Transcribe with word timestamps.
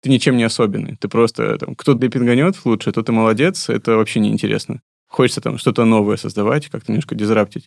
ты 0.00 0.10
ничем 0.10 0.36
не 0.36 0.44
особенный. 0.44 0.96
Ты 0.96 1.08
просто, 1.08 1.58
там, 1.58 1.74
кто 1.74 1.94
депинганет 1.94 2.56
лучше, 2.64 2.92
то 2.92 3.02
ты 3.02 3.12
молодец, 3.12 3.68
это 3.68 3.96
вообще 3.96 4.20
неинтересно. 4.20 4.80
Хочется 5.08 5.40
там 5.40 5.58
что-то 5.58 5.84
новое 5.84 6.16
создавать, 6.16 6.68
как-то 6.68 6.92
немножко 6.92 7.14
дизраптить. 7.14 7.66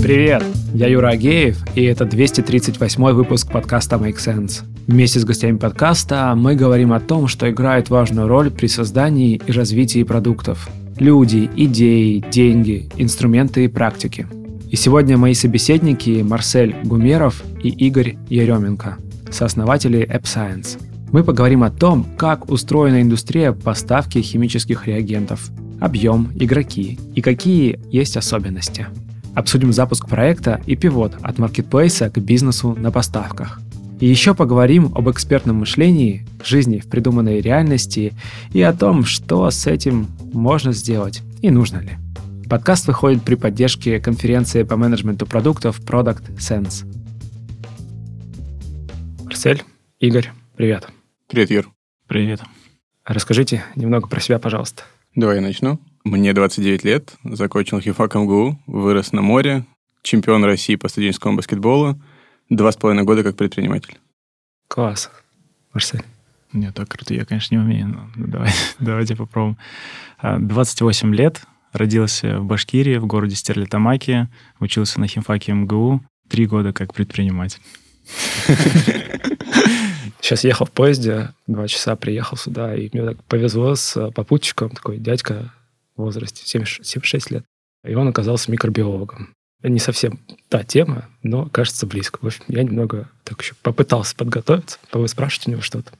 Привет, 0.00 0.42
я 0.72 0.86
Юра 0.86 1.08
Агеев, 1.08 1.58
и 1.76 1.82
это 1.84 2.06
238 2.06 3.12
выпуск 3.12 3.52
подкаста 3.52 3.96
Make 3.96 4.16
Sense. 4.16 4.62
Вместе 4.86 5.18
с 5.18 5.24
гостями 5.26 5.58
подкаста 5.58 6.32
мы 6.34 6.54
говорим 6.54 6.94
о 6.94 7.00
том, 7.00 7.28
что 7.28 7.50
играет 7.50 7.90
важную 7.90 8.26
роль 8.26 8.50
при 8.50 8.68
создании 8.68 9.38
и 9.44 9.52
развитии 9.52 10.02
продуктов. 10.04 10.70
Люди, 10.98 11.48
идеи, 11.56 12.24
деньги, 12.30 12.88
инструменты 12.96 13.64
и 13.64 13.68
практики. 13.68 14.26
И 14.70 14.76
сегодня 14.76 15.16
мои 15.16 15.34
собеседники 15.34 16.22
Марсель 16.22 16.74
Гумеров 16.84 17.42
и 17.62 17.68
Игорь 17.68 18.16
Еременко, 18.28 18.98
сооснователи 19.30 20.00
AppScience. 20.00 20.80
Мы 21.12 21.24
поговорим 21.24 21.62
о 21.62 21.70
том, 21.70 22.04
как 22.16 22.50
устроена 22.50 23.00
индустрия 23.00 23.52
поставки 23.52 24.18
химических 24.18 24.86
реагентов, 24.86 25.50
объем, 25.80 26.30
игроки 26.34 26.98
и 27.14 27.22
какие 27.22 27.78
есть 27.90 28.16
особенности– 28.16 28.86
Обсудим 29.38 29.72
запуск 29.72 30.08
проекта 30.08 30.60
и 30.66 30.74
пивот 30.74 31.14
от 31.22 31.38
маркетплейса 31.38 32.10
к 32.10 32.18
бизнесу 32.18 32.74
на 32.76 32.90
поставках. 32.90 33.60
И 34.00 34.06
еще 34.06 34.34
поговорим 34.34 34.92
об 34.94 35.10
экспертном 35.10 35.56
мышлении, 35.56 36.24
жизни 36.44 36.78
в 36.78 36.88
придуманной 36.88 37.40
реальности 37.40 38.14
и 38.52 38.62
о 38.62 38.72
том, 38.72 39.04
что 39.04 39.50
с 39.50 39.66
этим 39.66 40.06
можно 40.32 40.72
сделать 40.72 41.22
и 41.42 41.50
нужно 41.50 41.78
ли. 41.78 41.92
Подкаст 42.48 42.86
выходит 42.86 43.24
при 43.24 43.34
поддержке 43.34 43.98
конференции 44.00 44.62
по 44.62 44.76
менеджменту 44.76 45.26
продуктов 45.26 45.80
Product 45.80 46.36
Sense. 46.36 46.86
Марсель, 49.24 49.64
Игорь, 49.98 50.30
привет. 50.56 50.88
Привет, 51.28 51.50
Юр. 51.50 51.70
Привет. 52.06 52.40
Расскажите 53.04 53.64
немного 53.74 54.06
про 54.06 54.20
себя, 54.20 54.38
пожалуйста. 54.38 54.84
Давай 55.14 55.36
я 55.36 55.42
начну. 55.42 55.80
Мне 56.04 56.32
29 56.32 56.84
лет, 56.84 57.14
закончил 57.24 57.80
химфак 57.80 58.14
МГУ, 58.14 58.58
вырос 58.66 59.12
на 59.12 59.22
море, 59.22 59.66
чемпион 60.02 60.44
России 60.44 60.76
по 60.76 60.88
студенческому 60.88 61.36
баскетболу, 61.36 62.00
два 62.48 62.72
с 62.72 62.76
половиной 62.76 63.04
года 63.04 63.22
как 63.22 63.36
предприниматель. 63.36 63.98
Класс. 64.68 65.10
Марсель. 65.72 66.04
Нет, 66.52 66.74
так 66.74 66.88
круто 66.88 67.14
я, 67.14 67.24
конечно, 67.24 67.54
не 67.54 67.60
умею, 67.60 67.88
но 67.88 68.10
давай, 68.16 68.50
давайте 68.78 69.16
попробуем. 69.16 69.58
28 70.22 71.10
а, 71.10 71.14
лет, 71.14 71.42
родился 71.72 72.40
в 72.40 72.44
Башкирии, 72.44 72.96
в 72.96 73.06
городе 73.06 73.36
Стерлитамаке, 73.36 74.28
учился 74.58 74.98
на 75.00 75.06
химфаке 75.06 75.52
МГУ, 75.52 76.02
три 76.28 76.46
года 76.46 76.72
как 76.72 76.94
предприниматель. 76.94 77.60
Сейчас 80.20 80.44
ехал 80.44 80.66
в 80.66 80.72
поезде, 80.72 81.30
два 81.46 81.68
часа 81.68 81.96
приехал 81.96 82.36
сюда, 82.36 82.74
и 82.74 82.88
мне 82.92 83.04
так 83.04 83.22
повезло 83.24 83.74
с 83.74 84.10
попутчиком, 84.10 84.70
такой 84.70 84.98
дядька 84.98 85.52
в 85.96 86.02
возрасте 86.02 86.42
76 86.44 87.30
лет. 87.30 87.44
И 87.84 87.94
он 87.94 88.08
оказался 88.08 88.50
микробиологом. 88.50 89.34
Не 89.62 89.80
совсем 89.80 90.20
та 90.48 90.62
тема, 90.62 91.06
но 91.22 91.46
кажется 91.46 91.86
близко. 91.86 92.18
В 92.22 92.26
общем, 92.26 92.44
я 92.48 92.62
немного 92.62 93.08
так 93.24 93.42
еще 93.42 93.54
попытался 93.62 94.14
подготовиться, 94.14 94.78
спрашивать 95.06 95.48
у 95.48 95.50
него 95.50 95.62
что-то. 95.62 95.92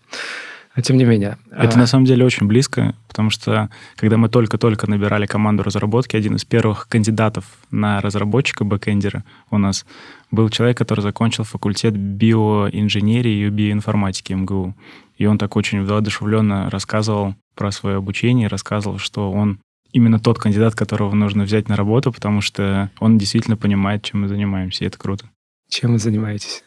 Но 0.78 0.82
тем 0.82 0.96
не 0.96 1.04
менее. 1.04 1.38
Это 1.50 1.74
а... 1.74 1.78
на 1.78 1.86
самом 1.88 2.04
деле 2.04 2.24
очень 2.24 2.46
близко, 2.46 2.94
потому 3.08 3.30
что 3.30 3.68
когда 3.96 4.16
мы 4.16 4.28
только-только 4.28 4.88
набирали 4.88 5.26
команду 5.26 5.64
разработки, 5.64 6.14
один 6.14 6.36
из 6.36 6.44
первых 6.44 6.86
кандидатов 6.86 7.46
на 7.72 8.00
разработчика 8.00 8.62
бэкэндера 8.62 9.24
у 9.50 9.58
нас 9.58 9.84
был 10.30 10.48
человек, 10.50 10.78
который 10.78 11.00
закончил 11.00 11.42
факультет 11.42 11.94
биоинженерии 11.96 13.46
и 13.46 13.50
биоинформатики 13.50 14.34
МГУ. 14.34 14.76
И 15.16 15.26
он 15.26 15.36
так 15.36 15.56
очень 15.56 15.84
воодушевленно 15.84 16.70
рассказывал 16.70 17.34
про 17.56 17.72
свое 17.72 17.96
обучение, 17.96 18.46
рассказывал, 18.46 18.98
что 18.98 19.32
он 19.32 19.58
именно 19.92 20.18
тот 20.18 20.38
кандидат, 20.38 20.74
которого 20.74 21.14
нужно 21.14 21.44
взять 21.44 21.68
на 21.68 21.76
работу, 21.76 22.12
потому 22.12 22.40
что 22.40 22.90
он 23.00 23.18
действительно 23.18 23.56
понимает, 23.56 24.02
чем 24.02 24.22
мы 24.22 24.28
занимаемся, 24.28 24.84
и 24.84 24.86
это 24.86 24.98
круто. 24.98 25.30
Чем 25.68 25.92
вы 25.92 25.98
занимаетесь? 25.98 26.64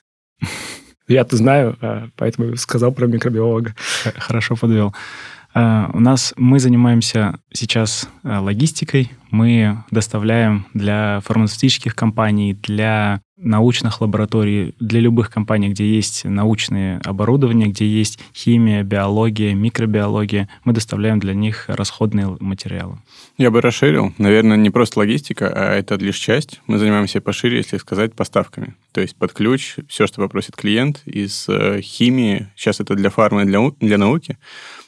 Я-то 1.08 1.36
знаю, 1.36 1.78
а, 1.82 2.10
поэтому 2.16 2.56
сказал 2.56 2.94
про 2.94 3.08
микробиолога. 3.08 3.76
Хорошо 4.18 4.56
подвел. 4.56 4.96
А, 5.54 5.90
у 5.94 6.00
нас 6.00 6.34
мы 6.38 6.60
занимаемся 6.60 7.40
сейчас 7.52 8.08
а, 8.24 8.42
логистикой. 8.42 9.12
Мы 9.32 9.84
доставляем 9.92 10.66
для 10.74 11.22
фармацевтических 11.26 11.96
компаний, 11.96 12.54
для 12.54 13.22
научных 13.42 14.02
лабораторий, 14.02 14.76
для 14.80 15.00
любых 15.00 15.32
компаний, 15.32 15.70
где 15.70 15.90
есть 15.90 16.26
научные 16.26 17.00
оборудования, 17.04 17.68
где 17.68 17.88
есть 17.88 18.20
химия, 18.36 18.84
биология, 18.84 19.54
микробиология, 19.56 20.48
мы 20.64 20.74
доставляем 20.74 21.20
для 21.20 21.34
них 21.34 21.66
расходные 21.68 22.38
материалы. 22.40 23.00
Я 23.38 23.50
бы 23.50 23.62
расширил. 23.62 24.14
Наверное, 24.18 24.58
не 24.58 24.70
просто 24.70 25.00
логистика, 25.00 25.52
а 25.54 25.74
это 25.74 25.96
лишь 25.96 26.18
часть. 26.18 26.62
Мы 26.68 26.78
занимаемся 26.78 27.20
пошире, 27.20 27.58
если 27.58 27.78
сказать, 27.78 28.14
поставками. 28.14 28.76
То 28.92 29.02
есть 29.02 29.16
под 29.16 29.34
ключ 29.34 29.78
все, 29.88 30.06
что 30.06 30.22
попросит 30.22 30.56
клиент 30.56 31.02
из 31.06 31.48
э, 31.50 31.82
химии, 31.82 32.48
сейчас 32.56 32.80
это 32.80 32.94
для 32.94 33.10
фармы, 33.10 33.46
для, 33.46 33.72
для 33.80 33.98
науки, 33.98 34.38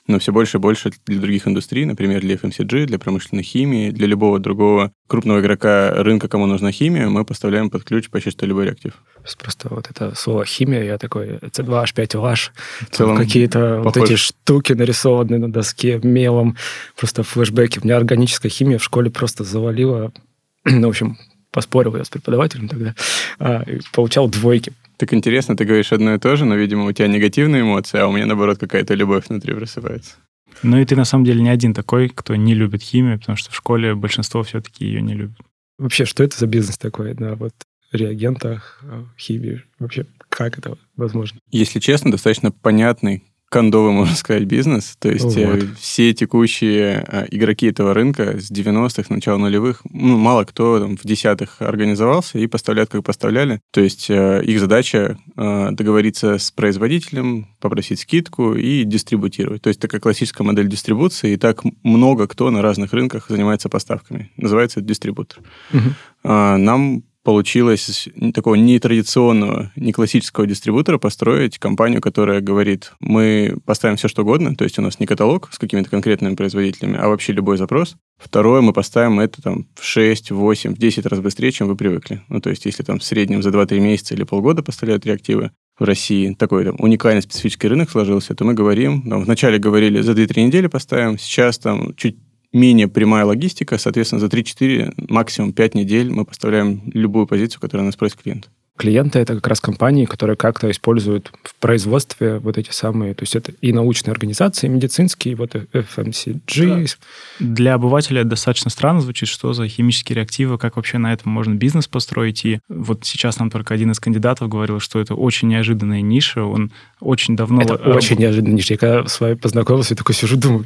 но 0.08 0.19
все 0.19 0.31
больше 0.31 0.58
и 0.58 0.59
больше 0.59 0.91
для 1.06 1.19
других 1.19 1.47
индустрий, 1.47 1.86
например, 1.86 2.22
для 2.22 2.36
FMCG, 2.36 2.86
для 2.86 3.00
промышленной 3.00 3.44
химии, 3.44 3.91
для 3.91 4.08
любого 4.08 4.40
другого 4.40 4.91
крупного 5.08 5.40
игрока 5.40 5.91
рынка, 6.03 6.28
кому 6.28 6.46
нужна 6.46 6.72
химия, 6.72 7.08
мы 7.08 7.24
поставляем 7.24 7.69
под 7.69 7.84
ключ 7.84 8.09
почти 8.09 8.31
что 8.31 8.46
любой 8.46 8.66
реактив. 8.66 8.94
Просто 9.40 9.69
вот 9.69 9.90
это 9.90 10.13
слово 10.16 10.46
химия, 10.46 10.84
я 10.84 10.97
такой, 10.97 11.38
C2H5OH, 11.38 13.18
какие-то 13.18 13.81
вот 13.81 13.96
эти 13.96 14.16
штуки 14.16 14.74
нарисованные 14.74 15.40
на 15.40 15.52
доске 15.52 16.00
мелом, 16.03 16.58
просто 16.97 17.24
флешбеки. 17.24 17.80
У 17.80 17.86
меня 17.86 17.97
органическая 17.97 18.52
химия 18.52 18.78
в 18.78 18.84
школе 18.84 19.09
просто 19.09 19.44
завалила, 19.44 20.12
ну, 20.66 20.88
в 20.88 20.90
общем, 20.90 21.18
поспорил 21.52 21.96
я 21.96 22.03
с 22.03 22.09
преподавателем 22.09 22.68
тогда, 22.68 22.96
а, 23.40 23.63
получал 23.94 24.28
двойки 24.28 24.74
так 25.03 25.14
интересно, 25.14 25.58
ты 25.58 25.66
говоришь 25.66 25.91
одно 25.91 26.16
и 26.16 26.18
то 26.18 26.38
же, 26.38 26.46
но, 26.46 26.56
видимо, 26.56 26.86
у 26.86 26.91
тебя 26.94 27.09
негативные 27.09 27.64
эмоции, 27.64 28.00
а 28.00 28.08
у 28.08 28.14
меня, 28.14 28.25
наоборот, 28.25 28.58
какая-то 28.58 28.94
любовь 28.94 29.28
внутри 29.28 29.53
просыпается. 29.53 30.16
Ну 30.62 30.80
и 30.80 30.86
ты, 30.86 30.96
на 30.96 31.03
самом 31.03 31.25
деле, 31.25 31.41
не 31.41 31.50
один 31.50 31.74
такой, 31.74 32.08
кто 32.08 32.38
не 32.38 32.53
любит 32.53 32.81
химию, 32.81 33.19
потому 33.19 33.36
что 33.36 33.52
в 33.52 33.56
школе 33.56 33.96
большинство 33.96 34.44
все-таки 34.44 34.86
ее 34.86 35.02
не 35.02 35.13
любит. 35.13 35.38
Вообще, 35.78 36.06
что 36.06 36.24
это 36.24 36.38
за 36.38 36.47
бизнес 36.47 36.78
такой 36.78 37.16
на 37.16 37.36
вот 37.36 37.53
реагентах, 37.92 38.81
э, 38.84 39.03
химии? 39.18 39.63
Вообще, 39.78 40.06
как 40.30 40.58
это 40.58 40.78
возможно? 40.96 41.38
Если 41.52 41.80
честно, 41.80 42.09
достаточно 42.09 42.52
понятный 42.52 43.25
кондовый, 43.53 43.91
можно 43.94 44.16
сказать, 44.16 44.46
бизнес. 44.46 44.96
То 44.97 45.09
есть 45.09 45.38
э, 45.38 45.46
вот. 45.46 45.78
все 45.80 46.12
текущие 46.14 47.06
э, 47.08 47.28
игроки 47.30 47.68
этого 47.68 47.94
рынка 47.94 48.40
с 48.40 48.52
90-х, 48.52 49.14
начала 49.14 49.38
нулевых, 49.38 49.84
ну, 49.91 50.18
мало 50.18 50.44
кто 50.44 50.80
там, 50.80 50.97
в 50.97 51.03
десятых 51.03 51.62
организовался 51.62 52.40
и 52.40 52.47
поставляют, 52.47 52.90
как 52.90 53.03
поставляли. 53.03 53.62
То 53.72 53.81
есть 53.81 54.09
э, 54.09 54.44
их 54.44 54.59
задача 54.59 55.18
договориться 55.36 56.38
с 56.38 56.52
производителем, 56.52 57.47
попросить 57.59 58.00
скидку 58.00 58.56
и 58.56 58.84
дистрибутировать. 58.84 59.62
То 59.62 59.68
есть 59.68 59.80
такая 59.80 60.02
классическая 60.02 60.44
модель 60.44 60.68
дистрибуции, 60.68 61.34
и 61.34 61.38
так 61.38 61.62
много 61.84 62.28
кто 62.28 62.50
на 62.50 62.62
разных 62.62 62.94
рынках 62.94 63.28
занимается 63.30 63.69
поставками. 63.69 64.31
Называется 64.38 64.80
это 64.80 64.88
дистрибутор. 64.88 65.40
Угу. 65.74 65.81
Нам 66.24 67.03
получилось 67.24 68.10
такого 68.34 68.56
нетрадиционного, 68.56 69.72
не 69.76 69.94
классического 69.94 70.46
дистрибутора 70.46 70.98
построить 70.98 71.58
компанию, 71.58 72.02
которая 72.02 72.42
говорит, 72.42 72.92
мы 73.00 73.58
поставим 73.66 73.96
все, 73.96 74.08
что 74.08 74.24
угодно, 74.24 74.56
то 74.56 74.64
есть 74.64 74.78
у 74.78 74.82
нас 74.82 75.00
не 75.00 75.06
каталог 75.06 75.50
с 75.52 75.58
какими-то 75.58 75.90
конкретными 75.90 76.36
производителями, 76.36 76.98
а 76.98 77.08
вообще 77.08 77.34
любой 77.34 77.58
запрос. 77.58 77.96
Второе, 78.18 78.62
мы 78.62 78.74
поставим 78.74 79.20
это 79.20 79.42
там 79.42 79.68
в 79.76 79.84
6, 79.84 80.32
8, 80.32 80.76
в 80.76 80.78
10 80.78 81.06
раз 81.06 81.20
быстрее, 81.20 81.52
чем 81.52 81.68
вы 81.68 81.76
привыкли. 81.76 82.22
Ну, 82.28 82.42
то 82.42 82.50
есть 82.50 82.66
если 82.66 82.84
там 82.84 83.00
в 83.00 83.04
среднем 83.04 83.42
за 83.42 83.50
2-3 83.50 83.80
месяца 83.80 84.14
или 84.14 84.24
полгода 84.24 84.62
поставляют 84.62 85.06
реактивы, 85.06 85.52
в 85.80 85.86
России 85.86 86.36
такой 86.36 86.66
там, 86.66 86.76
уникальный 86.78 87.22
специфический 87.22 87.68
рынок 87.68 87.90
сложился, 87.90 88.36
то 88.36 88.46
мы 88.46 88.54
говорим, 88.54 89.10
там, 89.10 89.24
вначале 89.24 89.58
говорили, 89.58 90.02
за 90.02 90.12
2-3 90.12 90.44
недели 90.44 90.68
поставим, 90.68 91.18
сейчас 91.18 91.58
там 91.58 91.96
чуть 91.96 92.18
менее 92.54 92.88
прямая 92.88 93.26
логистика, 93.26 93.78
соответственно, 93.78 94.20
за 94.20 94.28
3-4, 94.28 94.94
максимум 95.10 95.54
5 95.54 95.76
недель 95.76 96.10
мы 96.10 96.26
поставляем 96.26 96.82
любую 96.94 97.28
позицию, 97.28 97.60
которую 97.60 97.86
нас 97.86 97.96
просит 97.96 98.18
клиент. 98.22 98.50
Клиенты— 98.76 99.20
это 99.20 99.36
как 99.36 99.48
раз 99.48 99.60
компании, 99.60 100.06
которые 100.06 100.36
как-то 100.36 100.72
используют 100.72 101.32
в 101.44 101.54
производстве 101.56 102.40
вот 102.40 102.58
эти 102.58 102.72
самые... 102.72 103.14
То 103.14 103.22
есть 103.22 103.36
это 103.36 103.52
и 103.62 103.72
научные 103.72 104.14
организации, 104.14 104.66
и 104.66 104.70
медицинские, 104.70 105.34
и 105.34 105.36
вот 105.36 105.54
FMCG. 105.54 106.98
Да. 107.40 107.46
Для 107.46 107.74
обывателя 107.76 108.24
достаточно 108.24 108.72
странно 108.72 109.02
звучит, 109.02 109.30
что 109.30 109.54
за 109.54 109.68
химические 109.68 110.16
реактивы, 110.16 110.58
как 110.58 110.76
вообще 110.76 110.98
на 110.98 111.14
этом 111.14 111.32
можно 111.32 111.54
бизнес 111.54 111.88
построить. 111.88 112.46
И 112.46 112.60
вот 112.68 113.06
сейчас 113.06 113.38
нам 113.38 113.52
только 113.52 113.76
один 113.76 113.92
из 113.92 114.00
кандидатов 114.00 114.50
говорил, 114.50 114.80
что 114.80 115.00
это 115.00 115.14
очень 115.14 115.50
неожиданная 115.50 116.02
ниша, 116.02 116.44
он 116.44 116.72
очень 117.00 117.36
давно... 117.36 117.62
Это 117.62 117.76
очень 117.76 118.18
неожиданная 118.18 118.56
ниша. 118.56 118.74
Я 118.74 118.78
когда 118.80 119.08
с 119.08 119.20
вами 119.20 119.36
познакомился, 119.36 119.94
я 119.94 119.98
такой 119.98 120.16
сижу, 120.16 120.36
думаю, 120.36 120.66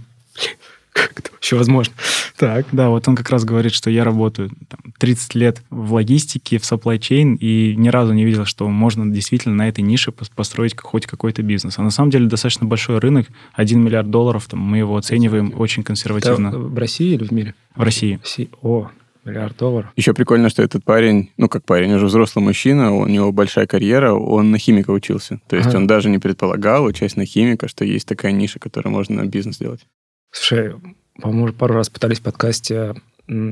Как 0.97 1.19
это 1.19 1.31
вообще 1.31 1.55
возможно? 1.55 1.93
Так. 2.37 2.65
Да, 2.71 2.89
вот 2.89 3.07
он 3.07 3.15
как 3.15 3.29
раз 3.29 3.45
говорит, 3.45 3.73
что 3.73 3.89
я 3.89 4.03
работаю 4.03 4.49
там, 4.67 4.93
30 4.97 5.35
лет 5.35 5.61
в 5.69 5.93
логистике, 5.93 6.57
в 6.57 6.63
supply 6.63 6.97
chain, 6.97 7.37
и 7.37 7.75
ни 7.75 7.89
разу 7.89 8.13
не 8.13 8.25
видел, 8.25 8.45
что 8.45 8.67
можно 8.67 9.11
действительно 9.11 9.55
на 9.55 9.69
этой 9.69 9.81
нише 9.81 10.11
построить 10.11 10.75
хоть 10.79 11.05
какой-то 11.05 11.43
бизнес. 11.43 11.77
А 11.77 11.83
на 11.83 11.91
самом 11.91 12.09
деле 12.09 12.27
достаточно 12.27 12.65
большой 12.65 12.99
рынок, 12.99 13.27
1 13.53 13.81
миллиард 13.81 14.09
долларов, 14.09 14.47
там, 14.47 14.59
мы 14.59 14.79
его 14.79 14.97
оцениваем 14.97 15.53
очень 15.55 15.83
консервативно. 15.83 16.49
Это 16.49 16.57
в 16.57 16.77
России 16.77 17.13
или 17.13 17.25
в 17.25 17.31
мире? 17.31 17.55
В 17.75 17.83
России. 17.83 18.15
В 18.17 18.23
России. 18.23 18.49
О, 18.61 18.89
миллиард 19.27 19.57
долларов. 19.57 19.91
Еще 19.95 20.13
прикольно, 20.13 20.49
что 20.49 20.63
этот 20.63 20.83
парень, 20.83 21.31
ну 21.37 21.47
как 21.49 21.65
парень, 21.65 21.93
уже 21.93 22.05
взрослый 22.07 22.43
мужчина, 22.43 22.93
у 22.93 23.07
него 23.07 23.31
большая 23.31 23.67
карьера, 23.67 24.13
он 24.13 24.51
на 24.51 24.57
химика 24.57 24.91
учился. 24.91 25.39
То 25.47 25.55
есть 25.55 25.69
ага. 25.69 25.77
он 25.77 25.87
даже 25.87 26.09
не 26.09 26.17
предполагал, 26.17 26.85
учась 26.85 27.15
на 27.15 27.25
химика, 27.25 27.67
что 27.67 27.85
есть 27.85 28.07
такая 28.07 28.31
ниша, 28.31 28.59
которой 28.59 28.89
можно 28.89 29.25
бизнес 29.25 29.57
делать. 29.57 29.85
Слушай, 30.31 30.75
по-моему, 31.21 31.53
пару 31.53 31.73
раз 31.75 31.89
пытались 31.89 32.19
в 32.19 32.23
подкасте 32.23 32.95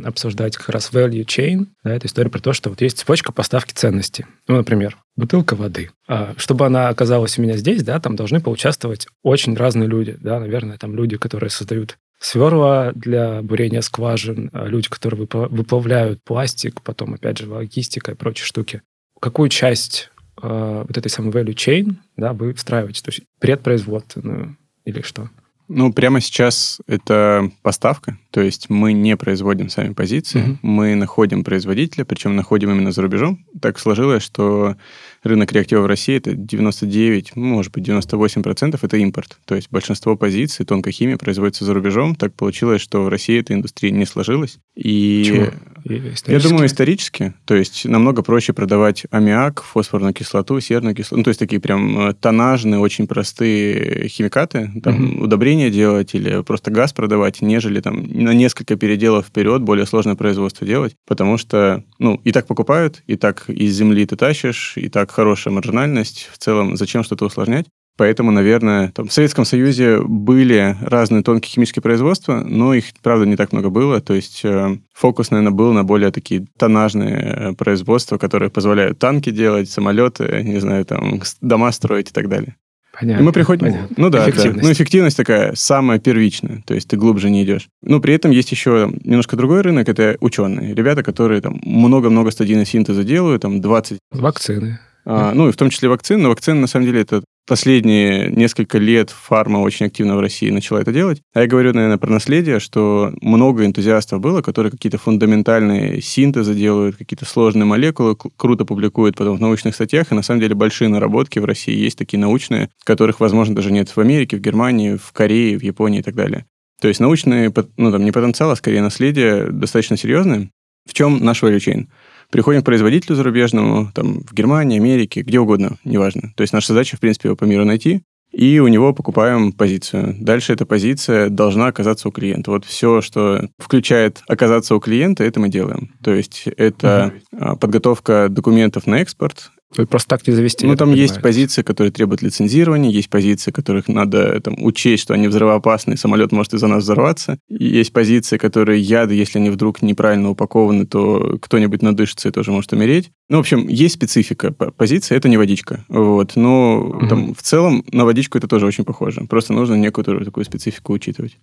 обсуждать 0.06 0.56
как 0.56 0.70
раз 0.70 0.90
value 0.92 1.26
chain, 1.26 1.68
да, 1.84 1.94
это 1.94 2.08
история 2.08 2.30
про 2.30 2.40
то, 2.40 2.54
что 2.54 2.70
вот 2.70 2.82
есть 2.82 3.00
цепочка 3.00 3.34
поставки 3.34 3.74
ценностей. 3.74 4.26
Ну, 4.48 4.56
например, 4.56 4.98
бутылка 5.18 5.56
воды. 5.56 5.92
А, 6.08 6.34
чтобы 6.38 6.66
она 6.66 6.88
оказалась 6.88 7.38
у 7.38 7.42
меня 7.42 7.58
здесь, 7.58 7.84
да, 7.84 8.00
там 8.00 8.16
должны 8.16 8.40
поучаствовать 8.40 9.08
очень 9.22 9.56
разные 9.56 9.90
люди, 9.90 10.18
да, 10.22 10.40
наверное, 10.40 10.78
там 10.78 10.96
люди, 10.96 11.18
которые 11.18 11.50
создают 11.50 11.98
сверла 12.20 12.94
для 12.96 13.42
бурения 13.42 13.82
скважин, 13.82 14.50
а 14.54 14.66
люди, 14.66 14.88
которые 14.90 15.28
выплавляют 15.30 16.24
пластик, 16.24 16.82
потом, 16.82 17.14
опять 17.14 17.38
же, 17.38 17.50
логистика 17.50 18.14
и 18.14 18.16
прочие 18.16 18.46
штуки. 18.46 18.82
Какую 19.20 19.50
часть 19.50 20.10
э, 20.42 20.84
вот 20.88 20.98
этой 20.98 21.10
самой 21.10 21.32
value 21.32 21.54
chain 21.54 21.96
да, 22.16 22.34
вы 22.34 22.54
встраиваете? 22.54 23.04
То 23.04 23.12
есть 23.12 23.24
предпроизводственную 23.40 24.58
или 24.86 25.02
что? 25.02 25.30
Ну, 25.68 25.92
прямо 25.92 26.22
сейчас 26.22 26.80
это 26.88 27.50
поставка, 27.62 28.18
то 28.32 28.42
есть 28.42 28.70
мы 28.70 28.94
не 28.94 29.18
производим 29.18 29.70
сами 29.70 29.94
позиции, 29.94 30.42
mm-hmm. 30.42 30.58
мы 30.62 30.96
находим 30.96 31.44
производителя, 31.44 32.06
причем 32.06 32.36
находим 32.36 32.72
именно 32.72 32.92
за 32.92 33.02
рубежом. 33.02 33.46
Так 33.62 33.80
сложилось, 33.80 34.22
что 34.22 34.76
рынок 35.24 35.52
реактива 35.52 35.82
в 35.82 35.88
России 35.88 36.18
это 36.18 36.34
99, 36.34 37.32
ну, 37.36 37.46
может 37.46 37.72
быть, 37.72 37.84
98 37.84 38.44
процентов 38.44 38.84
это 38.84 38.98
импорт. 38.98 39.38
То 39.46 39.56
есть 39.56 39.70
большинство 39.72 40.16
позиций 40.16 40.66
тонкой 40.66 40.94
химии 40.94 41.16
производится 41.16 41.66
за 41.66 41.74
рубежом. 41.74 42.16
Так 42.16 42.34
получилось, 42.36 42.82
что 42.82 43.04
в 43.04 43.10
России 43.10 43.40
эта 43.40 43.54
индустрия 43.54 43.92
не 43.92 44.06
сложилась. 44.06 44.60
И 44.76 45.50
я 45.86 46.40
думаю, 46.40 46.66
исторически. 46.66 47.34
То 47.46 47.54
есть 47.54 47.86
намного 47.86 48.24
проще 48.24 48.54
продавать 48.54 49.06
аммиак, 49.12 49.62
фосфорную 49.62 50.14
кислоту, 50.14 50.60
серную 50.60 50.96
кислоту. 50.96 51.18
Ну, 51.18 51.24
то 51.24 51.30
есть 51.30 51.40
такие 51.40 51.62
прям 51.62 52.10
э, 52.10 52.14
тонажные, 52.14 52.80
очень 52.80 53.06
простые 53.06 54.08
химикаты. 54.08 54.72
Там 54.84 55.16
угу. 55.16 55.26
удобрения 55.26 55.70
делать 55.70 56.16
или 56.16 56.42
просто 56.42 56.72
газ 56.72 56.92
продавать, 56.92 57.42
нежели 57.42 57.82
там 57.82 58.04
на 58.04 58.34
несколько 58.34 58.76
переделов 58.78 59.28
вперед 59.28 59.62
более 59.62 59.86
сложное 59.86 60.16
производство 60.16 60.66
делать. 60.66 60.96
Потому 61.06 61.38
что, 61.38 61.84
ну, 62.00 62.20
и 62.24 62.32
так 62.32 62.48
покупают, 62.48 63.04
и 63.06 63.16
так 63.16 63.48
из 63.48 63.74
земли 63.76 64.06
ты 64.08 64.16
тащишь, 64.16 64.74
и 64.78 64.90
так 64.90 65.12
хорошая 65.12 65.54
маржинальность. 65.54 66.30
В 66.32 66.38
целом, 66.40 66.78
зачем 66.78 67.04
что-то 67.04 67.26
усложнять? 67.26 67.68
Поэтому, 67.98 68.32
наверное, 68.32 68.92
там, 68.92 69.08
в 69.08 69.14
Советском 69.14 69.46
Союзе 69.46 70.00
были 70.02 70.76
разные 70.82 71.24
тонкие 71.24 71.52
химические 71.52 71.82
производства, 71.82 72.42
но 72.42 72.74
их, 72.74 72.86
правда, 73.02 73.26
не 73.26 73.38
так 73.38 73.54
много 73.54 73.70
было. 73.70 74.02
То 74.02 74.14
есть 74.14 74.42
э, 74.44 74.78
фокус, 74.94 75.32
наверное, 75.32 75.54
был 75.54 75.72
на 75.72 75.84
более 75.86 76.12
такие 76.12 76.46
тонажные 76.58 77.16
э, 77.16 77.54
производства, 77.54 78.18
которые 78.18 78.50
позволяют 78.50 79.00
танки 79.00 79.30
делать, 79.30 79.70
самолеты, 79.70 80.42
не 80.44 80.60
знаю, 80.60 80.84
там, 80.86 81.22
дома 81.42 81.72
строить 81.72 82.10
и 82.10 82.14
так 82.14 82.28
далее. 82.28 82.56
Понятно. 83.00 83.22
И 83.22 83.26
мы 83.26 83.32
приходим... 83.32 83.68
Понятно. 83.68 83.96
Ну 83.98 84.10
да, 84.10 84.24
эффективность. 84.24 84.62
да. 84.62 84.68
Ну, 84.68 84.74
эффективность 84.74 85.18
такая 85.18 85.54
самая 85.56 86.00
первичная, 86.00 86.64
то 86.66 86.74
есть 86.74 86.88
ты 86.88 86.98
глубже 86.98 87.30
не 87.30 87.44
идешь. 87.44 87.68
Но 87.82 88.00
при 88.00 88.14
этом 88.14 88.32
есть 88.32 88.52
еще 88.52 88.92
немножко 89.04 89.36
другой 89.36 89.62
рынок, 89.62 89.88
это 89.90 90.18
ученые. 90.22 90.74
Ребята, 90.74 91.04
которые 91.04 91.42
там 91.42 91.60
много-много 91.64 92.32
стадийной 92.32 92.66
синтеза 92.66 93.04
делают, 93.04 93.42
там 93.42 93.62
20... 93.62 94.00
Вакцины. 94.12 94.80
А, 95.06 95.34
ну, 95.34 95.50
и 95.50 95.52
в 95.52 95.58
том 95.58 95.70
числе 95.70 95.90
вакцины. 95.90 96.24
Но 96.24 96.30
вакцины, 96.30 96.62
на 96.62 96.68
самом 96.68 96.86
деле, 96.88 97.02
это 97.02 97.24
последние 97.46 98.30
несколько 98.30 98.78
лет 98.78 99.10
фарма 99.10 99.60
очень 99.60 99.86
активно 99.88 100.16
в 100.16 100.20
России 100.20 100.50
начала 100.50 100.82
это 100.82 100.92
делать. 100.92 101.22
А 101.34 101.42
я 101.42 101.48
говорю, 101.48 101.74
наверное, 101.74 101.98
про 101.98 102.12
наследие, 102.12 102.60
что 102.60 103.14
много 103.22 103.66
энтузиастов 103.66 104.20
было, 104.20 104.42
которые 104.42 104.72
какие-то 104.72 104.98
фундаментальные 104.98 106.02
синтезы 106.02 106.54
делают, 106.54 106.98
какие-то 106.98 107.26
сложные 107.26 107.66
молекулы 107.66 108.16
круто 108.16 108.66
публикуют 108.66 109.16
потом 109.16 109.38
в 109.38 109.42
научных 109.42 109.76
статьях, 109.76 110.12
и 110.12 110.16
на 110.16 110.22
самом 110.22 110.42
деле 110.42 110.56
большие 110.56 110.90
наработки 110.90 111.40
в 111.40 111.46
России 111.46 111.76
есть 111.76 111.98
такие 111.98 112.20
научные, 112.20 112.70
которых, 112.84 113.20
возможно, 113.20 113.56
даже 113.56 113.72
нет 113.72 113.90
в 113.90 113.98
Америке, 114.00 114.38
в 114.38 114.42
Германии, 114.42 114.98
в 114.98 115.12
Корее, 115.12 115.58
в 115.58 115.64
Японии 115.64 116.00
и 116.00 116.04
так 116.04 116.16
далее. 116.16 116.46
То 116.82 116.88
есть 116.88 117.00
научные, 117.00 117.54
ну 117.78 117.92
там 117.92 118.04
не 118.04 118.12
потенциал, 118.12 118.52
а 118.52 118.56
скорее 118.56 118.82
наследие 118.82 119.50
достаточно 119.50 119.98
серьезное. 119.98 120.50
В 120.88 120.94
чем 120.94 121.24
наш 121.24 121.42
value 121.42 121.58
chain? 121.58 121.88
Приходим 122.36 122.64
к 122.64 122.66
производителю 122.66 123.16
зарубежному, 123.16 123.94
там, 123.96 124.20
в 124.20 124.34
Германии, 124.34 124.78
Америке, 124.78 125.22
где 125.22 125.40
угодно, 125.40 125.78
неважно. 125.86 126.34
То 126.36 126.42
есть 126.42 126.52
наша 126.52 126.74
задача, 126.74 126.98
в 126.98 127.00
принципе, 127.00 127.30
его 127.30 127.38
по 127.38 127.46
миру 127.46 127.64
найти, 127.64 128.04
и 128.34 128.60
у 128.60 128.68
него 128.68 128.94
покупаем 128.94 129.54
позицию. 129.54 130.18
Дальше 130.20 130.52
эта 130.52 130.66
позиция 130.66 131.30
должна 131.30 131.68
оказаться 131.68 132.10
у 132.10 132.12
клиента. 132.12 132.52
Вот 132.52 132.66
все, 132.66 133.00
что 133.00 133.48
включает 133.58 134.22
оказаться 134.28 134.76
у 134.76 134.82
клиента, 134.82 135.24
это 135.24 135.40
мы 135.40 135.48
делаем. 135.48 135.94
То 136.04 136.14
есть 136.14 136.44
это 136.58 137.14
угу. 137.32 137.56
подготовка 137.56 138.28
документов 138.28 138.86
на 138.86 138.96
экспорт, 138.96 139.52
просто 139.84 140.10
так 140.10 140.28
не 140.28 140.34
завести. 140.34 140.66
Ну, 140.66 140.76
там 140.76 140.94
есть 140.94 141.22
позиции, 141.22 141.62
которые 141.62 141.92
требуют 141.92 142.22
лицензирования, 142.22 142.90
есть 142.90 143.10
позиции, 143.10 143.52
которых 143.52 143.88
надо 143.88 144.40
там, 144.42 144.56
учесть, 144.64 145.04
что 145.04 145.14
они 145.14 145.28
взрывоопасны, 145.28 145.98
самолет 145.98 146.32
может 146.32 146.54
из-за 146.54 146.68
нас 146.68 146.84
взорваться. 146.84 147.38
И 147.50 147.66
есть 147.66 147.94
позиции, 147.94 148.38
которые 148.38 148.82
яды, 148.82 149.16
если 149.16 149.40
они 149.40 149.50
вдруг 149.50 149.82
неправильно 149.82 150.30
упакованы, 150.30 150.86
то 150.86 151.38
кто-нибудь 151.42 151.82
надышится 151.82 152.30
и 152.30 152.32
тоже 152.32 152.52
может 152.52 152.74
умереть. 152.74 153.12
Ну, 153.30 153.38
в 153.38 153.40
общем, 153.42 153.68
есть 153.68 153.96
специфика. 153.96 154.52
Позиция— 154.52 155.18
это 155.18 155.30
не 155.30 155.38
водичка. 155.38 155.84
Вот. 155.90 156.36
Но 156.36 156.80
угу. 156.80 157.08
там, 157.08 157.36
в 157.36 157.42
целом 157.42 157.84
на 157.92 158.06
водичку 158.06 158.38
это 158.38 158.48
тоже 158.48 158.66
очень 158.66 158.86
похоже. 158.86 159.22
Просто 159.30 159.54
нужно 159.54 159.76
некоторую 159.76 160.24
такую 160.26 160.46
специфику 160.46 160.94
учитывать. 160.94 161.38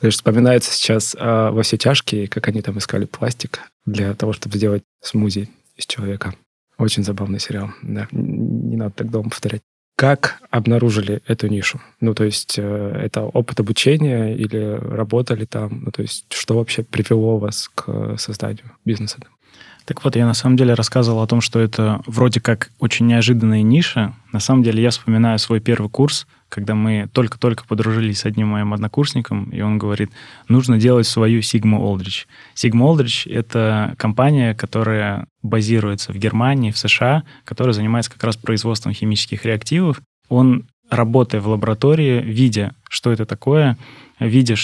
Знаешь, 0.00 0.14
вспоминается 0.14 0.72
сейчас 0.72 1.16
а, 1.18 1.52
во 1.52 1.62
все 1.62 1.76
тяжкие, 1.76 2.26
как 2.26 2.48
они 2.48 2.60
там 2.62 2.78
искали 2.78 3.04
пластик 3.04 3.60
для 3.86 4.14
того, 4.14 4.32
чтобы 4.32 4.56
сделать 4.56 4.82
смузи 5.00 5.48
из 5.76 5.86
человека. 5.86 6.34
Очень 6.78 7.04
забавный 7.04 7.40
сериал, 7.40 7.70
да. 7.82 8.08
Не 8.12 8.76
надо 8.76 8.92
так 8.92 9.10
долго 9.10 9.30
повторять. 9.30 9.62
Как 9.96 10.40
обнаружили 10.50 11.22
эту 11.26 11.48
нишу? 11.48 11.80
Ну, 12.00 12.14
то 12.14 12.24
есть 12.24 12.58
э, 12.58 13.00
это 13.04 13.22
опыт 13.22 13.60
обучения 13.60 14.34
или 14.34 14.78
работали 14.80 15.44
там? 15.44 15.82
Ну, 15.84 15.90
то 15.92 16.02
есть 16.02 16.26
что 16.30 16.56
вообще 16.56 16.82
привело 16.82 17.38
вас 17.38 17.70
к 17.74 18.16
созданию 18.18 18.72
бизнеса? 18.84 19.18
Так 19.84 20.04
вот, 20.04 20.16
я 20.16 20.26
на 20.26 20.34
самом 20.34 20.56
деле 20.56 20.74
рассказывал 20.74 21.22
о 21.22 21.26
том, 21.26 21.40
что 21.40 21.60
это 21.60 22.00
вроде 22.06 22.40
как 22.40 22.70
очень 22.78 23.06
неожиданная 23.06 23.62
ниша. 23.62 24.14
На 24.32 24.40
самом 24.40 24.62
деле 24.62 24.82
я 24.82 24.90
вспоминаю 24.90 25.38
свой 25.38 25.60
первый 25.60 25.90
курс, 25.90 26.26
когда 26.52 26.74
мы 26.74 27.08
только-только 27.10 27.64
подружились 27.66 28.18
с 28.18 28.26
одним 28.26 28.48
моим 28.48 28.74
однокурсником, 28.74 29.44
и 29.44 29.62
он 29.62 29.78
говорит, 29.78 30.10
нужно 30.48 30.78
делать 30.78 31.06
свою 31.06 31.40
Sigma 31.40 31.80
Aldrich. 31.80 32.26
Sigma 32.54 32.94
Aldrich— 32.94 33.22
это 33.32 33.94
компания, 33.96 34.54
которая 34.54 35.26
базируется 35.42 36.12
в 36.12 36.16
Германии, 36.16 36.70
в 36.70 36.76
США, 36.76 37.22
которая 37.44 37.72
занимается 37.72 38.12
как 38.12 38.22
раз 38.24 38.36
производством 38.36 38.92
химических 38.92 39.46
реактивов. 39.46 40.02
Он, 40.28 40.66
работая 40.90 41.40
в 41.40 41.48
лаборатории, 41.48 42.20
видя, 42.20 42.74
что 42.90 43.10
это 43.10 43.24
такое, 43.24 43.78
видя, 44.20 44.56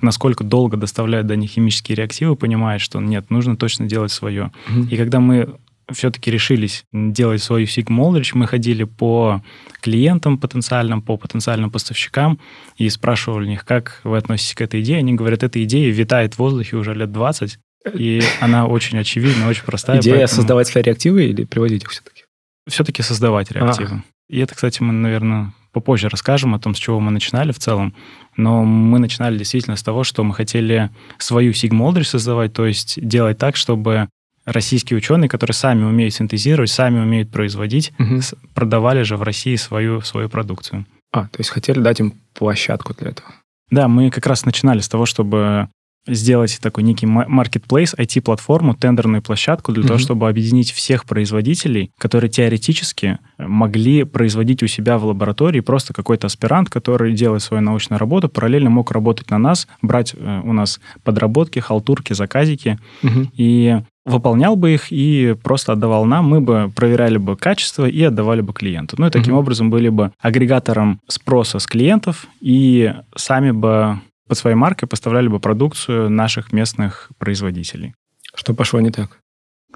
насколько 0.00 0.44
долго 0.44 0.76
доставляют 0.76 1.26
до 1.26 1.34
них 1.34 1.50
химические 1.50 1.96
реактивы, 1.96 2.36
понимает, 2.36 2.80
что 2.80 3.00
нет, 3.00 3.30
нужно 3.30 3.56
точно 3.56 3.88
делать 3.88 4.12
свое. 4.12 4.52
Mm-hmm. 4.68 4.88
И 4.90 4.96
когда 4.96 5.18
мы 5.18 5.56
все-таки 5.90 6.30
решились 6.30 6.84
делать 6.92 7.42
свою 7.42 7.66
Aldrich, 7.66 8.30
мы 8.34 8.46
ходили 8.46 8.84
по 8.84 9.42
клиентам 9.80 10.38
потенциальным, 10.38 11.02
по 11.02 11.16
потенциальным 11.16 11.70
поставщикам 11.70 12.38
и 12.76 12.88
спрашивали 12.88 13.46
у 13.46 13.48
них, 13.48 13.64
как 13.64 14.00
вы 14.04 14.16
относитесь 14.16 14.54
к 14.54 14.60
этой 14.60 14.80
идее. 14.80 14.98
Они 14.98 15.14
говорят, 15.14 15.42
эта 15.42 15.62
идея 15.64 15.90
витает 15.92 16.34
в 16.34 16.38
воздухе 16.38 16.76
уже 16.76 16.94
лет 16.94 17.12
20, 17.12 17.58
и 17.94 18.22
она 18.40 18.66
очень 18.66 18.98
очевидна, 18.98 19.48
очень 19.48 19.64
простая. 19.64 20.00
Идея 20.00 20.14
поэтому... 20.14 20.36
создавать 20.36 20.68
свои 20.68 20.82
реактивы 20.82 21.24
или 21.24 21.44
приводить 21.44 21.82
их 21.82 21.90
все-таки? 21.90 22.22
Все-таки 22.68 23.02
создавать 23.02 23.50
реактивы. 23.50 23.96
А. 23.96 24.04
И 24.28 24.38
это, 24.38 24.54
кстати, 24.54 24.82
мы, 24.82 24.92
наверное, 24.92 25.52
попозже 25.72 26.08
расскажем 26.08 26.54
о 26.54 26.58
том, 26.58 26.74
с 26.74 26.78
чего 26.78 27.00
мы 27.00 27.10
начинали 27.10 27.52
в 27.52 27.58
целом. 27.58 27.94
Но 28.36 28.64
мы 28.64 28.98
начинали 28.98 29.36
действительно 29.36 29.76
с 29.76 29.82
того, 29.82 30.04
что 30.04 30.22
мы 30.22 30.34
хотели 30.34 30.90
свою 31.18 31.52
Sigma 31.52 31.90
Aldrich 31.90 32.04
создавать, 32.04 32.52
то 32.52 32.66
есть 32.66 33.04
делать 33.04 33.38
так, 33.38 33.56
чтобы 33.56 34.08
российские 34.44 34.96
ученые, 34.96 35.28
которые 35.28 35.54
сами 35.54 35.84
умеют 35.84 36.14
синтезировать, 36.14 36.70
сами 36.70 37.00
умеют 37.00 37.30
производить, 37.30 37.92
угу. 37.98 38.20
продавали 38.54 39.02
же 39.02 39.16
в 39.16 39.22
России 39.22 39.56
свою, 39.56 40.00
свою 40.00 40.28
продукцию. 40.28 40.86
А, 41.12 41.24
то 41.24 41.38
есть 41.38 41.50
хотели 41.50 41.80
дать 41.80 42.00
им 42.00 42.14
площадку 42.34 42.94
для 42.94 43.10
этого? 43.10 43.28
Да, 43.70 43.88
мы 43.88 44.10
как 44.10 44.26
раз 44.26 44.44
начинали 44.44 44.80
с 44.80 44.88
того, 44.88 45.06
чтобы 45.06 45.68
сделать 46.06 46.58
такой 46.60 46.82
некий 46.82 47.06
marketplace, 47.06 47.96
IT-платформу, 47.96 48.74
тендерную 48.74 49.22
площадку 49.22 49.72
для 49.72 49.84
mm-hmm. 49.84 49.86
того, 49.86 49.98
чтобы 49.98 50.28
объединить 50.28 50.72
всех 50.72 51.04
производителей, 51.04 51.92
которые 51.98 52.30
теоретически 52.30 53.18
могли 53.38 54.04
производить 54.04 54.62
у 54.62 54.66
себя 54.66 54.98
в 54.98 55.04
лаборатории 55.04 55.60
просто 55.60 55.92
какой-то 55.92 56.26
аспирант, 56.26 56.70
который 56.70 57.12
делает 57.12 57.42
свою 57.42 57.62
научную 57.62 57.98
работу, 57.98 58.28
параллельно 58.28 58.70
мог 58.70 58.90
работать 58.90 59.30
на 59.30 59.38
нас, 59.38 59.68
брать 59.80 60.14
э, 60.16 60.40
у 60.44 60.52
нас 60.52 60.80
подработки, 61.04 61.60
халтурки, 61.60 62.12
заказики. 62.12 62.78
Mm-hmm. 63.02 63.28
И 63.36 63.80
выполнял 64.04 64.56
бы 64.56 64.74
их 64.74 64.90
и 64.90 65.36
просто 65.42 65.72
отдавал 65.72 66.04
нам, 66.04 66.26
мы 66.26 66.40
бы 66.40 66.72
проверяли 66.74 67.18
бы 67.18 67.36
качество 67.36 67.86
и 67.86 68.02
отдавали 68.02 68.40
бы 68.40 68.52
клиенту. 68.52 68.96
Ну 68.98 69.06
и 69.06 69.10
таким 69.10 69.34
mm-hmm. 69.34 69.38
образом 69.38 69.70
были 69.70 69.88
бы 69.88 70.10
агрегатором 70.18 71.00
спроса 71.06 71.60
с 71.60 71.66
клиентов 71.66 72.26
и 72.40 72.92
сами 73.14 73.52
бы 73.52 74.00
под 74.32 74.38
своей 74.38 74.56
маркой 74.56 74.88
поставляли 74.88 75.28
бы 75.28 75.40
продукцию 75.40 76.08
наших 76.08 76.54
местных 76.54 77.10
производителей. 77.18 77.92
Что 78.34 78.54
пошло 78.54 78.80
не 78.80 78.88
так? 78.90 79.18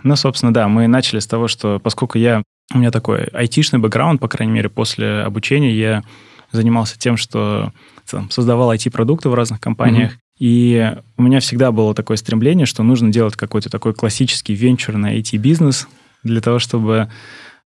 Ну, 0.02 0.16
собственно, 0.16 0.54
да, 0.54 0.66
мы 0.66 0.86
начали 0.86 1.18
с 1.18 1.26
того, 1.26 1.46
что 1.46 1.78
поскольку 1.78 2.16
я, 2.16 2.42
у 2.72 2.78
меня 2.78 2.90
такой 2.90 3.24
айтишный 3.24 3.80
бэкграунд, 3.80 4.18
по 4.18 4.28
крайней 4.28 4.54
мере, 4.54 4.70
после 4.70 5.20
обучения 5.20 5.76
я 5.76 6.04
занимался 6.52 6.98
тем, 6.98 7.18
что 7.18 7.74
там, 8.10 8.30
создавал 8.30 8.72
IT-продукты 8.72 9.28
в 9.28 9.34
разных 9.34 9.60
компаниях, 9.60 10.12
mm-hmm. 10.12 10.20
И 10.38 10.94
у 11.16 11.22
меня 11.22 11.40
всегда 11.40 11.72
было 11.72 11.94
такое 11.94 12.18
стремление, 12.18 12.66
что 12.66 12.82
нужно 12.82 13.10
делать 13.10 13.36
какой-то 13.36 13.70
такой 13.70 13.94
классический 13.94 14.54
венчурный 14.54 15.18
IT-бизнес 15.18 15.88
для 16.24 16.42
того, 16.42 16.58
чтобы 16.58 17.10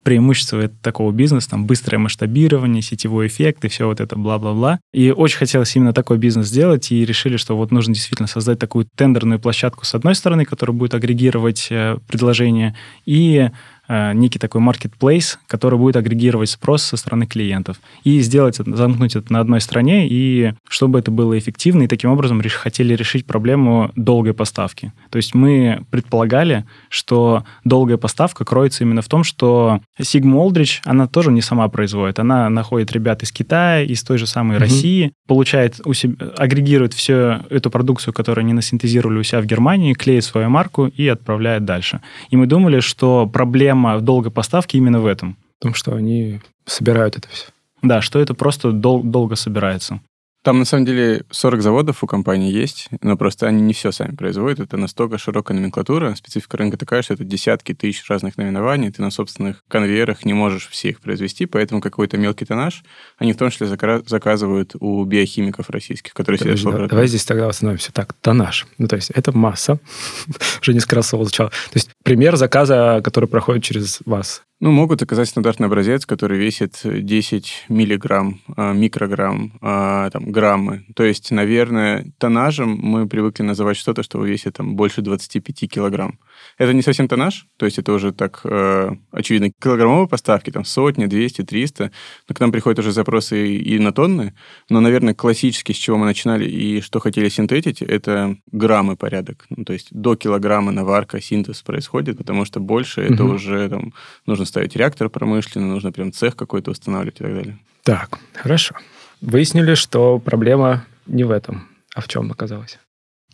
преимущество 0.07 0.69
такого 0.69 1.11
бизнеса, 1.11 1.49
там, 1.49 1.65
быстрое 1.65 1.99
масштабирование, 1.99 2.81
сетевой 2.81 3.27
эффект 3.27 3.65
и 3.65 3.67
все 3.67 3.87
вот 3.87 3.99
это 3.99 4.15
бла-бла-бла. 4.15 4.79
И 4.93 5.11
очень 5.11 5.37
хотелось 5.37 5.75
именно 5.75 5.91
такой 5.91 6.17
бизнес 6.17 6.47
сделать, 6.47 6.93
и 6.93 7.03
решили, 7.03 7.35
что 7.35 7.57
вот 7.57 7.71
нужно 7.71 7.93
действительно 7.93 8.27
создать 8.27 8.57
такую 8.57 8.87
тендерную 8.95 9.37
площадку 9.37 9.83
с 9.83 9.93
одной 9.93 10.15
стороны, 10.15 10.45
которая 10.45 10.73
будет 10.73 10.93
агрегировать 10.93 11.67
э, 11.71 11.97
предложения, 12.07 12.73
и 13.05 13.49
некий 13.89 14.39
такой 14.39 14.61
marketplace, 14.61 15.37
который 15.47 15.77
будет 15.77 15.95
агрегировать 15.95 16.49
спрос 16.49 16.83
со 16.83 16.97
стороны 16.97 17.25
клиентов. 17.25 17.77
И 18.03 18.19
сделать 18.19 18.57
замкнуть 18.57 19.15
это 19.15 19.31
на 19.31 19.39
одной 19.39 19.61
стране, 19.61 20.07
и 20.09 20.53
чтобы 20.67 20.99
это 20.99 21.11
было 21.11 21.37
эффективно, 21.37 21.83
и 21.83 21.87
таким 21.87 22.11
образом 22.11 22.41
реш, 22.41 22.53
хотели 22.53 22.93
решить 22.95 23.25
проблему 23.25 23.91
долгой 23.95 24.33
поставки. 24.33 24.91
То 25.09 25.17
есть 25.17 25.33
мы 25.33 25.85
предполагали, 25.89 26.65
что 26.89 27.43
долгая 27.63 27.97
поставка 27.97 28.43
кроется 28.45 28.83
именно 28.83 29.01
в 29.01 29.07
том, 29.07 29.23
что 29.23 29.81
Sigma 29.99 30.35
Aldrich, 30.45 30.79
она 30.85 31.07
тоже 31.07 31.31
не 31.31 31.41
сама 31.41 31.67
производит, 31.69 32.19
она 32.19 32.49
находит 32.49 32.91
ребят 32.91 33.23
из 33.23 33.31
Китая, 33.31 33.83
из 33.83 34.03
той 34.03 34.17
же 34.17 34.27
самой 34.27 34.57
mm-hmm. 34.57 34.59
России, 34.59 35.11
получает 35.27 35.79
у 35.85 35.93
себя, 35.93 36.15
агрегирует 36.37 36.93
всю 36.93 37.13
эту 37.13 37.69
продукцию, 37.69 38.13
которую 38.13 38.43
они 38.43 38.53
насинтезировали 38.53 39.19
у 39.19 39.23
себя 39.23 39.41
в 39.41 39.45
Германии, 39.45 39.93
клеит 39.93 40.23
свою 40.23 40.49
марку 40.49 40.87
и 40.87 41.07
отправляет 41.07 41.65
дальше. 41.65 42.01
И 42.29 42.37
мы 42.37 42.47
думали, 42.47 42.79
что 42.79 43.27
проблема 43.27 43.76
проблема 43.77 44.01
долгой 44.01 44.31
поставки 44.31 44.77
именно 44.77 44.99
в 44.99 45.05
этом. 45.05 45.37
В 45.59 45.63
том, 45.63 45.73
что 45.73 45.95
они 45.95 46.39
собирают 46.65 47.17
это 47.17 47.27
все. 47.29 47.45
Да, 47.81 48.01
что 48.01 48.19
это 48.19 48.33
просто 48.33 48.71
дол- 48.71 49.03
долго 49.03 49.35
собирается. 49.35 49.99
Там, 50.47 50.59
на 50.59 50.63
самом 50.63 50.85
деле, 50.85 51.25
40 51.29 51.61
заводов 51.61 52.05
у 52.05 52.07
компании 52.07 52.49
есть, 52.49 52.87
но 53.01 53.17
просто 53.17 53.47
они 53.47 53.61
не 53.61 53.73
все 53.73 53.91
сами 53.91 54.15
производят. 54.15 54.61
Это 54.61 54.77
настолько 54.77 55.17
широкая 55.17 55.57
номенклатура. 55.57 56.15
Специфика 56.15 56.55
рынка 56.55 56.77
такая, 56.77 57.01
что 57.01 57.15
это 57.15 57.25
десятки 57.25 57.73
тысяч 57.73 58.09
разных 58.09 58.37
наименований. 58.37 58.89
Ты 58.89 59.01
на 59.01 59.11
собственных 59.11 59.61
конвейерах 59.67 60.23
не 60.23 60.31
можешь 60.31 60.69
все 60.69 60.91
их 60.91 61.01
произвести, 61.01 61.47
поэтому 61.47 61.81
какой-то 61.81 62.17
мелкий 62.17 62.45
тоннаж 62.45 62.85
они 63.17 63.33
в 63.33 63.35
том 63.35 63.49
числе 63.49 63.67
заказывают 63.67 64.73
у 64.79 65.03
биохимиков 65.03 65.69
российских, 65.69 66.13
которые 66.13 66.39
сидят 66.39 66.59
в. 66.59 66.87
Давай 66.87 67.07
здесь 67.07 67.25
тогда 67.25 67.49
остановимся. 67.49 67.91
Так, 67.91 68.13
тоннаж. 68.13 68.67
Ну, 68.77 68.87
то 68.87 68.95
есть 68.95 69.09
это 69.09 69.37
масса. 69.37 69.81
Уже 70.61 70.73
несколько 70.73 70.95
раз 70.95 71.09
звучало. 71.09 71.49
То 71.49 71.73
есть 71.73 71.89
пример 72.05 72.37
заказа, 72.37 73.01
который 73.03 73.27
проходит 73.27 73.65
через 73.65 73.99
вас. 74.05 74.43
Ну, 74.59 74.71
могут 74.71 75.03
оказать 75.03 75.29
стандартный 75.29 75.67
образец, 75.67 76.07
который 76.07 76.39
весит 76.39 76.81
10 76.83 77.65
миллиграмм, 77.69 78.41
а, 78.55 78.73
микрограмм, 78.73 79.53
а, 79.61 80.09
там, 80.09 80.31
граммы. 80.31 80.83
То 80.95 81.03
есть, 81.03 81.29
наверное, 81.29 82.11
тоннажем 82.17 82.75
мы 82.75 83.07
привыкли 83.07 83.43
называть 83.43 83.77
что-то, 83.77 84.01
что 84.01 84.23
весит 84.23 84.55
там, 84.55 84.75
больше 84.75 85.03
25 85.03 85.67
килограмм. 85.67 86.17
Это 86.57 86.73
не 86.73 86.81
совсем 86.81 87.07
тоннаж, 87.07 87.45
то 87.57 87.67
есть 87.67 87.77
это 87.77 87.93
уже 87.93 88.11
так, 88.11 88.41
э, 88.45 88.95
очевидно, 89.11 89.51
килограммовые 89.61 90.07
поставки, 90.07 90.49
там 90.49 90.65
сотни, 90.65 91.05
200, 91.05 91.43
300. 91.43 91.91
Но 92.27 92.35
к 92.35 92.39
нам 92.39 92.51
приходят 92.51 92.79
уже 92.79 92.91
запросы 92.91 93.47
и, 93.47 93.75
и 93.75 93.79
на 93.79 93.91
тонны. 93.91 94.33
Но, 94.69 94.79
наверное, 94.79 95.13
классически, 95.13 95.71
с 95.71 95.75
чего 95.75 95.97
мы 95.97 96.05
начинали 96.05 96.49
и 96.49 96.81
что 96.81 96.99
хотели 96.99 97.29
синтетить, 97.29 97.83
это 97.83 98.37
граммы 98.51 98.95
порядок. 98.95 99.45
Ну, 99.49 99.65
то 99.65 99.73
есть 99.73 99.89
до 99.91 100.15
килограмма 100.15 100.71
наварка, 100.71 101.21
синтез 101.21 101.61
происходит, 101.61 102.17
потому 102.17 102.43
что 102.43 102.59
больше 102.59 103.01
угу. 103.01 103.13
это 103.13 103.23
уже 103.23 103.69
там, 103.69 103.93
нужно 104.25 104.46
ставить 104.47 104.75
реактор 104.75 105.09
промышленный, 105.09 105.67
нужно 105.67 105.91
прям 105.91 106.11
цех 106.11 106.35
какой-то 106.35 106.71
устанавливать 106.71 107.19
и 107.19 107.23
так 107.23 107.33
далее. 107.33 107.59
Так, 107.83 108.17
хорошо. 108.33 108.75
Выяснили, 109.21 109.75
что 109.75 110.19
проблема 110.19 110.85
не 111.05 111.23
в 111.23 111.31
этом. 111.31 111.67
А 111.95 112.01
в 112.01 112.07
чем 112.07 112.31
оказалась? 112.31 112.79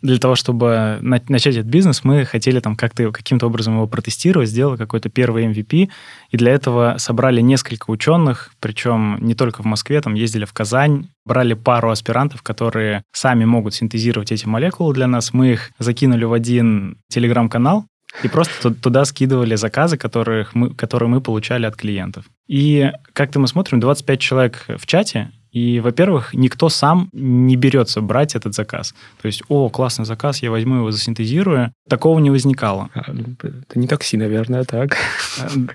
для 0.04 0.18
того, 0.18 0.34
чтобы 0.34 0.98
начать 1.00 1.56
этот 1.56 1.66
бизнес, 1.66 2.04
мы 2.04 2.26
хотели 2.26 2.60
там 2.60 2.76
как-то 2.76 3.10
каким-то 3.10 3.46
образом 3.46 3.76
его 3.76 3.86
протестировать, 3.86 4.50
сделать 4.50 4.78
какой-то 4.78 5.08
первый 5.08 5.46
MVP, 5.46 5.88
и 6.30 6.36
для 6.36 6.52
этого 6.52 6.96
собрали 6.98 7.40
несколько 7.40 7.90
ученых, 7.90 8.50
причем 8.60 9.16
не 9.22 9.34
только 9.34 9.62
в 9.62 9.64
Москве, 9.64 10.02
там 10.02 10.12
ездили 10.12 10.44
в 10.44 10.52
Казань, 10.52 11.08
брали 11.24 11.54
пару 11.54 11.90
аспирантов, 11.90 12.42
которые 12.42 13.02
сами 13.12 13.46
могут 13.46 13.74
синтезировать 13.74 14.30
эти 14.30 14.44
молекулы 14.44 14.92
для 14.92 15.06
нас, 15.06 15.32
мы 15.32 15.52
их 15.52 15.70
закинули 15.78 16.24
в 16.24 16.34
один 16.34 16.98
телеграм-канал, 17.08 17.86
и 18.22 18.28
просто 18.28 18.72
туда 18.72 19.04
скидывали 19.04 19.56
заказы, 19.56 19.96
которых 19.96 20.54
мы, 20.54 20.74
которые 20.74 21.08
мы 21.08 21.20
получали 21.20 21.66
от 21.66 21.76
клиентов. 21.76 22.24
И 22.46 22.90
как-то 23.12 23.38
мы 23.38 23.48
смотрим, 23.48 23.80
25 23.80 24.20
человек 24.20 24.64
в 24.68 24.86
чате, 24.86 25.32
и, 25.54 25.78
во-первых, 25.78 26.34
никто 26.34 26.68
сам 26.68 27.08
не 27.12 27.54
берется 27.54 28.00
брать 28.00 28.34
этот 28.34 28.54
заказ. 28.54 28.92
То 29.22 29.26
есть, 29.26 29.44
о, 29.48 29.68
классный 29.68 30.04
заказ, 30.04 30.42
я 30.42 30.50
возьму 30.50 30.78
его, 30.78 30.90
засинтезирую. 30.90 31.72
Такого 31.88 32.18
не 32.18 32.30
возникало. 32.30 32.90
А, 32.92 33.12
ну, 33.12 33.36
это 33.40 33.78
не 33.78 33.86
такси, 33.86 34.16
наверное, 34.16 34.64
так? 34.64 34.96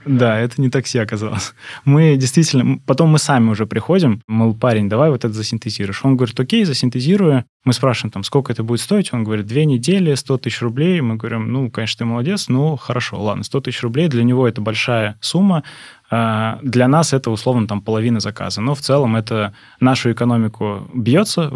Да, 0.05 0.37
это 0.37 0.61
не 0.61 0.69
такси 0.69 0.99
оказалось. 0.99 1.53
Мы 1.85 2.17
действительно... 2.17 2.79
Потом 2.85 3.09
мы 3.09 3.19
сами 3.19 3.49
уже 3.49 3.65
приходим, 3.65 4.21
мол, 4.27 4.53
парень, 4.53 4.89
давай 4.89 5.11
вот 5.11 5.23
это 5.23 5.33
засинтезируешь. 5.33 6.03
Он 6.03 6.17
говорит, 6.17 6.37
окей, 6.37 6.65
засинтезирую. 6.65 7.45
Мы 7.63 7.71
спрашиваем, 7.71 8.11
там, 8.11 8.23
сколько 8.23 8.51
это 8.51 8.63
будет 8.63 8.81
стоить? 8.81 9.13
Он 9.13 9.23
говорит, 9.23 9.45
две 9.45 9.63
недели, 9.63 10.13
100 10.13 10.39
тысяч 10.39 10.61
рублей. 10.61 10.99
Мы 10.99 11.15
говорим, 11.15 11.53
ну, 11.53 11.71
конечно, 11.71 11.99
ты 11.99 12.05
молодец, 12.05 12.49
но 12.49 12.75
хорошо, 12.75 13.21
ладно, 13.21 13.45
100 13.45 13.61
тысяч 13.61 13.81
рублей. 13.81 14.09
Для 14.09 14.23
него 14.23 14.45
это 14.45 14.59
большая 14.59 15.17
сумма. 15.21 15.63
А, 16.09 16.59
для 16.61 16.87
нас 16.87 17.13
это 17.13 17.31
условно 17.31 17.67
там 17.67 17.81
половина 17.81 18.19
заказа, 18.19 18.61
но 18.61 18.75
в 18.75 18.81
целом 18.81 19.15
это 19.15 19.53
нашу 19.79 20.11
экономику 20.11 20.89
бьется, 20.93 21.51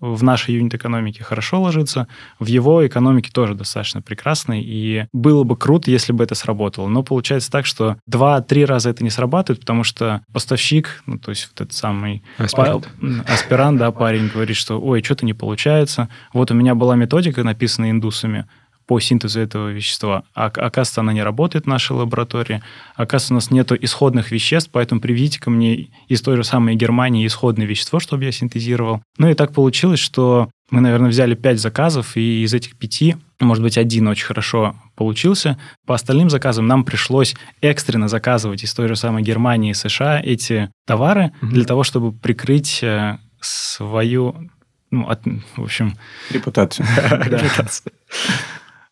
в 0.00 0.22
нашей 0.22 0.54
юнит-экономике 0.54 1.24
хорошо 1.24 1.60
ложится, 1.60 2.06
в 2.38 2.46
его 2.46 2.86
экономике 2.86 3.30
тоже 3.32 3.54
достаточно 3.54 4.00
прекрасный, 4.00 4.62
и 4.62 5.06
было 5.12 5.44
бы 5.44 5.56
круто, 5.56 5.90
если 5.90 6.12
бы 6.12 6.22
это 6.22 6.34
сработало. 6.34 6.88
Но 6.88 7.02
получается 7.02 7.50
так, 7.50 7.66
что 7.66 7.96
два-три 8.06 8.64
раза 8.64 8.90
это 8.90 9.02
не 9.02 9.10
срабатывает, 9.10 9.60
потому 9.60 9.84
что 9.84 10.22
поставщик, 10.32 11.02
ну, 11.06 11.18
то 11.18 11.30
есть 11.30 11.50
вот 11.52 11.60
этот 11.62 11.74
самый 11.74 12.22
аспирант, 12.38 12.88
па- 13.00 13.32
аспирант 13.32 13.78
да, 13.78 13.90
парень 13.90 14.28
говорит, 14.28 14.56
что 14.56 14.80
ой, 14.80 15.02
что-то 15.02 15.26
не 15.26 15.34
получается. 15.34 16.08
Вот 16.32 16.50
у 16.50 16.54
меня 16.54 16.74
была 16.74 16.94
методика, 16.94 17.42
написанная 17.42 17.90
индусами, 17.90 18.46
по 18.88 18.98
синтезу 19.00 19.38
этого 19.38 19.68
вещества. 19.68 20.24
А 20.34 20.46
оказывается, 20.46 21.02
она 21.02 21.12
не 21.12 21.22
работает 21.22 21.66
в 21.66 21.68
нашей 21.68 21.92
лаборатории. 21.92 22.62
Оказывается, 22.96 23.34
у 23.34 23.36
нас 23.36 23.50
нет 23.50 23.70
исходных 23.70 24.32
веществ, 24.32 24.70
поэтому 24.72 25.02
приведите 25.02 25.38
ко 25.38 25.50
мне 25.50 25.90
из 26.08 26.22
той 26.22 26.36
же 26.36 26.42
самой 26.42 26.74
Германии 26.74 27.26
исходное 27.26 27.66
вещество, 27.66 28.00
чтобы 28.00 28.24
я 28.24 28.32
синтезировал. 28.32 29.02
Ну 29.18 29.28
и 29.28 29.34
так 29.34 29.52
получилось, 29.52 30.00
что 30.00 30.48
мы, 30.70 30.80
наверное, 30.80 31.10
взяли 31.10 31.34
пять 31.34 31.60
заказов, 31.60 32.16
и 32.16 32.42
из 32.42 32.54
этих 32.54 32.76
пяти, 32.76 33.16
может 33.40 33.62
быть, 33.62 33.76
один 33.76 34.08
очень 34.08 34.24
хорошо 34.24 34.74
получился. 34.96 35.58
По 35.86 35.94
остальным 35.94 36.30
заказам 36.30 36.66
нам 36.66 36.84
пришлось 36.84 37.36
экстренно 37.60 38.08
заказывать 38.08 38.64
из 38.64 38.72
той 38.72 38.88
же 38.88 38.96
самой 38.96 39.22
Германии 39.22 39.72
и 39.72 39.74
США 39.74 40.18
эти 40.18 40.70
товары 40.86 41.32
mm-hmm. 41.42 41.48
для 41.48 41.64
того, 41.64 41.84
чтобы 41.84 42.12
прикрыть 42.12 42.82
э, 42.82 43.18
свою, 43.38 44.48
ну, 44.90 45.10
от, 45.10 45.20
в 45.56 45.62
общем... 45.62 45.94
Репутацию. 46.30 46.86
Репутацию 47.10 47.92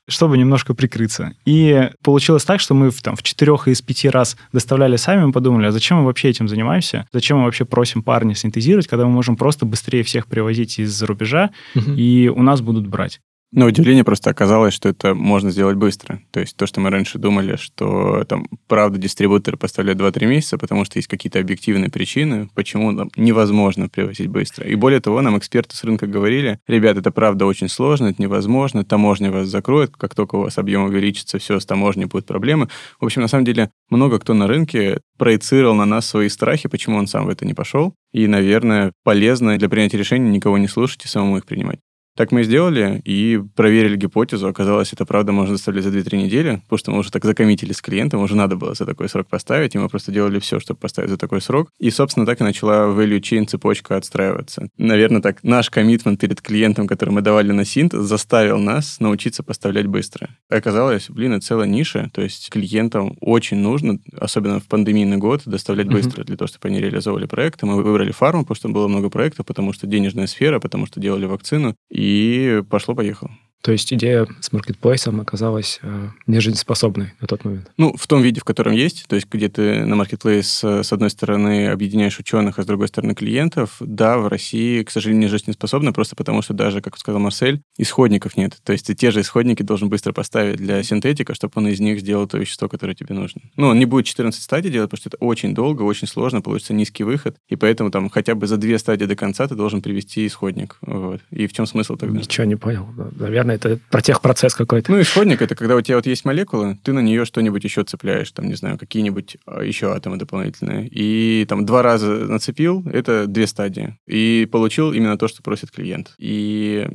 чтобы 0.08 0.38
немножко 0.38 0.74
прикрыться. 0.74 1.32
И 1.44 1.90
получилось 2.02 2.44
так, 2.44 2.60
что 2.60 2.74
мы 2.74 2.90
в, 2.90 3.02
там, 3.02 3.16
в 3.16 3.22
четырех 3.22 3.68
из 3.68 3.82
пяти 3.82 4.08
раз 4.08 4.36
доставляли 4.52 4.96
сами, 4.96 5.24
мы 5.24 5.32
подумали, 5.32 5.66
а 5.66 5.72
зачем 5.72 5.98
мы 5.98 6.04
вообще 6.04 6.28
этим 6.28 6.48
занимаемся? 6.48 7.06
Зачем 7.12 7.38
мы 7.38 7.44
вообще 7.44 7.64
просим 7.64 8.02
парня 8.02 8.34
синтезировать, 8.34 8.86
когда 8.86 9.06
мы 9.06 9.12
можем 9.12 9.36
просто 9.36 9.66
быстрее 9.66 10.02
всех 10.02 10.26
привозить 10.26 10.78
из-за 10.78 11.06
рубежа, 11.06 11.50
угу. 11.74 11.92
и 11.92 12.28
у 12.28 12.42
нас 12.42 12.60
будут 12.60 12.86
брать. 12.86 13.20
На 13.56 13.64
удивление 13.64 14.04
просто 14.04 14.28
оказалось, 14.28 14.74
что 14.74 14.90
это 14.90 15.14
можно 15.14 15.50
сделать 15.50 15.78
быстро. 15.78 16.20
То 16.30 16.40
есть 16.40 16.58
то, 16.58 16.66
что 16.66 16.78
мы 16.82 16.90
раньше 16.90 17.18
думали, 17.18 17.56
что 17.56 18.22
там, 18.24 18.46
правда, 18.68 18.98
дистрибуторы 18.98 19.56
поставляют 19.56 19.98
2-3 19.98 20.26
месяца, 20.26 20.58
потому 20.58 20.84
что 20.84 20.98
есть 20.98 21.08
какие-то 21.08 21.38
объективные 21.38 21.88
причины, 21.88 22.50
почему 22.54 22.94
там, 22.94 23.10
невозможно 23.16 23.88
привозить 23.88 24.28
быстро. 24.28 24.66
И 24.66 24.74
более 24.74 25.00
того, 25.00 25.22
нам 25.22 25.38
эксперты 25.38 25.74
с 25.74 25.84
рынка 25.84 26.06
говорили, 26.06 26.58
ребят, 26.66 26.98
это 26.98 27.10
правда 27.10 27.46
очень 27.46 27.70
сложно, 27.70 28.08
это 28.08 28.20
невозможно, 28.20 28.84
таможня 28.84 29.32
вас 29.32 29.48
закроет, 29.48 29.96
как 29.96 30.14
только 30.14 30.34
у 30.34 30.42
вас 30.42 30.58
объем 30.58 30.84
увеличится, 30.84 31.38
все, 31.38 31.58
с 31.58 31.64
таможней 31.64 32.04
будут 32.04 32.26
проблемы. 32.26 32.68
В 33.00 33.06
общем, 33.06 33.22
на 33.22 33.28
самом 33.28 33.46
деле, 33.46 33.70
много 33.88 34.18
кто 34.18 34.34
на 34.34 34.48
рынке 34.48 35.00
проецировал 35.16 35.74
на 35.74 35.86
нас 35.86 36.04
свои 36.04 36.28
страхи, 36.28 36.68
почему 36.68 36.98
он 36.98 37.06
сам 37.06 37.24
в 37.24 37.30
это 37.30 37.46
не 37.46 37.54
пошел. 37.54 37.94
И, 38.12 38.26
наверное, 38.26 38.92
полезно 39.02 39.56
для 39.56 39.70
принятия 39.70 39.96
решений 39.96 40.28
никого 40.28 40.58
не 40.58 40.68
слушать 40.68 41.06
и 41.06 41.08
самому 41.08 41.38
их 41.38 41.46
принимать. 41.46 41.78
Так 42.16 42.32
мы 42.32 42.40
и 42.40 42.44
сделали, 42.44 43.02
и 43.04 43.38
проверили 43.54 43.96
гипотезу. 43.96 44.48
Оказалось, 44.48 44.92
это 44.94 45.04
правда 45.04 45.32
можно 45.32 45.54
доставлять 45.54 45.84
за 45.84 45.90
2-3 45.90 46.16
недели, 46.16 46.62
потому 46.64 46.78
что 46.78 46.90
мы 46.90 46.98
уже 47.00 47.12
так 47.12 47.24
закоммитили 47.24 47.72
с 47.72 47.82
клиентом, 47.82 48.22
уже 48.22 48.34
надо 48.34 48.56
было 48.56 48.74
за 48.74 48.86
такой 48.86 49.10
срок 49.10 49.28
поставить, 49.28 49.74
и 49.74 49.78
мы 49.78 49.90
просто 49.90 50.12
делали 50.12 50.38
все, 50.38 50.58
чтобы 50.58 50.80
поставить 50.80 51.10
за 51.10 51.18
такой 51.18 51.42
срок. 51.42 51.68
И, 51.78 51.90
собственно, 51.90 52.24
так 52.24 52.40
и 52.40 52.44
начала 52.44 52.86
value 52.86 53.20
chain 53.20 53.46
цепочка 53.46 53.96
отстраиваться. 53.96 54.68
Наверное, 54.78 55.20
так 55.20 55.44
наш 55.44 55.68
коммитмент 55.68 56.18
перед 56.18 56.40
клиентом, 56.40 56.86
который 56.86 57.10
мы 57.10 57.20
давали 57.20 57.52
на 57.52 57.66
синт, 57.66 57.92
заставил 57.92 58.58
нас 58.58 58.98
научиться 58.98 59.42
поставлять 59.42 59.86
быстро. 59.86 60.30
Оказалось, 60.48 61.10
блин, 61.10 61.34
это 61.34 61.44
целая 61.44 61.68
ниша, 61.68 62.10
то 62.14 62.22
есть 62.22 62.48
клиентам 62.48 63.18
очень 63.20 63.58
нужно, 63.58 63.98
особенно 64.18 64.58
в 64.58 64.66
пандемийный 64.68 65.18
год, 65.18 65.42
доставлять 65.44 65.88
быстро 65.88 66.22
mm-hmm. 66.22 66.26
для 66.26 66.36
того, 66.38 66.48
чтобы 66.48 66.68
они 66.68 66.80
реализовывали 66.80 67.26
проекты. 67.26 67.66
Мы 67.66 67.82
выбрали 67.82 68.10
фарму, 68.10 68.42
потому 68.42 68.56
что 68.56 68.68
было 68.70 68.88
много 68.88 69.10
проектов, 69.10 69.44
потому 69.44 69.74
что 69.74 69.86
денежная 69.86 70.26
сфера, 70.26 70.60
потому 70.60 70.86
что 70.86 70.98
делали 70.98 71.26
вакцину, 71.26 71.76
и 71.90 72.05
и 72.06 72.62
пошло-поехало. 72.62 73.30
То 73.66 73.72
есть 73.72 73.92
идея 73.92 74.28
с 74.38 74.52
маркетплейсом 74.52 75.20
оказалась 75.20 75.80
э, 75.82 76.08
нежизнеспособной 76.28 77.14
на 77.20 77.26
тот 77.26 77.44
момент? 77.44 77.68
Ну, 77.76 77.96
в 77.96 78.06
том 78.06 78.22
виде, 78.22 78.40
в 78.40 78.44
котором 78.44 78.72
есть, 78.72 79.06
то 79.08 79.16
есть 79.16 79.26
где 79.28 79.48
ты 79.48 79.84
на 79.84 79.96
маркетплейс 79.96 80.62
э, 80.62 80.84
с 80.84 80.92
одной 80.92 81.10
стороны 81.10 81.66
объединяешь 81.66 82.16
ученых, 82.20 82.60
а 82.60 82.62
с 82.62 82.66
другой 82.66 82.86
стороны 82.86 83.16
клиентов, 83.16 83.74
да, 83.80 84.18
в 84.18 84.28
России, 84.28 84.84
к 84.84 84.90
сожалению, 84.92 85.22
не 85.22 85.28
жизнеспособна, 85.28 85.92
просто 85.92 86.14
потому 86.14 86.42
что 86.42 86.54
даже, 86.54 86.80
как 86.80 86.96
сказал 86.96 87.20
Марсель, 87.20 87.60
исходников 87.76 88.36
нет. 88.36 88.56
То 88.62 88.72
есть 88.72 88.86
ты 88.86 88.94
те 88.94 89.10
же 89.10 89.20
исходники 89.20 89.64
должен 89.64 89.88
быстро 89.88 90.12
поставить 90.12 90.58
для 90.58 90.80
синтетика, 90.84 91.34
чтобы 91.34 91.54
он 91.56 91.66
из 91.66 91.80
них 91.80 91.98
сделал 91.98 92.28
то 92.28 92.38
вещество, 92.38 92.68
которое 92.68 92.94
тебе 92.94 93.16
нужно. 93.16 93.40
Ну, 93.56 93.66
он 93.66 93.80
не 93.80 93.84
будет 93.84 94.06
14 94.06 94.40
стадий 94.40 94.70
делать, 94.70 94.90
потому 94.90 95.00
что 95.00 95.08
это 95.08 95.16
очень 95.16 95.56
долго, 95.56 95.82
очень 95.82 96.06
сложно, 96.06 96.40
получится 96.40 96.72
низкий 96.72 97.02
выход, 97.02 97.34
и 97.48 97.56
поэтому 97.56 97.90
там 97.90 98.10
хотя 98.10 98.36
бы 98.36 98.46
за 98.46 98.58
две 98.58 98.78
стадии 98.78 99.06
до 99.06 99.16
конца 99.16 99.48
ты 99.48 99.56
должен 99.56 99.82
привести 99.82 100.24
исходник. 100.24 100.76
Вот. 100.82 101.20
И 101.32 101.48
в 101.48 101.52
чем 101.52 101.66
смысл 101.66 101.96
тогда? 101.96 102.16
Ничего 102.16 102.44
не 102.44 102.54
понял. 102.54 102.86
Наверное, 103.18 103.55
это 103.56 103.78
про 103.90 104.00
техпроцесс 104.00 104.54
какой-то. 104.54 104.92
Ну, 104.92 105.00
исходник— 105.00 105.42
это 105.42 105.54
когда 105.54 105.76
у 105.76 105.80
тебя 105.80 105.96
вот 105.96 106.06
есть 106.06 106.24
молекулы, 106.24 106.78
ты 106.82 106.92
на 106.92 107.00
нее 107.00 107.24
что-нибудь 107.24 107.64
еще 107.64 107.82
цепляешь, 107.82 108.30
там, 108.30 108.46
не 108.46 108.54
знаю, 108.54 108.78
какие-нибудь 108.78 109.36
а, 109.46 109.62
еще 109.62 109.92
атомы 109.92 110.16
дополнительные. 110.16 110.88
И 110.88 111.44
там 111.48 111.66
два 111.66 111.82
раза 111.82 112.06
нацепил— 112.06 112.84
это 112.92 113.26
две 113.26 113.46
стадии. 113.46 113.98
И 114.06 114.48
получил 114.50 114.92
именно 114.92 115.18
то, 115.18 115.28
что 115.28 115.42
просит 115.42 115.70
клиент. 115.70 116.14
И 116.18 116.86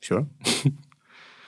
все. 0.00 0.26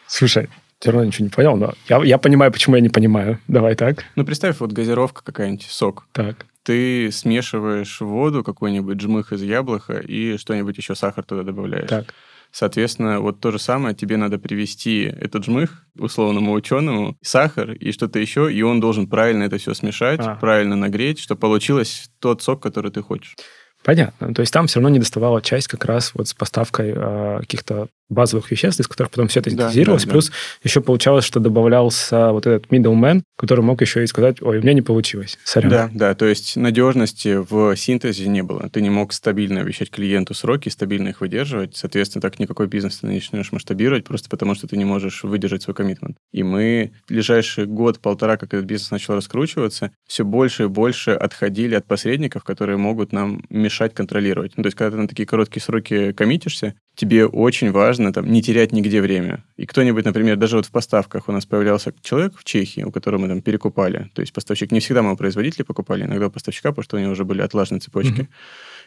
Слушай, 0.06 0.48
все 0.78 0.90
равно 0.90 1.06
ничего 1.06 1.24
не 1.24 1.30
понял, 1.30 1.56
но 1.56 1.74
я, 1.88 2.02
я 2.02 2.18
понимаю, 2.18 2.52
почему 2.52 2.76
я 2.76 2.82
не 2.82 2.88
понимаю. 2.88 3.38
Давай 3.48 3.76
так. 3.76 4.04
Ну, 4.16 4.24
представь, 4.24 4.58
вот 4.60 4.72
газировка 4.72 5.22
какая-нибудь, 5.24 5.66
сок. 5.70 6.06
Так. 6.12 6.46
Ты 6.64 7.10
смешиваешь 7.12 8.00
воду, 8.00 8.44
какой-нибудь 8.44 9.00
жмых 9.00 9.32
из 9.32 9.42
яблока 9.42 9.94
и 9.94 10.36
что-нибудь 10.36 10.76
еще, 10.76 10.94
сахар 10.94 11.24
туда 11.24 11.44
добавляешь. 11.44 11.88
Так. 11.88 12.14
Соответственно, 12.52 13.20
вот 13.20 13.40
то 13.40 13.50
же 13.50 13.58
самое, 13.58 13.94
тебе 13.94 14.18
надо 14.18 14.38
привести 14.38 15.04
этот 15.04 15.44
жмых 15.46 15.86
условному 15.98 16.52
ученому, 16.52 17.16
сахар 17.22 17.72
и 17.72 17.92
что-то 17.92 18.18
еще, 18.18 18.52
и 18.52 18.60
он 18.62 18.78
должен 18.78 19.08
правильно 19.08 19.44
это 19.44 19.56
все 19.56 19.72
смешать, 19.72 20.20
а. 20.20 20.36
правильно 20.36 20.76
нагреть, 20.76 21.18
чтобы 21.18 21.40
получилось 21.40 22.10
тот 22.20 22.42
сок, 22.42 22.62
который 22.62 22.90
ты 22.90 23.00
хочешь. 23.02 23.34
Понятно. 23.82 24.32
То 24.32 24.40
есть 24.40 24.52
там 24.52 24.66
все 24.66 24.78
равно 24.78 24.90
не 24.90 24.98
доставала 24.98 25.42
часть 25.42 25.66
как 25.66 25.84
раз 25.86 26.12
вот 26.14 26.28
с 26.28 26.34
поставкой 26.34 26.92
э, 26.94 27.38
каких-то 27.40 27.88
базовых 28.12 28.50
веществ, 28.50 28.80
из 28.80 28.86
которых 28.86 29.10
потом 29.10 29.28
все 29.28 29.40
это 29.40 29.50
синтезировалось. 29.50 30.02
Да, 30.02 30.08
да, 30.08 30.12
Плюс 30.12 30.28
да. 30.28 30.34
еще 30.64 30.80
получалось, 30.80 31.24
что 31.24 31.40
добавлялся 31.40 32.32
вот 32.32 32.46
этот 32.46 32.70
middleman, 32.70 33.22
который 33.36 33.62
мог 33.62 33.80
еще 33.80 34.04
и 34.04 34.06
сказать, 34.06 34.40
ой, 34.42 34.58
у 34.58 34.62
меня 34.62 34.74
не 34.74 34.82
получилось. 34.82 35.38
Сорян. 35.44 35.70
Да, 35.70 35.90
да, 35.92 36.14
то 36.14 36.26
есть 36.26 36.56
надежности 36.56 37.36
в 37.36 37.76
синтезе 37.76 38.28
не 38.28 38.42
было. 38.42 38.68
Ты 38.68 38.80
не 38.80 38.90
мог 38.90 39.12
стабильно 39.12 39.60
обещать 39.60 39.90
клиенту 39.90 40.34
сроки, 40.34 40.68
стабильно 40.68 41.08
их 41.08 41.20
выдерживать. 41.20 41.76
Соответственно, 41.76 42.22
так 42.22 42.38
никакой 42.38 42.66
бизнес 42.66 42.98
ты 42.98 43.06
не 43.06 43.14
начнешь 43.14 43.52
масштабировать, 43.52 44.04
просто 44.04 44.28
потому 44.28 44.54
что 44.54 44.66
ты 44.68 44.76
не 44.76 44.84
можешь 44.84 45.24
выдержать 45.24 45.62
свой 45.62 45.74
коммитмент. 45.74 46.16
И 46.32 46.42
мы 46.42 46.92
в 47.04 47.08
ближайший 47.08 47.66
год-полтора, 47.66 48.36
как 48.36 48.54
этот 48.54 48.66
бизнес 48.66 48.90
начал 48.90 49.14
раскручиваться, 49.14 49.92
все 50.06 50.24
больше 50.24 50.64
и 50.64 50.66
больше 50.66 51.12
отходили 51.12 51.74
от 51.74 51.86
посредников, 51.86 52.44
которые 52.44 52.76
могут 52.76 53.12
нам 53.12 53.44
мешать 53.48 53.94
контролировать. 53.94 54.52
Ну, 54.56 54.62
то 54.62 54.68
есть, 54.68 54.76
когда 54.76 54.96
ты 54.96 55.02
на 55.02 55.08
такие 55.08 55.26
короткие 55.26 55.62
сроки 55.62 56.12
коммитишься, 56.12 56.74
тебе 56.94 57.26
очень 57.26 57.70
важно 57.70 58.12
там, 58.12 58.30
не 58.30 58.42
терять 58.42 58.72
нигде 58.72 59.00
время. 59.00 59.44
И 59.56 59.66
кто-нибудь, 59.66 60.04
например, 60.04 60.36
даже 60.36 60.56
вот 60.56 60.66
в 60.66 60.70
поставках 60.70 61.28
у 61.28 61.32
нас 61.32 61.46
появлялся 61.46 61.94
человек 62.02 62.34
в 62.36 62.44
Чехии, 62.44 62.82
у 62.82 62.90
которого 62.90 63.20
мы 63.20 63.28
там 63.28 63.40
перекупали. 63.40 64.10
То 64.14 64.20
есть 64.20 64.32
поставщик, 64.32 64.72
не 64.72 64.80
всегда 64.80 65.02
мы 65.02 65.12
у 65.12 65.16
производителя 65.16 65.64
покупали, 65.64 66.04
иногда 66.04 66.26
у 66.26 66.30
поставщика, 66.30 66.70
потому 66.70 66.84
что 66.84 66.96
у 66.96 67.00
него 67.00 67.12
уже 67.12 67.24
были 67.24 67.40
отлажены 67.40 67.80
цепочки. 67.80 68.22
Mm-hmm 68.22 68.28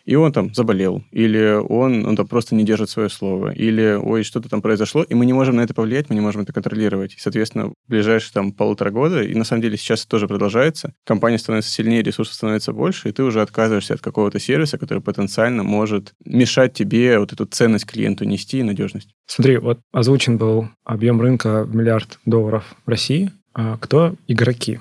и 0.06 0.15
он 0.15 0.32
там 0.32 0.54
заболел, 0.54 1.04
или 1.12 1.60
он, 1.68 2.06
он 2.06 2.15
там 2.15 2.28
просто 2.28 2.56
не 2.56 2.63
держит 2.63 2.89
свое 2.89 3.10
слово, 3.10 3.52
или, 3.52 4.00
ой, 4.02 4.24
что-то 4.24 4.50
там 4.50 4.62
произошло, 4.62 5.04
и 5.04 5.13
мы 5.15 5.26
не 5.26 5.34
можем 5.34 5.58
на 5.58 5.62
это 5.62 5.74
повлиять, 5.74 6.10
мы 6.10 6.15
не 6.15 6.22
можем 6.22 6.41
это 6.41 6.54
контролировать. 6.54 7.13
И, 7.13 7.20
соответственно, 7.20 7.70
в 7.70 7.74
ближайшие 7.88 8.34
там 8.34 8.52
полтора 8.52 8.91
года, 8.91 9.24
и 9.24 9.34
на 9.36 9.44
самом 9.44 9.62
деле 9.62 9.78
сейчас 9.78 10.02
это 10.02 10.10
тоже 10.10 10.28
продолжается, 10.28 10.94
компания 11.06 11.38
становится 11.38 11.72
сильнее, 11.72 12.04
ресурсов 12.04 12.36
становится 12.36 12.72
больше, 12.72 13.10
и 13.10 13.12
ты 13.12 13.24
уже 13.24 13.41
отказываешься 13.41 13.96
от 13.96 14.02
какого-то 14.02 14.39
сервиса, 14.39 14.78
который 14.78 15.02
потенциально 15.02 15.63
может 15.63 16.13
мешать 16.24 16.74
тебе 16.74 17.20
вот 17.20 17.34
эту 17.34 17.46
ценность 17.46 17.86
клиенту 17.86 18.26
нести 18.26 18.60
и 18.60 18.63
надежность. 18.63 19.10
Смотри, 19.26 19.58
вот 19.58 19.80
озвучен 19.91 20.38
был 20.38 20.70
объем 20.84 21.20
рынка 21.20 21.63
в 21.63 21.76
миллиард 21.76 22.20
долларов 22.26 22.76
в 22.86 22.89
России. 22.89 23.32
А 23.54 23.78
кто 23.78 24.15
игроки? 24.28 24.80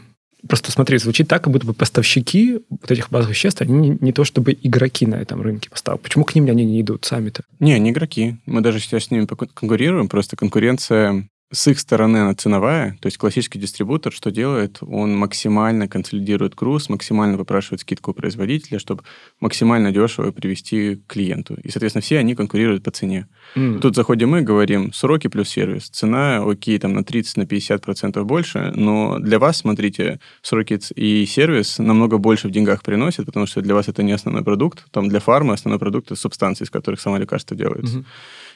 Просто 0.49 0.71
смотри, 0.73 0.99
звучит 0.99 1.29
так, 1.29 1.43
как 1.45 1.53
будто 1.53 1.67
бы 1.67 1.75
поставщики 1.75 2.61
вот 2.69 2.91
этих 2.91 3.11
базовых 3.11 3.35
веществ, 3.35 3.63
они 3.63 3.73
не, 3.73 3.99
не 4.01 4.13
то 4.13 4.25
чтобы 4.25 4.57
игроки 4.61 5.07
на 5.07 5.17
этом 5.17 5.41
рынке 5.41 5.71
поставок. 5.71 6.03
Почему 6.03 6.25
к 6.25 6.35
ним 6.35 6.47
они 6.47 6.65
не 6.65 6.81
идут 6.81 7.05
сами-то? 7.05 7.45
Не, 7.61 7.79
не 7.79 7.91
игроки. 7.91 8.37
Мы 8.47 8.61
даже 8.61 8.81
сейчас 8.81 9.05
с 9.05 9.11
ними 9.11 9.27
конкурируем, 9.27 10.09
просто 10.09 10.37
конкуренция 10.37 11.29
с 11.53 11.69
их 11.69 11.79
стороны 11.79 12.19
она 12.19 12.35
ценовая, 12.35 12.97
то 13.01 13.07
есть 13.07 13.17
классический 13.17 13.59
дистрибутор 13.59 14.13
что 14.13 14.31
делает? 14.31 14.79
Он 14.81 15.17
максимально 15.17 15.89
консолидирует 15.89 16.55
груз, 16.55 16.89
максимально 16.89 17.37
выпрашивает 17.37 17.81
скидку 17.81 18.11
у 18.11 18.15
производителя, 18.15 18.79
чтобы 18.79 19.05
максимально 19.41 19.93
дешево 19.93 20.33
привести 20.33 20.97
к 20.97 21.07
клиенту. 21.07 21.57
И, 21.63 21.71
соответственно, 21.71 22.03
все 22.03 22.19
они 22.19 22.35
конкурируют 22.35 22.83
по 22.83 22.91
цене. 22.91 23.29
Mm. 23.57 23.79
Тут 23.81 23.95
заходим 23.95 24.31
мы, 24.31 24.43
говорим, 24.43 24.93
сроки 24.93 25.29
плюс 25.29 25.49
сервис. 25.49 25.91
Цена, 25.91 26.43
окей, 26.45 26.79
там 26.79 26.95
на 26.95 27.01
30-50% 27.01 28.19
на 28.19 28.25
больше, 28.25 28.73
но 28.75 29.19
для 29.19 29.39
вас, 29.39 29.59
смотрите, 29.59 30.21
сроки 30.43 30.81
и 30.97 31.27
сервис 31.27 31.79
намного 31.79 32.19
больше 32.19 32.49
в 32.49 32.51
деньгах 32.51 32.83
приносят, 32.83 33.27
потому 33.27 33.47
что 33.47 33.61
для 33.61 33.75
вас 33.75 33.89
это 33.89 34.03
не 34.03 34.13
основной 34.13 34.43
продукт. 34.43 34.87
Там 34.91 35.09
для 35.09 35.21
фармы 35.21 35.55
основной 35.55 35.79
продукт— 35.79 36.07
это 36.11 36.17
субстанции, 36.17 36.65
из 36.65 36.71
которых 36.71 37.01
само 37.01 37.19
лекарство 37.19 37.57
делается. 37.57 37.99
Mm-hmm. 37.99 38.05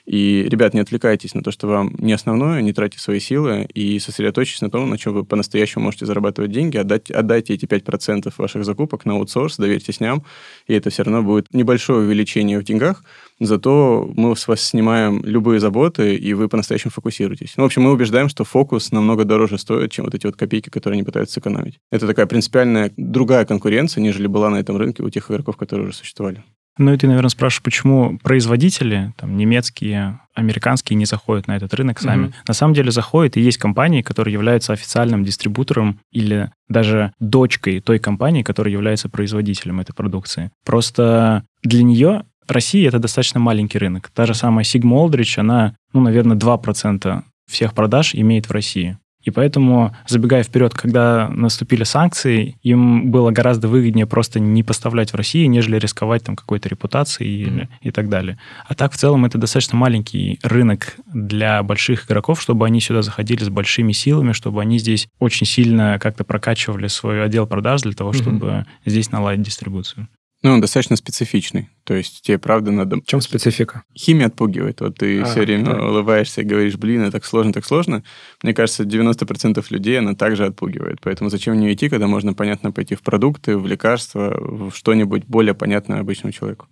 И, 0.08 0.48
ребят, 0.48 0.72
не 0.72 0.80
отвлекайтесь 0.80 1.34
на 1.34 1.42
то, 1.42 1.50
что 1.50 1.66
вам 1.66 1.94
не 1.98 2.14
основное, 2.14 2.62
не 2.62 2.72
тратьте 2.72 2.98
свои 2.98 3.20
силы 3.20 3.68
и 3.74 3.98
сосредоточьтесь 3.98 4.62
на 4.62 4.70
том, 4.70 4.88
на 4.88 4.96
чем 4.96 5.12
вы 5.12 5.22
по-настоящему 5.22 5.84
можете 5.84 6.06
зарабатывать 6.06 6.50
деньги, 6.50 6.78
отдать, 6.78 7.10
отдайте 7.10 7.52
эти 7.52 7.66
5% 7.66 8.32
ваших 8.38 8.64
закупок 8.64 9.04
на 9.04 9.12
аутсорс, 9.12 9.58
доверьтесь 9.58 10.00
нам, 10.00 10.24
и 10.66 10.72
это 10.72 10.88
все 10.88 11.02
равно 11.02 11.22
будет 11.22 11.52
небольшое 11.52 12.00
увеличение 12.00 12.58
в 12.58 12.64
деньгах, 12.64 13.04
зато 13.38 14.10
мы 14.16 14.34
с 14.34 14.48
вас 14.48 14.62
снимаем 14.62 15.22
любые 15.24 15.60
заботы, 15.60 16.16
и 16.16 16.32
вы 16.32 16.48
по-настоящему 16.48 16.90
фокусируетесь. 16.90 17.52
Ну, 17.58 17.64
в 17.64 17.66
общем, 17.66 17.82
мы 17.82 17.92
убеждаем, 17.92 18.30
что 18.30 18.44
фокус 18.44 18.92
намного 18.92 19.26
дороже 19.26 19.58
стоит, 19.58 19.92
чем 19.92 20.06
вот 20.06 20.14
эти 20.14 20.24
вот 20.24 20.36
копейки, 20.36 20.70
которые 20.70 20.96
они 20.96 21.04
пытаются 21.04 21.34
сэкономить. 21.34 21.80
Это 21.92 22.06
такая 22.06 22.24
принципиальная 22.24 22.90
другая 22.96 23.44
конкуренция, 23.44 24.00
нежели 24.00 24.26
была 24.26 24.48
на 24.48 24.56
этом 24.56 24.78
рынке 24.78 25.02
у 25.02 25.10
тех 25.10 25.30
игроков, 25.30 25.58
которые 25.58 25.88
уже 25.88 25.96
существовали. 25.96 26.44
Ну 26.78 26.92
и 26.92 26.96
ты, 26.96 27.06
наверное, 27.06 27.28
спрашиваешь, 27.28 27.62
почему 27.62 28.18
производители, 28.22 29.12
там, 29.16 29.36
немецкие, 29.36 30.20
американские, 30.34 30.96
не 30.96 31.04
заходят 31.04 31.48
на 31.48 31.56
этот 31.56 31.74
рынок 31.74 32.00
сами. 32.00 32.28
Mm-hmm. 32.28 32.34
На 32.46 32.54
самом 32.54 32.74
деле 32.74 32.90
заходят, 32.90 33.36
и 33.36 33.40
есть 33.40 33.58
компании, 33.58 34.02
которые 34.02 34.32
являются 34.32 34.72
официальным 34.72 35.24
дистрибутором 35.24 36.00
или 36.12 36.50
даже 36.68 37.12
дочкой 37.18 37.80
той 37.80 37.98
компании, 37.98 38.42
которая 38.42 38.72
является 38.72 39.08
производителем 39.08 39.80
этой 39.80 39.92
продукции. 39.92 40.50
Просто 40.64 41.44
для 41.62 41.82
нее 41.82 42.24
Россия— 42.46 42.88
это 42.88 42.98
достаточно 42.98 43.40
маленький 43.40 43.78
рынок. 43.78 44.10
Та 44.14 44.26
же 44.26 44.34
самая 44.34 44.64
Sigma 44.64 45.04
Aldrich, 45.04 45.38
она, 45.38 45.74
ну, 45.92 46.00
наверное, 46.00 46.36
2% 46.36 47.22
всех 47.50 47.74
продаж 47.74 48.14
имеет 48.14 48.48
в 48.48 48.52
России. 48.52 48.98
И 49.28 49.30
поэтому, 49.30 49.94
забегая 50.06 50.42
вперед, 50.42 50.72
когда 50.72 51.28
наступили 51.28 51.84
санкции, 51.84 52.56
им 52.62 53.10
было 53.10 53.30
гораздо 53.30 53.68
выгоднее 53.68 54.06
просто 54.06 54.40
не 54.40 54.62
поставлять 54.62 55.12
в 55.12 55.16
Россию, 55.16 55.50
нежели 55.50 55.76
рисковать 55.78 56.24
там 56.24 56.34
какой-то 56.34 56.70
репутацией 56.70 57.44
mm-hmm. 57.44 57.68
и, 57.82 57.88
и 57.88 57.90
так 57.90 58.08
далее. 58.08 58.38
А 58.66 58.74
так, 58.74 58.92
в 58.92 58.96
целом, 58.96 59.26
это 59.26 59.36
достаточно 59.36 59.76
маленький 59.76 60.38
рынок 60.42 60.96
для 61.12 61.62
больших 61.62 62.06
игроков, 62.06 62.40
чтобы 62.40 62.64
они 62.64 62.80
сюда 62.80 63.02
заходили 63.02 63.44
с 63.44 63.50
большими 63.50 63.92
силами, 63.92 64.32
чтобы 64.32 64.62
они 64.62 64.78
здесь 64.78 65.08
очень 65.18 65.46
сильно 65.46 65.98
как-то 66.00 66.24
прокачивали 66.24 66.86
свой 66.86 67.22
отдел 67.22 67.46
продаж 67.46 67.82
для 67.82 67.92
того, 67.92 68.14
чтобы 68.14 68.46
mm-hmm. 68.46 68.64
здесь 68.86 69.12
наладить 69.12 69.42
дистрибуцию. 69.42 70.08
Ну, 70.42 70.52
он 70.52 70.60
достаточно 70.60 70.94
специфичный. 70.94 71.68
То 71.82 71.94
есть 71.94 72.22
тебе, 72.22 72.38
правда, 72.38 72.70
надо... 72.70 72.96
В 72.96 73.06
чем 73.06 73.20
специфика? 73.20 73.82
Химия 73.96 74.26
отпугивает. 74.26 74.80
Вот 74.80 74.98
ты 74.98 75.20
а, 75.20 75.24
все 75.24 75.40
время 75.40 75.64
да. 75.64 75.84
улыбаешься 75.84 76.42
и 76.42 76.44
говоришь, 76.44 76.76
блин, 76.76 77.02
это 77.02 77.12
так 77.12 77.24
сложно, 77.24 77.52
так 77.52 77.64
сложно. 77.64 78.04
Мне 78.42 78.54
кажется, 78.54 78.84
90% 78.84 79.64
людей 79.70 79.98
она 79.98 80.14
также 80.14 80.46
отпугивает. 80.46 81.00
Поэтому 81.02 81.28
зачем 81.28 81.54
в 81.54 81.56
нее 81.56 81.74
идти, 81.74 81.88
когда 81.88 82.06
можно, 82.06 82.34
понятно, 82.34 82.70
пойти 82.70 82.94
в 82.94 83.02
продукты, 83.02 83.56
в 83.56 83.66
лекарства, 83.66 84.36
в 84.38 84.70
что-нибудь 84.72 85.24
более 85.24 85.54
понятное 85.54 86.00
обычному 86.00 86.32
человеку? 86.32 86.68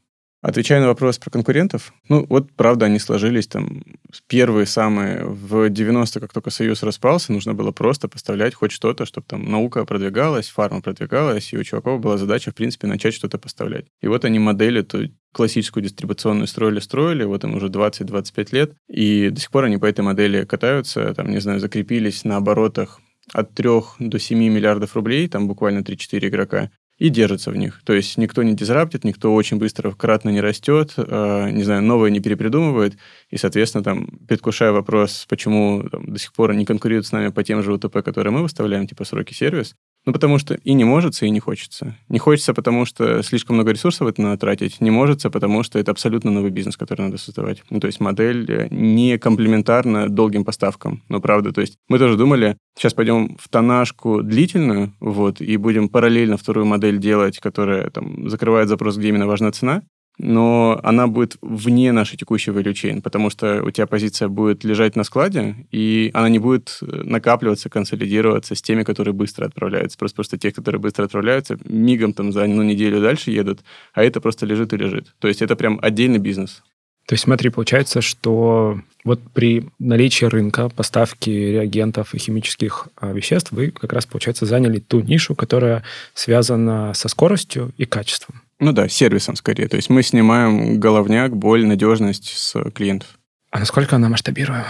Отвечая 0.47 0.81
на 0.81 0.87
вопрос 0.87 1.19
про 1.19 1.29
конкурентов, 1.29 1.93
ну 2.09 2.25
вот 2.29 2.53
правда 2.53 2.87
они 2.87 3.01
сложились 3.01 3.49
там 3.49 3.83
первые 4.29 4.67
самые 4.67 5.25
в 5.25 5.69
90 5.69 6.21
как 6.21 6.33
только 6.33 6.51
Союз 6.51 6.85
распался, 6.85 7.33
нужно 7.33 7.53
было 7.53 7.73
просто 7.73 8.07
поставлять 8.07 8.55
хоть 8.55 8.71
что-то, 8.71 9.07
чтобы 9.07 9.27
там 9.27 9.51
наука 9.51 9.85
продвигалась, 9.85 10.49
фарма 10.49 10.83
продвигалась, 10.83 11.53
и 11.53 11.59
у 11.59 11.65
чуваков 11.65 12.01
была 12.01 12.17
задача, 12.17 12.53
в 12.53 12.55
принципе, 12.55 12.87
начать 12.87 13.13
что-то 13.13 13.39
поставлять. 13.39 13.87
И 14.01 14.07
вот 14.07 14.25
они 14.25 14.39
модели 14.39 14.83
эту 14.83 15.11
классическую 15.33 15.83
дистрибуционную 15.83 16.47
строили-строили, 16.47 17.25
вот 17.25 17.43
им 17.43 17.57
уже 17.57 17.67
20-25 17.67 18.49
лет, 18.53 18.73
и 18.89 19.31
до 19.31 19.41
сих 19.41 19.51
пор 19.51 19.65
они 19.65 19.79
по 19.79 19.87
этой 19.87 20.03
модели 20.03 20.45
катаются, 20.45 21.13
там, 21.15 21.29
не 21.29 21.41
знаю, 21.41 21.59
закрепились 21.59 22.23
на 22.23 22.37
оборотах 22.37 23.01
от 23.33 23.53
3 23.55 23.69
до 23.99 24.21
7 24.21 24.39
миллиардов 24.39 24.95
рублей, 24.95 25.27
там 25.27 25.49
буквально 25.49 25.81
3-4 25.81 26.29
игрока 26.29 26.71
и 26.99 27.09
держится 27.11 27.51
в 27.51 27.57
них. 27.57 27.83
То 27.85 27.93
есть 27.93 28.17
никто 28.17 28.43
не 28.43 28.55
дизраптит, 28.55 29.05
никто 29.05 29.35
очень 29.35 29.59
быстро 29.59 29.93
кратно 29.93 30.31
не 30.31 30.41
растет, 30.41 30.95
э, 30.97 31.51
не 31.51 31.63
знаю, 31.63 31.83
новое 31.83 32.11
не 32.11 32.21
перепридумывает, 32.21 32.97
и, 33.31 33.37
соответственно, 33.37 33.85
там, 33.85 34.07
предвкушая 34.27 34.73
вопрос, 34.73 35.27
почему 35.29 35.89
там, 35.91 36.13
до 36.13 36.19
сих 36.19 36.33
пор 36.33 36.55
не 36.55 36.65
конкурируют 36.65 37.07
с 37.07 37.13
нами 37.13 37.29
по 37.29 37.45
тем 37.45 37.63
же 37.63 37.73
УТП, 37.73 38.03
которые 38.03 38.33
мы 38.33 38.43
выставляем, 38.43 38.87
типа 38.87 39.05
сроки 39.05 39.35
сервис, 39.35 39.75
ну, 40.07 40.13
потому 40.13 40.39
что 40.39 40.55
и 40.55 40.73
не 40.73 40.85
может, 40.85 41.21
и 41.21 41.31
не 41.31 41.41
хочется. 41.41 41.97
Не 42.09 42.19
хочется, 42.19 42.55
потому 42.55 42.85
что 42.85 43.23
слишком 43.25 43.57
много 43.57 43.73
ресурсов 43.73 44.07
это 44.07 44.23
надо 44.23 44.39
тратить. 44.39 44.81
Не 44.81 44.93
может, 44.93 45.23
потому 45.33 45.65
что 45.65 45.81
это 45.81 45.91
абсолютно 45.91 46.31
новый 46.31 46.53
бизнес, 46.53 46.77
который 46.77 47.03
надо 47.03 47.19
создавать. 47.19 47.65
Ну, 47.71 47.81
то 47.81 47.89
есть 47.89 47.99
модель 47.99 48.49
э, 48.49 48.69
не 48.71 49.19
комплементарна 49.19 50.09
долгим 50.09 50.45
поставкам. 50.45 51.03
Но 51.09 51.21
правда, 51.21 51.53
то 51.53 51.61
есть 51.61 51.77
мы 51.89 51.99
тоже 51.99 52.17
думали, 52.17 52.57
сейчас 52.79 52.95
пойдем 52.95 53.37
в 53.41 53.49
тонажку 53.49 54.23
длительную, 54.23 54.95
вот, 55.01 55.41
и 55.41 55.57
будем 55.57 55.89
параллельно 55.89 56.37
вторую 56.37 56.67
модель 56.67 56.99
делать, 56.99 57.41
которая 57.41 57.91
там 57.91 58.31
закрывает 58.31 58.69
запрос, 58.69 58.97
где 58.97 59.09
именно 59.09 59.27
важна 59.27 59.51
цена, 59.51 59.83
но 60.19 60.81
она 60.83 61.07
будет 61.07 61.37
вне 61.43 61.93
нашей 61.93 62.17
текущей 62.17 62.51
value 62.51 62.73
chain, 62.73 63.03
потому 63.03 63.31
что 63.31 63.63
у 63.63 63.71
тебя 63.71 63.87
позиция 63.87 64.29
будет 64.29 64.65
лежать 64.65 64.97
на 64.97 65.05
складе, 65.05 65.67
и 65.71 66.11
она 66.15 66.29
не 66.29 66.39
будет 66.39 66.79
э, 66.81 66.87
накапливаться, 66.87 67.69
консолидироваться 67.69 68.55
с 68.55 68.63
теми, 68.63 68.83
которые 68.83 69.15
быстро 69.15 69.47
отправляются. 69.47 69.99
Просто, 69.99 70.17
просто 70.17 70.39
те, 70.39 70.53
которые 70.53 70.81
быстро 70.81 71.05
отправляются, 71.05 71.59
мигом 71.65 72.13
там 72.15 72.33
за 72.33 72.45
одну 72.45 72.63
неделю 72.63 73.01
дальше 73.01 73.31
едут, 73.31 73.61
а 73.93 74.03
это 74.03 74.21
просто 74.21 74.47
лежит 74.47 74.73
и 74.73 74.77
лежит. 74.77 75.15
То 75.19 75.29
есть 75.29 75.43
это 75.43 75.57
прям 75.57 75.79
отдельный 75.83 76.19
бизнес. 76.19 76.63
То 77.07 77.13
есть 77.13 77.23
смотри, 77.23 77.51
получается, 77.51 78.01
что 78.01 78.81
вот 79.05 79.21
при 79.33 79.69
наличии 79.79 80.25
рынка 80.25 80.69
поставки 80.69 81.31
реагентов 81.31 82.15
и 82.15 82.19
химических 82.19 82.89
а, 82.97 83.13
веществ 83.13 83.53
вы 83.53 83.71
как 83.71 83.93
раз, 83.93 84.07
получается, 84.07 84.45
заняли 84.45 84.81
ту 84.81 85.01
нишу, 85.01 85.37
которая 85.37 85.85
связана 86.15 86.95
со 86.95 87.09
скоростью 87.09 87.73
и 87.77 87.85
качеством. 87.85 88.43
Ну 88.59 88.73
да, 88.73 88.89
сервисом 88.89 89.37
скорее. 89.37 89.69
То 89.69 89.77
есть 89.77 89.91
мы 89.91 90.03
снимаем 90.03 90.81
головняк, 90.81 91.37
боль, 91.37 91.67
надежность 91.67 92.29
с 92.29 92.71
клиентов. 92.71 93.19
А 93.51 93.59
насколько 93.59 93.97
она 93.97 94.09
масштабируема? 94.09 94.67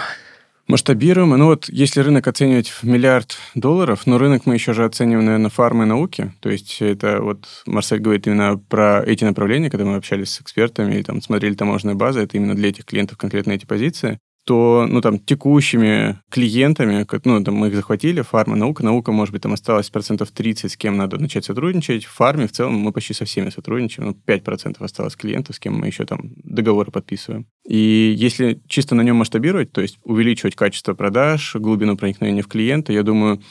Масштабируем. 0.66 1.30
Ну 1.30 1.46
вот, 1.46 1.68
если 1.68 2.00
рынок 2.00 2.26
оценивать 2.26 2.68
в 2.68 2.82
миллиард 2.82 3.38
долларов, 3.54 4.04
но 4.06 4.18
рынок 4.18 4.46
мы 4.46 4.54
еще 4.54 4.72
же 4.72 4.84
оцениваем, 4.84 5.24
наверное, 5.24 5.50
фармы 5.50 5.84
и 5.84 5.86
науки. 5.86 6.32
То 6.40 6.50
есть 6.50 6.82
это 6.82 7.22
вот 7.22 7.46
Марсель 7.66 8.00
говорит 8.00 8.26
именно 8.26 8.58
про 8.58 9.00
эти 9.06 9.22
направления, 9.22 9.70
когда 9.70 9.84
мы 9.84 9.94
общались 9.94 10.30
с 10.30 10.40
экспертами 10.40 10.96
и 10.96 11.02
там 11.04 11.22
смотрели 11.22 11.54
таможенные 11.54 11.94
базы, 11.94 12.20
это 12.20 12.36
именно 12.36 12.56
для 12.56 12.70
этих 12.70 12.84
клиентов 12.84 13.16
конкретно 13.16 13.52
эти 13.52 13.64
позиции 13.64 14.18
то, 14.46 14.86
ну, 14.88 15.00
там, 15.00 15.18
текущими 15.18 16.20
клиентами, 16.30 17.04
ну, 17.24 17.42
там, 17.42 17.56
мы 17.56 17.66
их 17.66 17.74
захватили, 17.74 18.22
фарма, 18.22 18.54
наука, 18.54 18.84
наука, 18.84 19.10
может 19.10 19.32
быть, 19.32 19.42
там 19.42 19.52
осталось 19.52 19.90
процентов 19.90 20.30
30, 20.30 20.70
с 20.70 20.76
кем 20.76 20.96
надо 20.96 21.18
начать 21.18 21.44
сотрудничать. 21.44 22.04
В 22.04 22.12
фарме 22.12 22.46
в 22.46 22.52
целом 22.52 22.74
мы 22.74 22.92
почти 22.92 23.12
со 23.12 23.24
всеми 23.24 23.50
сотрудничаем, 23.50 24.08
ну, 24.08 24.16
5% 24.24 24.76
осталось 24.78 25.16
клиентов, 25.16 25.56
с 25.56 25.58
кем 25.58 25.74
мы 25.74 25.88
еще 25.88 26.04
там 26.04 26.30
договоры 26.44 26.92
подписываем. 26.92 27.46
И 27.68 28.14
если 28.16 28.62
чисто 28.68 28.94
на 28.94 29.02
нем 29.02 29.16
масштабировать, 29.16 29.72
то 29.72 29.80
есть 29.80 29.98
увеличивать 30.04 30.54
качество 30.54 30.94
продаж, 30.94 31.56
глубину 31.56 31.96
проникновения 31.96 32.42
в 32.42 32.48
клиента, 32.48 32.92
я 32.92 33.02
думаю, 33.02 33.42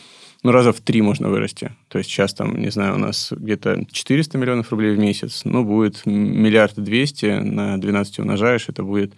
ну, 0.44 0.52
раза 0.52 0.72
в 0.72 0.80
три 0.80 1.02
можно 1.02 1.28
вырасти. 1.28 1.76
То 1.90 1.98
есть 1.98 2.10
сейчас 2.10 2.34
там, 2.34 2.58
не 2.58 2.72
знаю, 2.72 2.96
у 2.96 3.00
нас 3.00 3.34
где-то 3.36 3.86
400 3.92 4.38
миллионов 4.38 4.72
рублей 4.72 4.96
в 4.96 5.00
месяц, 5.00 5.42
ну, 5.44 5.66
будет 5.66 6.06
миллиард 6.06 6.76
двести 6.76 7.38
на 7.38 7.78
12 7.78 8.20
умножаешь, 8.20 8.70
это 8.70 8.82
будет 8.82 9.14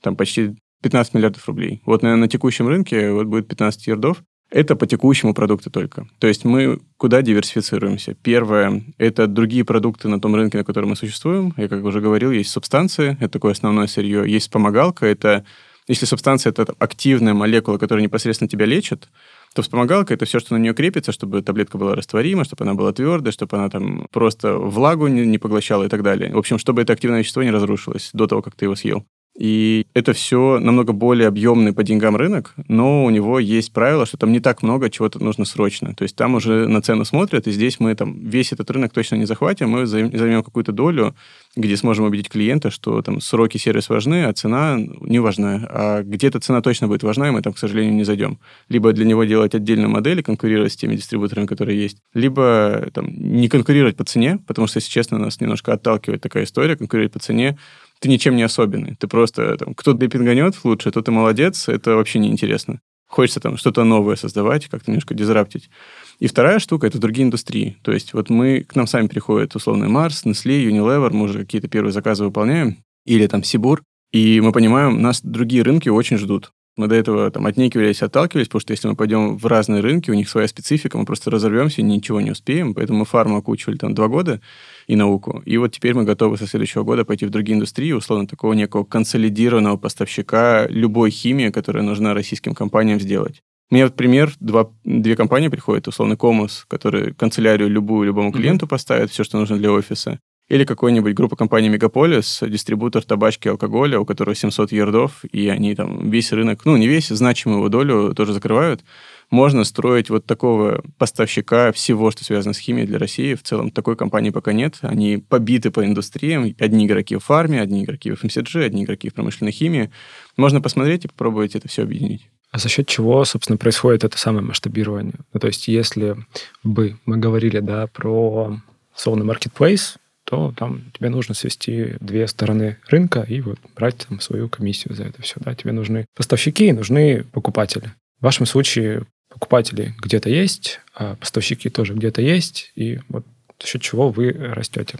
там 0.00 0.16
почти 0.16 0.54
15 0.82 1.14
миллиардов 1.14 1.46
рублей. 1.48 1.82
Вот, 1.86 2.02
наверное, 2.02 2.22
на 2.22 2.28
текущем 2.28 2.68
рынке 2.68 3.12
вот 3.12 3.26
будет 3.26 3.48
15 3.48 3.86
ярдов. 3.86 4.22
Это 4.50 4.76
по 4.76 4.86
текущему 4.86 5.34
продукту 5.34 5.70
только. 5.70 6.08
То 6.18 6.26
есть 6.26 6.44
мы 6.44 6.80
куда 6.96 7.20
диверсифицируемся? 7.20 8.14
Первое– 8.14 8.82
это 8.98 9.26
другие 9.26 9.64
продукты 9.64 10.08
на 10.08 10.20
том 10.20 10.34
рынке, 10.34 10.56
на 10.56 10.64
котором 10.64 10.90
мы 10.90 10.96
существуем. 10.96 11.52
Я, 11.58 11.68
как 11.68 11.84
уже 11.84 12.00
говорил, 12.00 12.30
есть 12.30 12.50
субстанции, 12.50 13.18
это 13.20 13.28
такое 13.28 13.52
основное 13.52 13.86
сырье. 13.86 14.24
Есть 14.26 14.46
вспомогалка, 14.46 15.04
это 15.04 15.44
если 15.88 16.04
субстанция– 16.04 16.50
это 16.56 16.74
активная 16.78 17.32
молекула, 17.32 17.78
которая 17.78 18.04
непосредственно 18.04 18.48
тебя 18.48 18.66
лечит, 18.66 19.08
то 19.54 19.62
вспомогалка– 19.62 20.12
это 20.14 20.26
все, 20.26 20.38
что 20.38 20.54
на 20.54 20.58
нее 20.58 20.74
крепится, 20.74 21.12
чтобы 21.12 21.42
таблетка 21.42 21.78
была 21.78 21.94
растворима, 21.94 22.44
чтобы 22.44 22.64
она 22.64 22.74
была 22.74 22.92
твердой, 22.92 23.32
чтобы 23.32 23.56
она 23.56 23.70
там 23.70 24.06
просто 24.12 24.58
влагу 24.58 25.08
не, 25.08 25.24
не 25.24 25.38
поглощала 25.38 25.84
и 25.84 25.88
так 25.88 26.02
далее. 26.02 26.34
В 26.34 26.38
общем, 26.38 26.58
чтобы 26.58 26.82
это 26.82 26.92
активное 26.92 27.20
вещество 27.20 27.42
не 27.42 27.50
разрушилось 27.50 28.10
до 28.12 28.26
того, 28.26 28.42
как 28.42 28.54
ты 28.54 28.66
его 28.66 28.76
съел. 28.76 29.06
И 29.38 29.86
это 29.94 30.14
все 30.14 30.58
намного 30.58 30.92
более 30.92 31.28
объемный 31.28 31.72
по 31.72 31.84
деньгам 31.84 32.16
рынок, 32.16 32.54
но 32.66 33.04
у 33.04 33.10
него 33.10 33.38
есть 33.38 33.72
правило, 33.72 34.04
что 34.04 34.16
там 34.16 34.32
не 34.32 34.40
так 34.40 34.64
много 34.64 34.90
чего-то 34.90 35.22
нужно 35.22 35.44
срочно. 35.44 35.94
То 35.94 36.02
есть 36.02 36.16
там 36.16 36.34
уже 36.34 36.66
на 36.66 36.82
цену 36.82 37.04
смотрят, 37.04 37.46
и 37.46 37.52
здесь 37.52 37.78
мы 37.78 37.94
там 37.94 38.18
весь 38.18 38.50
этот 38.52 38.68
рынок 38.72 38.92
точно 38.92 39.14
не 39.14 39.26
захватим, 39.26 39.70
мы 39.70 39.86
займем 39.86 40.42
какую-то 40.42 40.72
долю, 40.72 41.14
где 41.54 41.76
сможем 41.76 42.06
убедить 42.06 42.28
клиента, 42.28 42.72
что 42.72 43.00
там 43.00 43.20
сроки 43.20 43.58
сервис 43.58 43.88
важны, 43.88 44.24
а 44.24 44.32
цена 44.32 44.76
не 44.76 45.20
важна. 45.20 45.66
А 45.70 46.02
где-то 46.02 46.40
цена 46.40 46.60
точно 46.60 46.88
будет 46.88 47.04
важна, 47.04 47.28
и 47.28 47.30
мы 47.30 47.40
там, 47.40 47.52
к 47.52 47.58
сожалению, 47.58 47.94
не 47.94 48.02
зайдем. 48.02 48.40
Либо 48.68 48.92
для 48.92 49.04
него 49.04 49.22
делать 49.22 49.54
отдельную 49.54 49.88
модель 49.88 50.18
и 50.18 50.22
конкурировать 50.24 50.72
с 50.72 50.76
теми 50.76 50.96
дистрибуторами, 50.96 51.46
которые 51.46 51.80
есть, 51.80 51.98
либо 52.12 52.88
там, 52.92 53.06
не 53.08 53.48
конкурировать 53.48 53.96
по 53.96 54.02
цене, 54.02 54.40
потому 54.48 54.66
что, 54.66 54.78
если 54.78 54.90
честно, 54.90 55.16
нас 55.18 55.40
немножко 55.40 55.72
отталкивает 55.72 56.22
такая 56.22 56.42
история, 56.42 56.74
конкурировать 56.74 57.12
по 57.12 57.20
цене, 57.20 57.56
ты 58.00 58.08
ничем 58.08 58.36
не 58.36 58.42
особенный. 58.42 58.94
Ты 58.96 59.08
просто, 59.08 59.56
там, 59.56 59.74
кто 59.74 59.92
депинганет 59.92 60.54
лучше, 60.64 60.90
то 60.90 61.02
ты 61.02 61.10
молодец, 61.10 61.68
это 61.68 61.96
вообще 61.96 62.18
неинтересно. 62.18 62.80
Хочется 63.08 63.40
там 63.40 63.56
что-то 63.56 63.84
новое 63.84 64.16
создавать, 64.16 64.66
как-то 64.66 64.90
немножко 64.90 65.14
дизраптить. 65.14 65.70
И 66.18 66.26
вторая 66.26 66.58
штука– 66.58 66.86
это 66.88 66.98
другие 66.98 67.24
индустрии. 67.24 67.78
То 67.82 67.92
есть 67.92 68.12
вот 68.12 68.28
мы, 68.28 68.64
к 68.64 68.76
нам 68.76 68.86
сами 68.86 69.06
приходят 69.06 69.56
условный 69.56 69.88
Марс, 69.88 70.24
Nestle, 70.24 70.68
Unilever, 70.68 71.10
мы 71.10 71.24
уже 71.24 71.40
какие-то 71.40 71.68
первые 71.68 71.92
заказы 71.92 72.24
выполняем, 72.24 72.76
или 73.06 73.26
там 73.26 73.42
Сибур, 73.42 73.82
и 74.12 74.40
мы 74.42 74.52
понимаем, 74.52 75.00
нас 75.00 75.20
другие 75.22 75.62
рынки 75.62 75.88
очень 75.88 76.18
ждут. 76.18 76.52
Мы 76.78 76.86
до 76.86 76.94
этого 76.94 77.28
там 77.32 77.44
отнекивались, 77.44 78.02
отталкивались, 78.02 78.46
потому 78.46 78.60
что 78.60 78.72
если 78.72 78.86
мы 78.86 78.94
пойдем 78.94 79.36
в 79.36 79.44
разные 79.46 79.80
рынки, 79.80 80.12
у 80.12 80.14
них 80.14 80.28
своя 80.28 80.46
специфика, 80.46 80.96
мы 80.96 81.04
просто 81.04 81.28
разорвемся 81.28 81.80
и 81.80 81.84
ничего 81.84 82.20
не 82.20 82.30
успеем. 82.30 82.72
Поэтому 82.72 83.00
мы 83.00 83.04
фарму 83.04 83.36
окучивали 83.36 83.76
там 83.76 83.94
два 83.94 84.06
года 84.06 84.40
и 84.86 84.94
науку. 84.94 85.42
И 85.44 85.56
вот 85.58 85.72
теперь 85.72 85.94
мы 85.94 86.04
готовы 86.04 86.38
со 86.38 86.46
следующего 86.46 86.84
года 86.84 87.04
пойти 87.04 87.26
в 87.26 87.30
другие 87.30 87.56
индустрии, 87.56 87.90
условно 87.90 88.28
такого 88.28 88.52
некого 88.52 88.84
консолидированного 88.84 89.76
поставщика 89.76 90.68
любой 90.68 91.10
химии, 91.10 91.50
которая 91.50 91.82
нужна 91.82 92.14
российским 92.14 92.54
компаниям 92.54 93.00
сделать. 93.00 93.42
Мне 93.70 93.84
вот 93.84 93.96
пример, 93.96 94.32
два, 94.38 94.70
две 94.84 95.16
компании 95.16 95.48
приходят, 95.48 95.88
условно, 95.88 96.16
Комус, 96.16 96.64
который 96.68 97.12
канцелярию 97.12 97.68
любую 97.68 98.06
любому 98.06 98.32
клиенту 98.32 98.66
mm-hmm. 98.66 98.70
поставит, 98.70 99.10
все, 99.10 99.24
что 99.24 99.38
нужно 99.38 99.58
для 99.58 99.72
офиса. 99.72 100.20
Или 100.48 100.64
какой-нибудь 100.64 101.12
группа 101.12 101.36
компаний 101.36 101.68
Мегаполис, 101.68 102.42
дистрибутор 102.46 103.04
табачки 103.04 103.48
и 103.48 103.50
алкоголя, 103.50 104.00
у 104.00 104.06
которого 104.06 104.34
700 104.34 104.72
ярдов, 104.72 105.24
и 105.30 105.48
они 105.48 105.74
там 105.74 106.10
весь 106.10 106.32
рынок, 106.32 106.64
ну, 106.64 106.76
не 106.78 106.88
весь, 106.88 107.08
значимую 107.08 107.58
его 107.58 107.68
долю 107.68 108.14
тоже 108.14 108.32
закрывают. 108.32 108.82
Можно 109.30 109.64
строить 109.64 110.08
вот 110.08 110.24
такого 110.24 110.82
поставщика 110.96 111.70
всего, 111.72 112.10
что 112.10 112.24
связано 112.24 112.54
с 112.54 112.58
химией 112.58 112.86
для 112.86 112.98
России. 112.98 113.34
В 113.34 113.42
целом 113.42 113.70
такой 113.70 113.94
компании 113.94 114.30
пока 114.30 114.54
нет. 114.54 114.78
Они 114.80 115.18
побиты 115.18 115.70
по 115.70 115.84
индустриям. 115.84 116.54
Одни 116.58 116.86
игроки 116.86 117.16
в 117.16 117.20
фарме, 117.20 117.60
одни 117.60 117.84
игроки 117.84 118.10
в 118.10 118.24
FMCG, 118.24 118.64
одни 118.64 118.84
игроки 118.84 119.10
в 119.10 119.14
промышленной 119.14 119.52
химии. 119.52 119.90
Можно 120.38 120.62
посмотреть 120.62 121.04
и 121.04 121.08
попробовать 121.08 121.54
это 121.56 121.68
все 121.68 121.82
объединить. 121.82 122.26
А 122.50 122.58
за 122.58 122.70
счет 122.70 122.86
чего, 122.88 123.22
собственно, 123.26 123.58
происходит 123.58 124.04
это 124.04 124.16
самое 124.16 124.46
масштабирование? 124.46 125.16
Ну, 125.34 125.40
то 125.40 125.48
есть, 125.48 125.68
если 125.68 126.16
бы 126.64 126.96
мы 127.04 127.18
говорили, 127.18 127.60
да, 127.60 127.86
про 127.86 128.58
условно 128.96 129.30
marketplace, 129.30 129.96
то 130.28 130.52
там 130.54 130.82
тебе 130.92 131.08
нужно 131.08 131.34
свести 131.34 131.94
две 132.00 132.28
стороны 132.28 132.76
рынка 132.88 133.22
и 133.22 133.40
вот 133.40 133.58
брать 133.74 134.06
там 134.06 134.20
свою 134.20 134.50
комиссию 134.50 134.94
за 134.94 135.04
это 135.04 135.22
все. 135.22 135.36
Да? 135.40 135.54
Тебе 135.54 135.72
нужны 135.72 136.04
поставщики 136.14 136.66
и 136.66 136.72
нужны 136.72 137.24
покупатели. 137.32 137.94
В 138.20 138.24
вашем 138.24 138.44
случае 138.44 139.06
покупатели 139.32 139.94
где-то 140.02 140.28
есть, 140.28 140.80
а 140.94 141.16
поставщики 141.16 141.70
тоже 141.70 141.94
где-то 141.94 142.20
есть, 142.20 142.72
и 142.74 143.00
вот 143.08 143.24
за 143.58 143.66
счет 143.66 143.80
чего 143.80 144.10
вы 144.10 144.30
растете. 144.32 144.98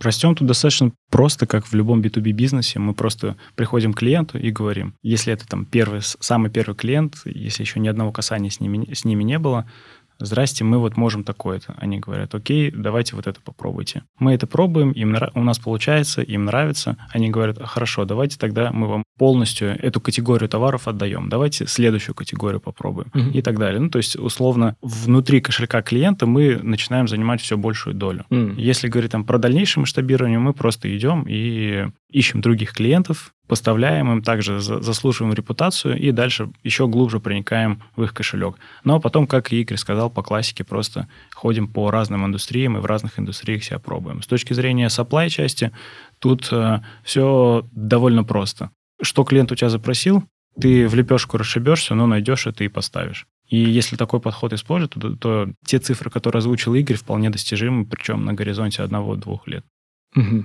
Растем 0.00 0.34
тут 0.34 0.48
достаточно 0.48 0.90
просто, 1.10 1.46
как 1.46 1.66
в 1.66 1.74
любом 1.74 2.00
B2B 2.00 2.32
бизнесе. 2.32 2.78
Мы 2.78 2.94
просто 2.94 3.36
приходим 3.54 3.92
к 3.92 3.98
клиенту 3.98 4.38
и 4.38 4.50
говорим, 4.50 4.94
если 5.02 5.34
это 5.34 5.46
там 5.46 5.66
первый, 5.66 6.00
самый 6.02 6.50
первый 6.50 6.74
клиент, 6.74 7.16
если 7.26 7.62
еще 7.62 7.78
ни 7.78 7.88
одного 7.88 8.10
касания 8.10 8.50
с 8.50 8.58
ними, 8.58 8.92
с 8.92 9.04
ними 9.04 9.22
не 9.22 9.38
было, 9.38 9.70
здрасте, 10.24 10.64
мы 10.64 10.78
вот 10.78 10.96
можем 10.96 11.24
такое-то. 11.24 11.74
Они 11.78 11.98
говорят, 11.98 12.34
окей, 12.34 12.70
давайте 12.70 13.16
вот 13.16 13.26
это 13.26 13.40
попробуйте. 13.40 14.02
Мы 14.18 14.34
это 14.34 14.46
пробуем, 14.46 14.92
им 14.92 15.12
нрав... 15.12 15.30
у 15.34 15.42
нас 15.42 15.58
получается, 15.58 16.22
им 16.22 16.44
нравится. 16.44 16.96
Они 17.10 17.30
говорят, 17.30 17.58
хорошо, 17.62 18.04
давайте 18.04 18.38
тогда 18.38 18.70
мы 18.72 18.86
вам 18.88 19.04
полностью 19.18 19.68
эту 19.68 20.00
категорию 20.00 20.48
товаров 20.48 20.88
отдаем. 20.88 21.28
Давайте 21.28 21.66
следующую 21.66 22.14
категорию 22.14 22.60
попробуем 22.60 23.10
угу. 23.14 23.30
и 23.30 23.42
так 23.42 23.58
далее. 23.58 23.80
Ну, 23.80 23.90
то 23.90 23.98
есть, 23.98 24.16
условно, 24.16 24.76
внутри 24.82 25.40
кошелька 25.40 25.82
клиента 25.82 26.26
мы 26.26 26.58
начинаем 26.62 27.08
занимать 27.08 27.40
все 27.40 27.56
большую 27.56 27.94
долю. 27.94 28.24
Угу. 28.30 28.54
Если 28.56 28.88
говорить 28.88 29.12
там 29.12 29.24
про 29.24 29.38
дальнейшее 29.38 29.82
масштабирование, 29.82 30.38
мы 30.38 30.52
просто 30.52 30.94
идем 30.96 31.24
и 31.28 31.88
ищем 32.10 32.40
других 32.40 32.72
клиентов, 32.72 33.32
поставляем 33.46 34.10
им, 34.10 34.22
также 34.22 34.60
заслуживаем 34.60 35.34
репутацию 35.34 35.98
и 35.98 36.10
дальше 36.10 36.50
еще 36.62 36.86
глубже 36.86 37.20
проникаем 37.20 37.82
в 37.96 38.02
их 38.02 38.14
кошелек. 38.14 38.56
Но 38.84 39.00
потом, 39.00 39.26
как 39.26 39.52
Игорь 39.52 39.76
сказал, 39.76 40.10
по 40.10 40.22
классике 40.22 40.64
просто 40.64 41.08
ходим 41.34 41.68
по 41.68 41.90
разным 41.90 42.24
индустриям 42.24 42.76
и 42.76 42.80
в 42.80 42.86
разных 42.86 43.18
индустриях 43.18 43.64
себя 43.64 43.78
пробуем. 43.78 44.22
С 44.22 44.26
точки 44.26 44.52
зрения 44.52 44.86
supply 44.86 45.28
части, 45.28 45.72
тут 46.18 46.48
э, 46.52 46.80
все 47.04 47.66
довольно 47.72 48.24
просто. 48.24 48.70
Что 49.00 49.24
клиент 49.24 49.50
у 49.52 49.54
тебя 49.54 49.68
запросил, 49.68 50.24
ты 50.60 50.86
в 50.86 50.94
лепешку 50.94 51.38
расшибешься, 51.38 51.94
но 51.94 52.06
найдешь 52.06 52.46
это 52.46 52.64
и 52.64 52.68
поставишь. 52.68 53.26
И 53.48 53.58
если 53.58 53.96
такой 53.96 54.20
подход 54.20 54.52
использовать, 54.52 54.92
то, 54.92 55.16
то 55.16 55.52
те 55.66 55.78
цифры, 55.78 56.10
которые 56.10 56.38
озвучил 56.38 56.74
Игорь, 56.74 56.96
вполне 56.96 57.30
достижимы, 57.30 57.84
причем 57.84 58.24
на 58.24 58.32
горизонте 58.32 58.82
одного-двух 58.82 59.46
лет. 59.46 59.64
Угу. 60.14 60.44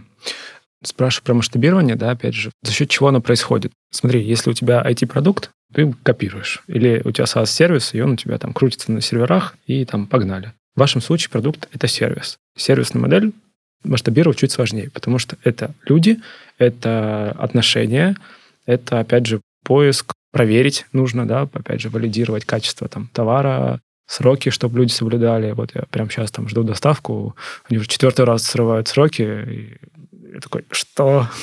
Спрашиваю 0.84 1.26
про 1.26 1.34
масштабирование, 1.36 1.96
да, 1.96 2.12
опять 2.12 2.36
же, 2.36 2.52
за 2.62 2.72
счет 2.72 2.90
чего 2.90 3.08
оно 3.08 3.22
происходит. 3.22 3.72
Смотри, 3.92 4.22
если 4.22 4.50
у 4.52 4.54
тебя 4.54 4.84
IT-продукт, 4.88 5.52
ты 5.74 5.94
копируешь. 6.04 6.64
Или 6.68 7.02
у 7.04 7.12
тебя 7.12 7.26
SaaS-сервис, 7.26 7.94
и 7.94 8.02
он 8.02 8.12
у 8.12 8.16
тебя 8.16 8.38
там 8.38 8.54
крутится 8.54 8.92
на 8.92 9.02
серверах, 9.02 9.56
и 9.66 9.86
там 9.86 10.08
погнали. 10.08 10.54
В 10.76 10.80
вашем 10.80 11.02
случае 11.02 11.32
продукт— 11.32 11.68
это 11.74 11.88
сервис. 11.88 12.38
Сервисная 12.56 13.02
модель 13.02 13.32
масштабировать 13.84 14.38
чуть 14.38 14.52
сложнее, 14.52 14.90
потому 14.92 15.18
что 15.18 15.38
это 15.44 15.74
люди, 15.86 16.20
это 16.58 17.32
отношения, 17.38 18.16
это, 18.66 19.00
опять 19.00 19.26
же, 19.26 19.42
поиск, 19.64 20.14
проверить 20.32 20.86
нужно, 20.94 21.28
да, 21.28 21.42
опять 21.42 21.82
же, 21.82 21.90
валидировать 21.90 22.46
качество 22.46 22.88
там 22.88 23.10
товара, 23.14 23.80
сроки, 24.08 24.50
чтобы 24.50 24.80
люди 24.80 24.92
соблюдали. 24.92 25.52
Вот 25.52 25.72
я 25.76 25.84
прямо 25.90 26.10
сейчас 26.10 26.32
там 26.32 26.48
жду 26.48 26.64
доставку, 26.64 27.36
они 27.70 27.80
уже 27.80 27.88
четвертый 27.88 28.26
раз 28.26 28.44
срывают 28.44 28.88
сроки, 28.88 29.22
и 29.22 29.78
я 30.34 30.40
такой, 30.40 30.66
что? 30.72 31.28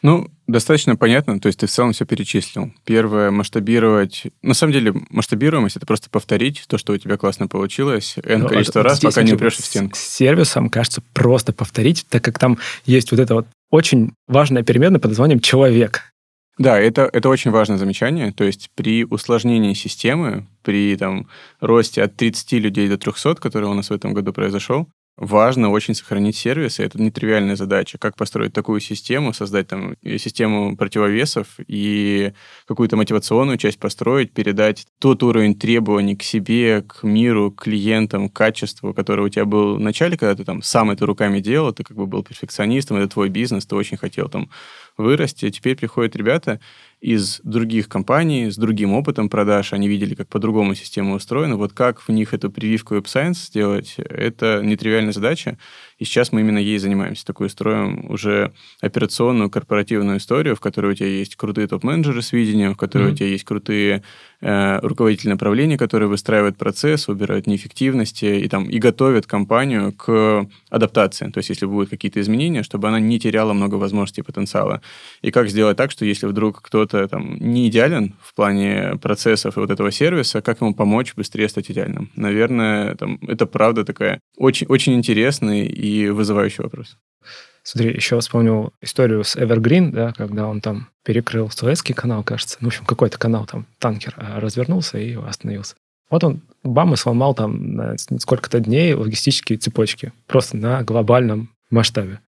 Ну, 0.00 0.28
достаточно 0.46 0.94
понятно, 0.94 1.40
то 1.40 1.48
есть 1.48 1.58
ты 1.58 1.66
в 1.66 1.70
целом 1.70 1.92
все 1.92 2.06
перечислил. 2.06 2.72
Первое, 2.84 3.32
масштабировать... 3.32 4.28
На 4.42 4.54
самом 4.54 4.72
деле, 4.72 4.94
масштабируемость— 5.10 5.76
это 5.76 5.86
просто 5.86 6.08
повторить 6.08 6.64
то, 6.68 6.78
что 6.78 6.92
у 6.92 6.96
тебя 6.98 7.16
классно 7.16 7.48
получилось, 7.48 8.14
n 8.22 8.42
ну, 8.42 8.48
количество 8.48 8.84
раз, 8.84 9.00
пока 9.00 9.24
не 9.24 9.32
упрешься 9.32 9.62
в 9.62 9.66
стенку. 9.66 9.96
С 9.96 10.00
сервисом, 10.00 10.70
кажется, 10.70 11.02
просто 11.14 11.52
повторить, 11.52 12.06
так 12.08 12.22
как 12.22 12.38
там 12.38 12.58
есть 12.86 13.10
вот 13.10 13.18
это 13.18 13.34
вот 13.34 13.48
очень 13.70 14.12
важная 14.28 14.62
переменная 14.62 15.00
под 15.00 15.10
названием 15.10 15.40
«человек». 15.40 16.12
Да, 16.58 16.78
это, 16.78 17.08
это 17.12 17.28
очень 17.28 17.52
важное 17.52 17.78
замечание. 17.78 18.32
То 18.32 18.42
есть 18.42 18.70
при 18.74 19.04
усложнении 19.04 19.74
системы, 19.74 20.46
при 20.62 20.96
там, 20.96 21.28
росте 21.60 22.02
от 22.02 22.16
30 22.16 22.52
людей 22.54 22.88
до 22.88 22.98
300, 22.98 23.36
который 23.36 23.68
у 23.68 23.74
нас 23.74 23.90
в 23.90 23.92
этом 23.92 24.12
году 24.12 24.32
произошел, 24.32 24.88
важно 25.18 25.70
очень 25.70 25.94
сохранить 25.94 26.36
сервисы. 26.36 26.84
Это 26.84 27.00
нетривиальная 27.02 27.56
задача. 27.56 27.98
Как 27.98 28.16
построить 28.16 28.52
такую 28.52 28.80
систему, 28.80 29.32
создать 29.32 29.66
там 29.66 29.96
систему 30.02 30.76
противовесов 30.76 31.48
и 31.66 32.32
какую-то 32.66 32.96
мотивационную 32.96 33.58
часть 33.58 33.80
построить, 33.80 34.32
передать 34.32 34.86
тот 34.98 35.22
уровень 35.22 35.56
требований 35.56 36.16
к 36.16 36.22
себе, 36.22 36.82
к 36.82 37.02
миру, 37.02 37.50
к 37.50 37.64
клиентам, 37.64 38.28
к 38.28 38.32
качеству, 38.32 38.94
который 38.94 39.26
у 39.26 39.28
тебя 39.28 39.44
был 39.44 39.76
в 39.76 39.80
начале, 39.80 40.16
когда 40.16 40.36
ты 40.36 40.44
там 40.44 40.62
сам 40.62 40.90
это 40.90 41.04
руками 41.04 41.40
делал, 41.40 41.72
ты 41.72 41.82
как 41.82 41.96
бы 41.96 42.06
был 42.06 42.22
перфекционистом, 42.22 42.98
это 42.98 43.08
твой 43.08 43.28
бизнес, 43.28 43.66
ты 43.66 43.74
очень 43.74 43.96
хотел 43.96 44.28
там 44.28 44.48
вырасти. 44.96 45.50
Теперь 45.50 45.76
приходят 45.76 46.14
ребята, 46.14 46.60
из 47.00 47.40
других 47.44 47.88
компаний 47.88 48.50
с 48.50 48.56
другим 48.56 48.92
опытом 48.92 49.28
продаж, 49.28 49.72
они 49.72 49.88
видели, 49.88 50.14
как 50.14 50.28
по-другому 50.28 50.74
система 50.74 51.14
устроена. 51.14 51.56
Вот 51.56 51.72
как 51.72 52.00
в 52.00 52.08
них 52.10 52.34
эту 52.34 52.50
прививку 52.50 52.96
Web 52.96 53.04
Science 53.04 53.46
сделать, 53.46 53.94
это 53.98 54.60
нетривиальная 54.62 55.12
задача. 55.12 55.58
И 55.98 56.04
сейчас 56.04 56.32
мы 56.32 56.40
именно 56.40 56.58
ей 56.58 56.78
занимаемся. 56.78 57.26
Такую 57.26 57.48
строим 57.48 58.10
уже 58.10 58.52
операционную 58.80 59.50
корпоративную 59.50 60.18
историю, 60.18 60.54
в 60.54 60.60
которой 60.60 60.92
у 60.92 60.94
тебя 60.94 61.08
есть 61.08 61.36
крутые 61.36 61.66
топ-менеджеры 61.66 62.22
с 62.22 62.32
видением, 62.32 62.74
в 62.74 62.76
которой 62.76 63.08
mm-hmm. 63.08 63.12
у 63.12 63.16
тебя 63.16 63.26
есть 63.26 63.44
крутые 63.44 64.02
э, 64.40 64.78
руководители 64.80 65.30
направления, 65.30 65.76
которые 65.76 66.08
выстраивают 66.08 66.56
процесс, 66.56 67.08
убирают 67.08 67.46
неэффективности 67.46 68.26
и, 68.26 68.48
там, 68.48 68.64
и 68.64 68.78
готовят 68.78 69.26
компанию 69.26 69.92
к 69.92 70.46
адаптации. 70.70 71.30
То 71.30 71.38
есть, 71.38 71.48
если 71.48 71.66
будут 71.66 71.90
какие-то 71.90 72.20
изменения, 72.20 72.62
чтобы 72.62 72.88
она 72.88 73.00
не 73.00 73.18
теряла 73.18 73.52
много 73.52 73.74
возможностей 73.74 74.20
и 74.20 74.24
потенциала. 74.24 74.80
И 75.22 75.30
как 75.30 75.48
сделать 75.48 75.76
так, 75.76 75.90
что 75.90 76.04
если 76.04 76.26
вдруг 76.26 76.62
кто-то 76.62 77.08
там 77.08 77.36
не 77.38 77.68
идеален 77.68 78.14
в 78.22 78.34
плане 78.34 78.98
процессов 79.02 79.56
и 79.56 79.60
вот 79.60 79.70
этого 79.70 79.90
сервиса, 79.90 80.42
как 80.42 80.60
ему 80.60 80.74
помочь 80.74 81.14
быстрее 81.14 81.48
стать 81.48 81.70
идеальным? 81.70 82.10
Наверное, 82.14 82.94
там, 82.94 83.18
это 83.26 83.46
правда 83.46 83.84
такая 83.84 84.20
очень, 84.36 84.66
очень 84.68 84.94
интересный 84.94 85.66
и 85.66 85.87
и 85.88 86.10
вызывающий 86.10 86.62
вопрос. 86.62 86.96
Смотри, 87.62 87.92
еще 87.92 88.18
вспомнил 88.20 88.72
историю 88.80 89.24
с 89.24 89.36
Evergreen, 89.36 89.90
да, 89.90 90.12
когда 90.12 90.46
он 90.46 90.60
там 90.60 90.88
перекрыл 91.04 91.50
Суэцкий 91.50 91.94
канал, 91.94 92.24
кажется. 92.24 92.56
Ну, 92.60 92.68
в 92.68 92.72
общем, 92.72 92.86
какой-то 92.86 93.18
канал 93.18 93.44
там, 93.44 93.66
танкер, 93.78 94.14
а, 94.16 94.40
развернулся 94.40 94.98
и 94.98 95.14
остановился. 95.14 95.74
Вот 96.08 96.24
он, 96.24 96.40
бам, 96.62 96.94
и 96.94 96.96
сломал 96.96 97.34
там 97.34 97.74
на 97.74 97.96
сколько-то 97.98 98.60
дней 98.60 98.94
логистические 98.94 99.58
цепочки. 99.58 100.12
Просто 100.26 100.56
на 100.56 100.82
глобальном 100.82 101.50
масштабе. 101.70 102.20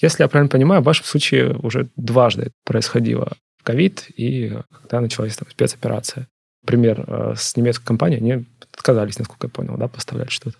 Если 0.00 0.22
я 0.22 0.28
правильно 0.28 0.48
понимаю, 0.50 0.80
в 0.80 0.86
вашем 0.86 1.04
случае 1.04 1.54
уже 1.56 1.88
дважды 1.96 2.52
происходило 2.64 3.36
ковид 3.62 4.06
и 4.16 4.56
когда 4.70 5.00
началась 5.00 5.36
там 5.36 5.48
спецоперация. 5.50 6.28
Пример 6.64 7.04
э, 7.06 7.34
с 7.36 7.56
немецкой 7.56 7.84
компанией, 7.84 8.20
они 8.20 8.46
отказались, 8.72 9.18
насколько 9.18 9.46
я 9.46 9.50
понял, 9.50 9.76
да, 9.76 9.88
поставлять 9.88 10.30
что-то. 10.30 10.56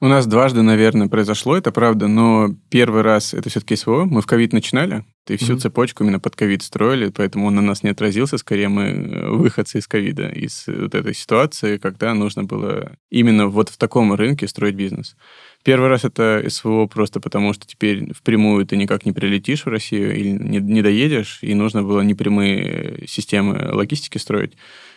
У 0.00 0.06
нас 0.06 0.26
дважды, 0.26 0.62
наверное, 0.62 1.08
произошло, 1.08 1.56
это 1.56 1.70
правда, 1.70 2.08
но 2.08 2.50
первый 2.68 3.02
раз 3.02 3.32
это 3.32 3.48
все-таки 3.48 3.76
СВО. 3.76 4.04
Мы 4.04 4.22
в 4.22 4.26
ковид 4.26 4.52
начинали, 4.52 5.04
и 5.28 5.36
всю 5.36 5.54
mm-hmm. 5.54 5.58
цепочку 5.58 6.02
именно 6.02 6.18
под 6.18 6.34
ковид 6.34 6.62
строили, 6.62 7.10
поэтому 7.14 7.46
он 7.46 7.54
на 7.54 7.62
нас 7.62 7.84
не 7.84 7.90
отразился. 7.90 8.36
Скорее, 8.36 8.68
мы 8.68 8.82
э, 8.82 9.30
выходцы 9.30 9.78
из 9.78 9.86
ковида, 9.86 10.28
из 10.28 10.64
вот 10.66 10.94
этой 10.94 11.14
ситуации, 11.14 11.78
когда 11.78 12.12
нужно 12.12 12.42
было 12.42 12.96
именно 13.08 13.46
вот 13.46 13.68
в 13.68 13.78
таком 13.78 14.12
рынке 14.12 14.48
строить 14.48 14.74
бизнес. 14.74 15.16
Первый 15.62 15.88
раз 15.88 16.04
это 16.04 16.44
СВО 16.48 16.86
просто 16.86 17.20
потому, 17.20 17.54
что 17.54 17.66
теперь 17.66 18.12
впрямую 18.12 18.66
ты 18.66 18.76
никак 18.76 19.06
не 19.06 19.12
прилетишь 19.12 19.64
в 19.64 19.68
Россию 19.68 20.14
или 20.14 20.28
не, 20.28 20.58
не 20.58 20.82
доедешь, 20.82 21.38
и 21.40 21.54
нужно 21.54 21.82
было 21.84 22.00
непрямые 22.02 23.06
системы 23.06 23.70
логистики 23.72 24.18
строить. 24.18 24.54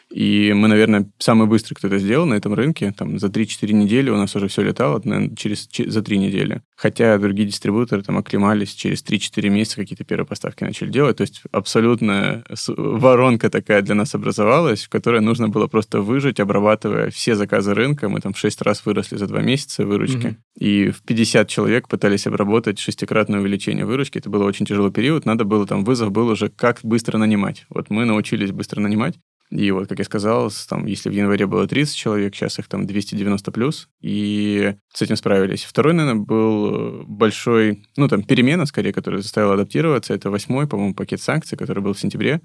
И 0.09 0.53
мы, 0.53 0.67
наверное, 0.67 1.09
самый 1.19 1.47
быстрый, 1.47 1.75
кто 1.75 1.87
это 1.87 1.97
сделал 1.99 2.25
на 2.25 2.35
этом 2.35 2.53
рынке. 2.53 2.93
Там 2.97 3.19
за 3.19 3.27
3-4 3.27 3.73
недели 3.73 4.09
у 4.09 4.15
нас 4.15 4.35
уже 4.35 4.47
все 4.47 4.61
летало, 4.61 5.01
наверное, 5.03 5.35
через, 5.35 5.69
за 5.71 6.01
3 6.01 6.17
недели. 6.17 6.61
Хотя 6.75 7.17
другие 7.17 7.47
дистрибуторы 7.47 8.03
там 8.03 8.17
оклемались, 8.17 8.73
через 8.73 9.03
3-4 9.03 9.49
месяца 9.49 9.75
какие-то 9.75 10.05
первые 10.05 10.25
поставки 10.25 10.63
начали 10.63 10.89
делать. 10.89 11.17
То 11.17 11.21
есть 11.21 11.43
абсолютно 11.51 12.43
воронка 12.67 13.49
такая 13.49 13.81
для 13.81 13.95
нас 13.95 14.15
образовалась, 14.15 14.85
в 14.85 14.89
которой 14.89 15.21
нужно 15.21 15.49
было 15.49 15.67
просто 15.67 16.01
выжить, 16.01 16.39
обрабатывая 16.39 17.09
все 17.09 17.35
заказы 17.35 17.73
рынка. 17.73 18.07
Мы 18.07 18.21
там 18.21 18.33
6 18.33 18.61
раз 18.61 18.85
выросли 18.85 19.17
за 19.17 19.27
2 19.27 19.41
месяца 19.41 19.85
выручки. 19.85 20.17
Mm-hmm. 20.17 20.35
И 20.59 20.89
в 20.89 21.03
50 21.03 21.47
человек 21.49 21.87
пытались 21.87 22.27
обработать 22.27 22.79
шестикратное 22.79 23.41
увеличение 23.41 23.85
выручки. 23.85 24.17
Это 24.17 24.29
был 24.29 24.41
очень 24.41 24.65
тяжелый 24.65 24.91
период. 24.91 25.25
Надо 25.25 25.43
было 25.43 25.67
там, 25.67 25.83
вызов 25.83 26.11
был 26.11 26.29
уже, 26.29 26.49
как 26.49 26.79
быстро 26.83 27.17
нанимать. 27.17 27.65
Вот 27.69 27.89
мы 27.89 28.05
научились 28.05 28.51
быстро 28.51 28.79
нанимать. 28.79 29.15
И 29.49 29.71
вот, 29.71 29.87
как 29.87 29.99
я 29.99 30.05
сказал, 30.05 30.51
там, 30.67 30.85
если 30.85 31.09
в 31.09 31.13
январе 31.13 31.45
было 31.47 31.67
30 31.67 31.95
человек, 31.95 32.35
сейчас 32.35 32.59
их 32.59 32.67
там 32.67 32.85
290 32.85 33.51
плюс, 33.51 33.87
и 34.01 34.75
с 34.93 35.01
этим 35.01 35.15
справились. 35.15 35.63
Второй, 35.63 35.93
наверное, 35.93 36.21
был 36.21 37.03
большой, 37.07 37.85
ну, 37.95 38.09
там, 38.09 38.23
перемена, 38.23 38.65
скорее, 38.65 38.91
которая 38.91 39.21
заставила 39.21 39.53
адаптироваться. 39.53 40.13
Это 40.13 40.29
восьмой, 40.29 40.67
по-моему, 40.67 40.95
пакет 40.95 41.21
санкций, 41.21 41.57
который 41.57 41.81
был 41.81 41.93
в 41.93 41.99
сентябре. 41.99 42.41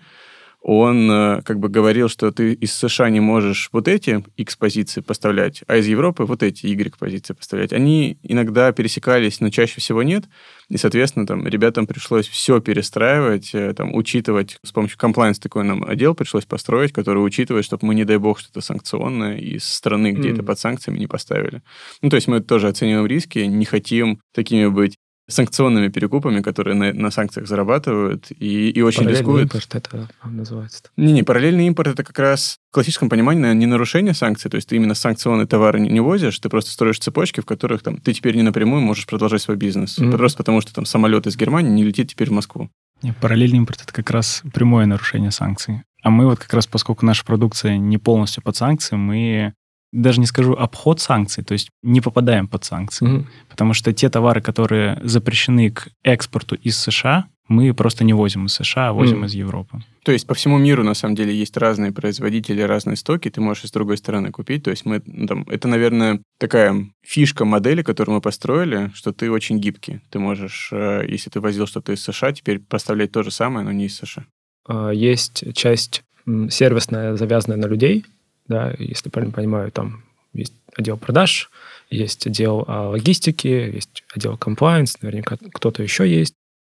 Он 0.62 1.10
э, 1.10 1.42
как 1.42 1.58
бы 1.58 1.68
говорил, 1.68 2.08
что 2.08 2.30
ты 2.30 2.52
из 2.52 2.72
США 2.72 3.10
не 3.10 3.20
можешь 3.20 3.68
вот 3.72 3.88
эти 3.88 4.24
X 4.36 4.56
позиции 4.56 5.00
поставлять, 5.00 5.62
а 5.66 5.76
из 5.76 5.88
Европы 5.88 6.24
вот 6.24 6.42
эти 6.42 6.66
Y 6.66 6.96
позиции 6.96 7.34
поставлять. 7.34 7.72
Они 7.72 8.18
иногда 8.22 8.70
пересекались, 8.72 9.40
но 9.40 9.50
чаще 9.50 9.80
всего 9.80 10.02
нет. 10.04 10.24
И, 10.68 10.76
соответственно, 10.76 11.26
там 11.26 11.46
ребятам 11.46 11.86
пришлось 11.86 12.28
все 12.28 12.60
перестраивать, 12.60 13.50
э, 13.54 13.74
там, 13.74 13.92
учитывать, 13.94 14.58
с 14.64 14.70
помощью 14.70 14.98
compliance 14.98 15.40
такой 15.40 15.64
нам 15.64 15.84
отдел 15.84 16.14
пришлось 16.14 16.44
построить, 16.44 16.92
который 16.92 17.18
учитывает, 17.18 17.64
чтобы 17.64 17.86
мы, 17.86 17.94
не 17.96 18.04
дай 18.04 18.18
бог, 18.18 18.38
что-то 18.38 18.60
санкционное 18.60 19.38
из 19.38 19.64
страны, 19.64 20.12
где 20.12 20.28
mm. 20.28 20.34
это 20.34 20.42
под 20.44 20.58
санкциями, 20.60 20.98
не 20.98 21.08
поставили. 21.08 21.62
Ну, 22.02 22.08
то 22.08 22.16
есть 22.16 22.28
мы 22.28 22.40
тоже 22.40 22.68
оцениваем 22.68 23.06
риски, 23.06 23.40
не 23.40 23.64
хотим 23.64 24.20
такими 24.32 24.66
быть 24.66 24.96
санкционными 25.28 25.88
перекупами, 25.88 26.40
которые 26.40 26.74
на, 26.74 26.92
на 26.92 27.10
санкциях 27.10 27.46
зарабатывают 27.46 28.30
и, 28.30 28.70
и 28.70 28.82
очень 28.82 28.98
параллельный 28.98 29.20
рискуют. 29.20 29.54
импорт 29.54 29.74
это 29.74 30.08
называется. 30.24 30.82
Не-не, 30.96 31.22
параллельный 31.22 31.66
импорт 31.66 31.88
это 31.88 32.04
как 32.04 32.18
раз 32.18 32.58
в 32.70 32.74
классическом 32.74 33.08
понимании 33.08 33.54
не 33.54 33.66
нарушение 33.66 34.14
санкций, 34.14 34.50
то 34.50 34.56
есть 34.56 34.68
ты 34.68 34.76
именно 34.76 34.94
санкционные 34.94 35.46
товары 35.46 35.80
не, 35.80 35.88
не 35.88 36.00
возишь, 36.00 36.38
ты 36.38 36.48
просто 36.48 36.70
строишь 36.70 36.98
цепочки, 36.98 37.40
в 37.40 37.46
которых 37.46 37.82
там 37.82 37.98
ты 37.98 38.12
теперь 38.12 38.36
не 38.36 38.42
напрямую 38.42 38.82
можешь 38.82 39.06
продолжать 39.06 39.42
свой 39.42 39.56
бизнес, 39.56 39.98
mm-hmm. 39.98 40.10
просто 40.16 40.38
потому 40.38 40.60
что 40.60 40.74
там 40.74 40.84
самолет 40.84 41.26
из 41.26 41.36
Германии 41.36 41.70
не 41.70 41.84
летит 41.84 42.10
теперь 42.10 42.28
в 42.28 42.32
Москву. 42.32 42.70
Не, 43.02 43.12
параллельный 43.12 43.58
импорт 43.58 43.82
это 43.82 43.92
как 43.92 44.10
раз 44.10 44.42
прямое 44.52 44.86
нарушение 44.86 45.30
санкций. 45.30 45.82
А 46.02 46.10
мы 46.10 46.26
вот 46.26 46.38
как 46.38 46.52
раз, 46.52 46.66
поскольку 46.66 47.06
наша 47.06 47.24
продукция 47.24 47.76
не 47.76 47.98
полностью 47.98 48.42
под 48.42 48.56
санкции, 48.56 48.96
мы 48.96 49.54
даже 49.92 50.20
не 50.20 50.26
скажу 50.26 50.54
обход 50.54 51.00
санкций, 51.00 51.44
то 51.44 51.52
есть 51.52 51.68
не 51.82 52.00
попадаем 52.00 52.48
под 52.48 52.64
санкции. 52.64 53.06
Угу. 53.06 53.26
Потому 53.48 53.74
что 53.74 53.92
те 53.92 54.08
товары, 54.08 54.40
которые 54.40 55.00
запрещены 55.04 55.70
к 55.70 55.88
экспорту 56.02 56.54
из 56.54 56.78
США, 56.78 57.26
мы 57.48 57.74
просто 57.74 58.04
не 58.04 58.14
возим 58.14 58.46
из 58.46 58.54
США, 58.54 58.88
а 58.88 58.92
возим 58.92 59.22
mm. 59.22 59.26
из 59.26 59.34
Европы. 59.34 59.82
То 60.04 60.12
есть 60.12 60.26
по 60.26 60.34
всему 60.34 60.58
миру, 60.58 60.84
на 60.84 60.94
самом 60.94 61.14
деле, 61.14 61.34
есть 61.34 61.56
разные 61.56 61.92
производители, 61.92 62.62
разные 62.62 62.96
стоки, 62.96 63.30
ты 63.30 63.40
можешь 63.40 63.64
и 63.64 63.66
с 63.66 63.70
другой 63.70 63.98
стороны 63.98 64.30
купить. 64.30 64.64
То 64.64 64.70
есть 64.70 64.84
мы, 64.84 65.02
ну, 65.06 65.26
там, 65.26 65.42
это, 65.48 65.68
наверное, 65.68 66.20
такая 66.38 66.88
фишка 67.02 67.44
модели, 67.44 67.82
которую 67.82 68.16
мы 68.16 68.20
построили, 68.20 68.90
что 68.94 69.12
ты 69.12 69.30
очень 69.30 69.58
гибкий. 69.58 70.00
Ты 70.10 70.18
можешь, 70.18 70.70
э, 70.72 71.04
если 71.08 71.30
ты 71.30 71.40
возил 71.40 71.66
что-то 71.66 71.92
из 71.92 72.02
США, 72.02 72.32
теперь 72.32 72.58
поставлять 72.58 73.12
то 73.12 73.22
же 73.22 73.30
самое, 73.30 73.64
но 73.64 73.72
не 73.72 73.86
из 73.86 73.96
США. 73.96 74.24
А, 74.66 74.90
есть 74.90 75.44
часть 75.54 76.02
сервисная, 76.48 77.16
завязанная 77.16 77.58
на 77.58 77.66
людей, 77.66 78.04
да, 78.52 78.74
если 78.78 79.08
правильно 79.08 79.34
понимаю, 79.34 79.72
там 79.72 80.04
есть 80.32 80.54
отдел 80.76 80.96
продаж, 80.96 81.50
есть 81.90 82.26
отдел 82.26 82.64
а, 82.66 82.88
логистики, 82.88 83.48
есть 83.48 84.04
отдел 84.14 84.34
compliance, 84.34 84.96
наверняка 85.00 85.36
кто-то 85.52 85.82
еще 85.82 86.08
есть. 86.08 86.34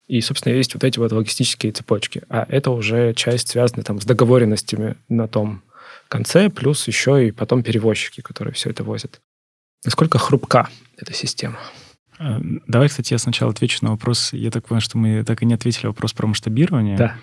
И, 0.08 0.22
собственно, 0.22 0.54
есть 0.54 0.74
вот 0.74 0.84
эти 0.84 1.00
вот 1.00 1.12
логистические 1.12 1.72
цепочки. 1.72 2.24
А 2.30 2.46
это 2.50 2.72
уже 2.72 3.14
часть, 3.14 3.50
связанная 3.50 3.84
там 3.84 4.02
с 4.02 4.06
договоренностями 4.06 4.96
на 5.08 5.28
том 5.28 5.64
конце, 6.10 6.50
плюс 6.50 6.88
еще 6.88 7.28
и 7.28 7.32
потом 7.32 7.64
перевозчики, 7.64 8.22
которые 8.22 8.54
все 8.54 8.70
это 8.70 8.84
возят. 8.84 9.22
Насколько 9.86 10.18
хрупка 10.18 10.70
эта 10.98 11.14
система? 11.14 11.58
А, 12.20 12.40
давай, 12.68 12.90
кстати, 12.90 13.14
я 13.14 13.18
сначала 13.18 13.52
отвечу 13.52 13.80
на 13.82 13.92
вопрос. 13.92 14.34
Я 14.34 14.52
так 14.52 14.66
понимаю, 14.68 14.82
что 14.82 14.98
мы 14.98 15.24
так 15.24 15.42
и 15.42 15.46
не 15.46 15.54
ответили 15.54 15.88
вопрос 15.88 16.14
про 16.14 16.28
масштабирование. 16.28 16.98
Да. 16.98 17.16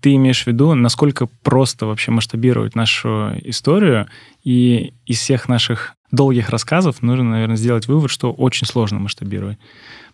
Ты 0.00 0.14
имеешь 0.14 0.44
в 0.44 0.46
виду, 0.46 0.74
насколько 0.74 1.26
просто 1.26 1.86
вообще 1.86 2.10
масштабировать 2.10 2.74
нашу 2.74 3.32
историю, 3.42 4.08
и 4.42 4.94
из 5.06 5.18
всех 5.18 5.48
наших 5.48 5.94
долгих 6.10 6.50
рассказов 6.50 7.02
нужно, 7.02 7.30
наверное, 7.30 7.56
сделать 7.56 7.86
вывод, 7.86 8.10
что 8.10 8.32
очень 8.32 8.66
сложно 8.66 8.98
масштабировать. 8.98 9.58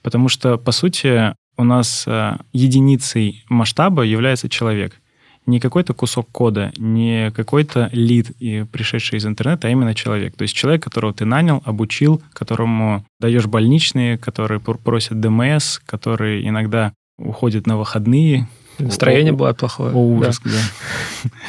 Потому 0.02 0.28
что, 0.28 0.56
по 0.58 0.72
сути, 0.72 1.34
у 1.56 1.64
нас 1.64 2.04
э, 2.06 2.36
единицей 2.52 3.44
масштаба 3.48 4.02
является 4.02 4.48
человек. 4.48 5.00
Не 5.46 5.60
какой-то 5.60 5.94
кусок 5.94 6.28
кода, 6.32 6.72
не 6.76 7.30
какой-то 7.30 7.88
лид, 7.92 8.36
пришедший 8.72 9.18
из 9.18 9.26
интернета, 9.26 9.68
а 9.68 9.70
именно 9.70 9.94
человек. 9.94 10.36
То 10.36 10.42
есть 10.42 10.56
человек, 10.56 10.82
которого 10.82 11.14
ты 11.14 11.24
нанял, 11.24 11.62
обучил, 11.64 12.20
которому 12.32 13.06
даешь 13.20 13.46
больничные, 13.46 14.18
который 14.18 14.58
просит 14.58 15.20
ДМС, 15.20 15.78
который 15.78 16.46
иногда 16.48 16.92
уходит 17.16 17.66
на 17.68 17.76
выходные, 17.76 18.48
Настроение 18.78 19.32
было 19.32 19.52
плохое. 19.52 19.92
О, 19.92 19.98
ужас, 19.98 20.40
да. 20.44 20.50
да. 20.50 21.30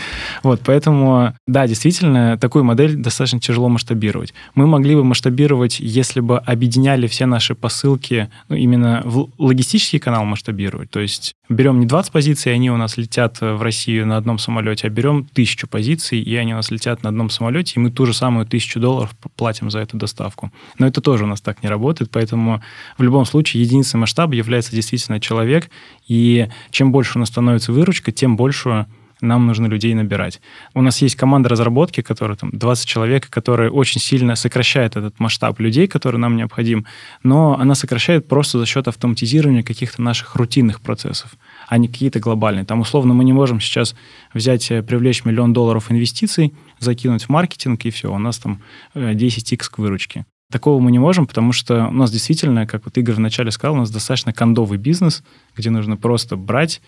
Вот, 0.44 0.62
поэтому, 0.63 1.34
да, 1.48 1.68
действительно, 1.68 2.38
такую 2.38 2.63
модель 2.63 2.96
достаточно 2.96 3.40
тяжело 3.40 3.70
масштабировать. 3.70 4.34
Мы 4.56 4.68
могли 4.68 4.96
бы 4.96 5.04
масштабировать, 5.04 5.80
если 5.80 6.20
бы 6.20 6.38
объединяли 6.38 7.08
все 7.08 7.26
наши 7.26 7.56
посылки, 7.56 8.30
ну, 8.48 8.56
именно 8.56 9.02
в 9.04 9.30
логистический 9.38 10.00
канал 10.00 10.26
масштабировать. 10.26 10.92
То 10.92 11.00
есть 11.00 11.36
берем 11.49 11.79
не 11.79 11.86
20 11.86 12.12
позиций, 12.12 12.53
они 12.53 12.69
у 12.71 12.77
нас 12.77 12.97
летят 12.97 13.39
в 13.41 13.62
Россию 13.62 14.05
на 14.05 14.17
одном 14.17 14.38
самолете, 14.38 14.88
а 14.88 14.89
берем 14.89 15.25
тысячу 15.25 15.67
позиций, 15.67 16.19
и 16.19 16.36
они 16.36 16.53
у 16.53 16.57
нас 16.57 16.71
летят 16.71 17.03
на 17.03 17.10
одном 17.10 17.29
самолете, 17.29 17.73
и 17.75 17.79
мы 17.79 17.91
ту 17.91 18.05
же 18.05 18.13
самую 18.13 18.45
тысячу 18.45 18.79
долларов 18.79 19.15
платим 19.36 19.69
за 19.69 19.79
эту 19.79 19.97
доставку. 19.97 20.51
Но 20.77 20.88
это 20.88 21.01
тоже 21.01 21.23
у 21.23 21.27
нас 21.27 21.41
так 21.41 21.63
не 21.63 21.69
работает, 21.69 22.12
поэтому 22.12 22.62
в 22.97 23.03
любом 23.03 23.25
случае 23.25 23.63
единицей 23.63 23.99
масштаба 23.99 24.36
является 24.36 24.71
действительно 24.71 25.19
человек, 25.19 25.69
и 26.07 26.47
чем 26.71 26.91
больше 26.91 27.17
у 27.17 27.19
нас 27.19 27.29
становится 27.29 27.71
выручка, 27.71 28.12
тем 28.12 28.36
больше 28.36 28.88
нам 29.21 29.47
нужно 29.47 29.67
людей 29.67 29.93
набирать. 29.93 30.41
У 30.73 30.82
нас 30.82 31.01
есть 31.01 31.15
команда 31.15 31.49
разработки, 31.49 32.01
которая 32.01 32.38
там 32.38 32.51
20 32.51 32.88
человек, 32.88 33.30
которая 33.30 33.69
очень 33.69 33.99
сильно 34.01 34.36
сокращает 34.36 34.95
этот 34.95 35.19
масштаб 35.19 35.60
людей, 35.60 35.88
который 35.88 36.17
нам 36.17 36.36
необходим, 36.36 36.86
но 37.23 37.58
она 37.60 37.75
сокращает 37.75 38.27
просто 38.27 38.60
за 38.60 38.65
счет 38.65 38.88
автоматизирования 38.88 39.63
каких-то 39.63 40.01
наших 40.01 40.36
рутинных 40.36 40.82
процессов, 40.82 41.32
а 41.67 41.77
не 41.77 41.88
какие-то 41.88 42.19
глобальные. 42.19 42.65
Там, 42.65 42.80
условно, 42.82 43.13
мы 43.13 43.23
не 43.23 43.34
можем 43.34 43.60
сейчас 43.60 43.95
взять, 44.34 44.69
э, 44.71 44.84
привлечь 44.84 45.25
миллион 45.25 45.53
долларов 45.53 45.91
инвестиций, 45.91 46.53
закинуть 46.80 47.23
в 47.23 47.30
маркетинг, 47.30 47.86
и 47.86 47.89
все, 47.89 48.13
у 48.13 48.19
нас 48.19 48.38
там 48.38 48.62
10x 48.95 49.53
э, 49.53 49.58
к 49.58 49.77
выручке. 49.77 50.25
Такого 50.49 50.80
мы 50.80 50.91
не 50.91 50.99
можем, 50.99 51.27
потому 51.27 51.51
что 51.51 51.88
у 51.88 51.91
нас 51.91 52.10
действительно, 52.10 52.65
как 52.65 52.86
вот 52.86 52.97
Игорь 52.97 53.15
вначале 53.15 53.51
сказал, 53.51 53.75
у 53.75 53.80
нас 53.80 53.91
достаточно 53.91 54.32
кондовый 54.32 54.77
бизнес, 54.77 55.23
где 55.58 55.69
нужно 55.69 55.97
просто 55.97 56.38
брать 56.38 56.82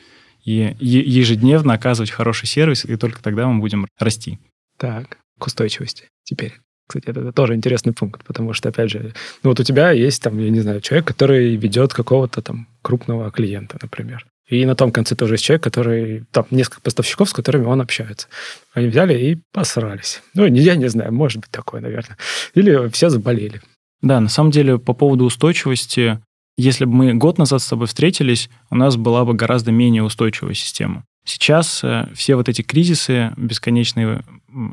и 0.43 0.75
ежедневно 0.80 1.73
оказывать 1.73 2.12
хороший 2.12 2.47
сервис, 2.47 2.86
и 2.86 2.95
только 2.95 3.21
тогда 3.21 3.47
мы 3.47 3.60
будем 3.60 3.88
расти. 3.97 4.39
Так, 4.78 5.17
к 5.38 5.47
устойчивости 5.47 6.06
теперь. 6.23 6.54
Кстати, 6.88 7.06
это, 7.06 7.19
это 7.19 7.32
тоже 7.32 7.54
интересный 7.54 7.93
пункт, 7.93 8.23
потому 8.23 8.54
что, 8.54 8.69
опять 8.69 8.89
же, 8.89 9.13
ну 9.43 9.52
вот 9.52 9.60
у 9.60 9.63
тебя 9.63 9.91
есть 9.91 10.23
там, 10.23 10.39
я 10.39 10.49
не 10.49 10.62
знаю, 10.62 10.82
человек, 10.82 11.06
который 11.08 11.56
ведет 11.56 11.93
какого-то 11.93 12.41
там 12.41 12.67
крупного 12.82 13.30
клиента, 13.32 13.78
например. 13.82 14.25
И 14.47 14.65
на 14.65 14.75
том 14.75 14.91
конце 14.91 15.15
тоже 15.15 15.36
есть 15.36 15.43
человек, 15.43 15.63
который... 15.63 16.25
Там 16.32 16.47
несколько 16.49 16.82
поставщиков, 16.82 17.30
с 17.30 17.34
которыми 17.34 17.65
он 17.65 17.82
общается. 17.82 18.28
Они 18.73 18.88
взяли 18.88 19.13
и 19.13 19.38
посрались. 19.54 20.23
Ну, 20.34 20.45
я 20.45 20.75
не 20.75 20.88
знаю, 20.89 21.13
может 21.13 21.41
быть 21.41 21.52
такое, 21.52 21.82
наверное. 21.82 22.17
Или 22.56 22.89
все 22.89 23.10
заболели. 23.10 23.62
Да, 24.02 24.19
на 24.19 24.30
самом 24.30 24.49
деле, 24.49 24.80
по 24.80 24.93
поводу 24.93 25.25
устойчивости, 25.25 26.19
если 26.59 26.83
бы 26.83 26.93
мы 26.93 27.13
год 27.13 27.37
назад 27.37 27.61
с 27.61 27.67
тобой 27.67 27.87
встретились, 27.87 28.49
у 28.69 28.75
нас 28.75 28.97
была 28.97 29.23
бы 29.23 29.33
гораздо 29.33 29.71
менее 29.71 30.03
устойчивая 30.03 30.53
система. 30.53 31.05
Сейчас 31.23 31.83
э, 31.85 32.09
все 32.13 32.35
вот 32.35 32.49
эти 32.49 32.63
кризисы 32.63 33.31
бесконечные 33.37 34.23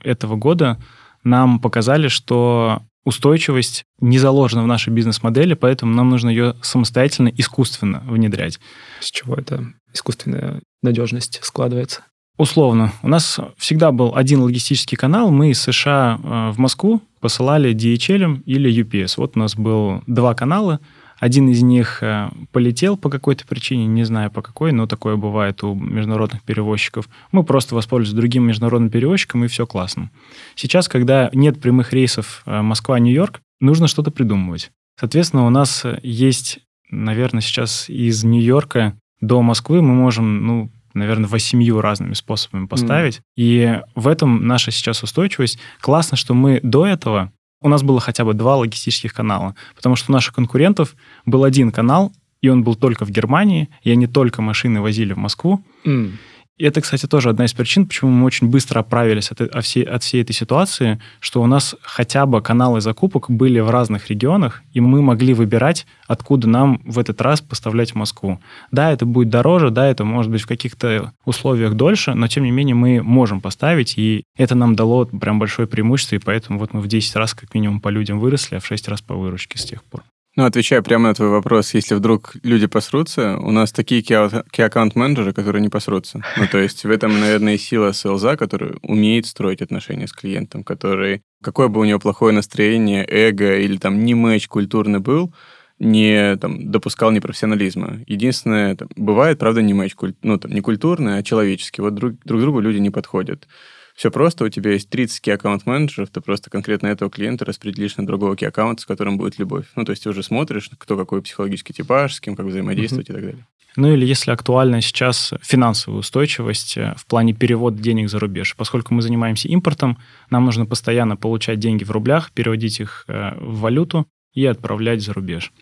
этого 0.03 0.35
года 0.35 0.83
нам 1.23 1.61
показали, 1.61 2.09
что 2.09 2.83
устойчивость 3.05 3.85
не 4.01 4.19
заложена 4.19 4.65
в 4.65 4.67
нашей 4.67 4.93
бизнес-модели, 4.93 5.55
поэтому 5.55 5.95
нам 5.95 6.11
нужно 6.11 6.29
ее 6.29 6.57
самостоятельно, 6.61 7.29
искусственно 7.29 8.03
внедрять. 8.05 8.59
С 8.99 9.13
чего 9.13 9.37
эта 9.37 9.65
искусственная 9.95 10.63
надежность 10.83 11.39
складывается? 11.43 12.03
Условно. 12.37 12.93
У 13.03 13.09
нас 13.09 13.39
всегда 13.59 13.93
был 13.93 14.17
один 14.17 14.41
логистический 14.41 14.97
канал. 14.97 15.31
Мы 15.31 15.51
из 15.51 15.61
США 15.61 16.19
э, 16.21 16.51
в 16.51 16.59
Москву 16.59 17.01
посылали 17.21 17.73
DHL 17.73 18.43
или 18.43 18.83
UPS. 18.83 19.15
Вот 19.19 19.37
у 19.37 19.39
нас 19.39 19.55
был 19.55 20.03
два 20.09 20.35
канала– 20.35 20.81
один 21.19 21.49
из 21.49 21.63
них 21.63 22.03
э, 22.03 22.29
полетел 22.53 22.97
по 22.97 23.09
какой-то 23.09 23.47
причине, 23.47 23.87
не 23.87 24.05
знаю 24.05 24.31
по 24.31 24.43
какой, 24.43 24.73
но 24.73 24.87
такое 24.87 25.17
бывает 25.17 25.63
у 25.65 25.75
международных 25.75 26.43
перевозчиков. 26.43 27.09
Мы 27.33 27.43
просто 27.43 27.75
воспользовались 27.75 28.17
другим 28.17 28.47
международным 28.47 28.91
перевозчиком, 28.91 29.45
и 29.45 29.49
все 29.49 29.67
классно. 29.67 30.11
Сейчас, 30.55 30.89
когда 30.89 31.31
нет 31.33 31.61
прямых 31.61 31.93
рейсов 31.93 32.43
э, 32.47 32.61
Москва-Нью-Йорк, 32.63 33.41
нужно 33.61 33.89
что-то 33.89 34.11
придумывать. 34.11 34.71
Соответственно, 34.99 35.47
у 35.47 35.51
нас 35.51 35.85
есть, 36.03 36.61
наверное, 36.91 37.41
сейчас 37.41 37.89
из 37.89 38.25
Нью-Йорка 38.25 38.99
до 39.21 39.41
Москвы 39.43 39.83
мы 39.83 39.95
можем, 39.95 40.47
ну, 40.47 40.71
наверное, 40.95 41.29
восемью 41.29 41.81
разными 41.81 42.15
способами 42.15 42.67
поставить. 42.67 43.19
Mm. 43.19 43.23
И 43.37 43.81
в 43.95 44.09
этом 44.09 44.47
наша 44.47 44.71
сейчас 44.71 45.03
устойчивость. 45.03 45.59
Классно, 45.81 46.17
что 46.17 46.35
мы 46.35 46.61
до 46.63 46.87
этого 46.87 47.33
у 47.67 47.69
нас 47.69 47.83
было 47.83 48.01
хотя 48.01 48.25
бы 48.25 48.33
два 48.33 48.57
логистических 48.57 49.13
канала, 49.13 49.55
потому 49.75 49.97
что 49.97 50.13
у 50.13 50.15
наших 50.15 50.35
конкурентов 50.35 50.95
был 51.27 51.43
один 51.45 51.73
канал, 51.73 52.13
и 52.41 52.49
он 52.49 52.63
был 52.63 52.77
только 52.77 53.05
в 53.05 53.11
Германии, 53.11 53.69
и 53.83 53.91
они 53.91 54.07
только 54.07 54.41
машины 54.41 54.81
возили 54.81 55.13
в 55.13 55.19
Москву. 55.19 55.65
Mm. 55.85 56.13
И 56.59 56.65
это, 56.65 56.81
кстати, 56.81 57.07
тоже 57.07 57.29
одна 57.29 57.45
из 57.45 57.53
причин, 57.53 57.87
почему 57.87 58.11
мы 58.11 58.25
очень 58.25 58.49
быстро 58.49 58.81
оправились 58.81 59.31
от, 59.31 59.43
от, 59.43 59.65
всей, 59.65 59.83
от 59.83 60.03
всей 60.03 60.23
этой 60.23 60.33
ситуации, 60.33 60.99
что 61.21 61.43
у 61.43 61.47
нас 61.47 61.77
хотя 61.83 62.25
бы 62.25 62.41
каналы 62.41 62.81
закупок 62.81 63.31
были 63.31 63.61
в 63.61 63.69
разных 63.69 64.09
регионах, 64.09 64.63
и 64.73 64.81
мы 64.81 65.03
могли 65.03 65.35
выбирать, 65.35 65.87
откуда 66.07 66.49
нам 66.49 66.81
в 66.87 66.99
этот 66.99 67.21
раз 67.21 67.43
поставлять 67.43 67.93
в 67.93 67.97
Москву. 67.97 68.41
Да, 68.71 68.91
это 68.91 69.05
будет 69.05 69.29
дороже, 69.29 69.71
да, 69.71 69.87
это 69.87 70.05
может 70.05 70.33
быть 70.33 70.41
в 70.41 70.47
каких-то 70.47 71.13
условиях 71.27 71.75
дольше, 71.75 72.15
но 72.15 72.27
тем 72.27 72.45
не 72.45 72.51
менее 72.51 72.75
мы 72.75 73.03
можем 73.03 73.43
поставить, 73.43 73.99
и 73.99 74.25
это 74.39 74.55
нам 74.55 74.77
дало 74.77 75.05
прям 75.05 75.39
большое 75.39 75.69
преимущество, 75.69 76.17
и 76.17 76.21
поэтому 76.21 76.59
вот 76.59 76.73
мы 76.73 76.81
в 76.81 76.89
10 76.89 77.17
раз 77.17 77.35
как 77.35 77.53
минимум 77.53 77.81
по 77.81 77.91
людям 77.91 78.19
выросли, 78.19 78.57
а 78.57 78.61
в 78.61 78.67
6 78.67 78.89
раз 78.89 79.03
по 79.03 79.15
выручке 79.15 79.59
с 79.59 79.65
тех 79.65 79.85
пор. 79.85 80.05
Ну, 80.37 80.45
отвечая 80.45 80.83
прямо 80.83 81.09
на 81.09 81.15
твой 81.15 81.31
вопрос, 81.31 81.73
если 81.73 81.95
вдруг 81.95 82.37
люди 82.43 82.67
посрутся, 82.67 83.39
у 83.39 83.53
нас 83.53 83.73
такие 83.73 84.03
key-аккаунт-менеджеры, 84.03 85.33
которые 85.33 85.63
не 85.63 85.71
посрутся. 85.71 86.23
Ну, 86.37 86.47
то 86.47 86.59
есть 86.59 86.85
в 86.85 86.91
этом, 86.91 87.19
наверное, 87.19 87.55
и 87.55 87.59
сила 87.59 87.95
селза, 87.95 88.37
который 88.37 88.77
умеет 88.83 89.25
строить 89.25 89.63
отношения 89.63 90.07
с 90.07 90.13
клиентом, 90.13 90.63
который, 90.63 91.23
какое 91.43 91.69
бы 91.69 91.81
у 91.81 91.85
него 91.85 91.99
плохое 91.99 92.35
настроение, 92.35 93.07
эго 93.09 93.57
или 93.57 93.79
там 93.79 94.05
не 94.05 94.15
мэч 94.15 94.47
культурный 94.47 94.99
был, 94.99 95.35
не 95.79 96.37
там, 96.37 96.71
допускал 96.71 97.13
непрофессионализма. 97.13 98.03
Единственное, 98.07 98.77
там, 98.77 98.89
бывает, 98.95 99.39
правда, 99.39 99.63
не 99.63 99.73
мэч, 99.73 99.97
ну, 100.21 100.39
там, 100.39 100.51
не 100.51 100.61
культурный, 100.61 101.17
а 101.17 101.23
человеческий. 101.23 101.81
Вот 101.81 101.95
друг, 101.95 102.17
друг 102.27 102.43
другу 102.43 102.61
люди 102.61 102.77
не 102.77 102.91
подходят. 102.91 103.49
Все 103.97 104.11
просто, 104.11 104.45
у 104.45 104.49
тебя 104.51 104.73
есть 104.73 104.91
30 104.91 105.27
key 105.27 105.33
аккаунт-менеджеров, 105.33 106.11
ты 106.11 106.21
просто 106.21 106.51
конкретно 106.51 106.89
этого 106.89 107.11
клиента 107.11 107.47
распределишь 107.47 107.97
на 107.97 108.07
другого 108.07 108.35
key 108.35 108.47
аккаунта, 108.47 108.83
с 108.83 108.87
которым 108.87 109.17
будет 109.17 109.39
любовь. 109.39 109.65
Ну, 109.75 109.85
то 109.85 109.91
есть 109.91 110.03
ты 110.03 110.11
уже 110.11 110.23
смотришь, 110.23 110.71
кто 110.77 110.99
какой 110.99 111.23
психологический 111.23 111.73
типаж, 111.73 112.15
с 112.15 112.21
кем 112.21 112.37
как 112.37 112.45
взаимодействовать 112.45 113.09
mm-hmm. 113.09 113.13
и 113.13 113.15
так 113.15 113.25
далее. 113.25 113.47
Ну 113.77 113.93
или 113.93 114.07
если 114.07 114.31
актуальна 114.31 114.81
сейчас 114.81 115.35
финансовая 115.43 116.01
устойчивость 116.01 116.77
э, 116.77 116.95
в 116.97 117.07
плане 117.07 117.35
перевода 117.35 117.83
денег 117.83 118.09
за 118.09 118.19
рубеж. 118.19 118.55
Поскольку 118.57 118.95
мы 118.95 119.03
занимаемся 119.03 119.49
импортом, 119.49 119.99
нам 120.31 120.47
нужно 120.47 120.67
постоянно 120.67 121.17
получать 121.17 121.59
деньги 121.59 121.85
в 121.85 121.91
рублях, 121.91 122.33
переводить 122.33 122.81
их 122.81 123.05
э, 123.09 123.35
в 123.39 123.61
валюту 123.61 124.07
и 124.33 124.45
отправлять 124.47 125.03
за 125.03 125.13
рубеж. 125.13 125.53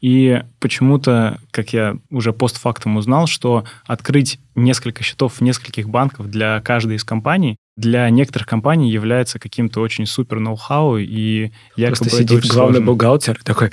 И 0.00 0.42
почему-то, 0.60 1.38
как 1.50 1.72
я 1.72 1.96
уже 2.10 2.32
постфактум 2.32 2.96
узнал, 2.96 3.26
что 3.26 3.64
открыть 3.84 4.38
несколько 4.54 5.02
счетов 5.02 5.34
в 5.34 5.40
нескольких 5.40 5.88
банках 5.88 6.26
для 6.26 6.60
каждой 6.60 6.96
из 6.96 7.04
компаний 7.04 7.56
для 7.78 8.10
некоторых 8.10 8.48
компаний 8.48 8.90
является 8.90 9.38
каким-то 9.38 9.80
очень 9.80 10.04
супер 10.04 10.40
ноу-хау, 10.40 10.98
и 10.98 11.52
якобы 11.76 11.96
Просто 11.96 12.10
сидит 12.10 12.46
главный 12.46 12.78
сложно. 12.78 12.80
бухгалтер 12.80 13.40
такой, 13.44 13.70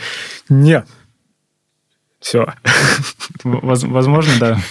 нет, 0.47 0.87
все. 2.19 2.53
Возможно, 3.43 4.33
да. 4.39 4.59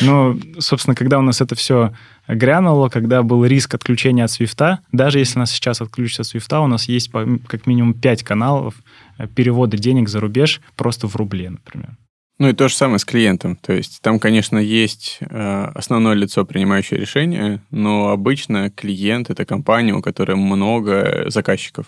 Но, 0.00 0.36
собственно, 0.58 0.94
когда 0.94 1.18
у 1.18 1.22
нас 1.22 1.40
это 1.40 1.54
все 1.54 1.92
грянуло, 2.28 2.88
когда 2.88 3.22
был 3.22 3.44
риск 3.44 3.74
отключения 3.74 4.24
от 4.24 4.30
свифта, 4.30 4.80
даже 4.92 5.18
если 5.18 5.38
нас 5.38 5.50
сейчас 5.50 5.80
отключат 5.80 6.20
от 6.20 6.26
свифта, 6.26 6.60
у 6.60 6.66
нас 6.66 6.88
есть 6.88 7.10
как 7.10 7.66
минимум 7.66 7.94
пять 7.94 8.22
каналов 8.22 8.74
э, 9.18 9.26
перевода 9.28 9.76
денег 9.76 10.08
за 10.08 10.20
рубеж 10.20 10.60
просто 10.76 11.06
в 11.06 11.16
рубле, 11.16 11.50
например. 11.50 11.96
Ну 12.38 12.48
и 12.48 12.52
то 12.52 12.68
же 12.68 12.74
самое 12.74 12.98
с 12.98 13.04
клиентом. 13.04 13.56
То 13.56 13.72
есть 13.72 14.02
там, 14.02 14.18
конечно, 14.18 14.58
есть 14.58 15.18
э, 15.20 15.64
основное 15.74 16.14
лицо, 16.14 16.44
принимающее 16.44 17.00
решение, 17.00 17.62
но 17.70 18.10
обычно 18.10 18.70
клиент— 18.70 19.30
это 19.30 19.46
компания, 19.46 19.94
у 19.94 20.02
которой 20.02 20.36
много 20.36 21.24
заказчиков. 21.28 21.86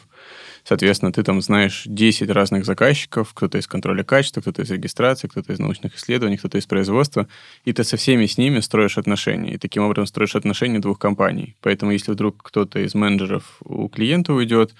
Соответственно, 0.69 1.13
ты 1.13 1.23
там 1.23 1.41
знаешь 1.41 1.85
10 1.87 2.29
разных 2.29 2.67
заказчиков, 2.67 3.33
кто-то 3.33 3.57
из 3.57 3.67
контроля 3.67 4.05
качества, 4.05 4.43
кто-то 4.43 4.61
из 4.61 4.71
регистрации, 4.71 5.27
кто-то 5.27 5.55
из 5.55 5.59
научных 5.59 5.97
исследований, 5.97 6.37
кто-то 6.37 6.59
из 6.59 6.67
производства, 6.67 7.27
и 7.65 7.73
ты 7.73 7.85
со 7.85 7.97
всеми 7.97 8.27
с 8.27 8.37
ними 8.37 8.61
строишь 8.61 8.99
отношения. 8.99 9.55
И 9.55 9.57
таким 9.57 9.85
образом 9.85 10.05
строишь 10.05 10.37
отношения 10.37 10.79
двух 10.79 10.99
компаний. 10.99 11.57
Поэтому 11.63 11.93
если 11.93 12.13
вдруг 12.13 12.43
кто-то 12.43 12.81
из 12.81 12.95
менеджеров 12.95 13.45
у 13.65 13.89
клиента 13.89 14.35
уйдет, 14.35 14.75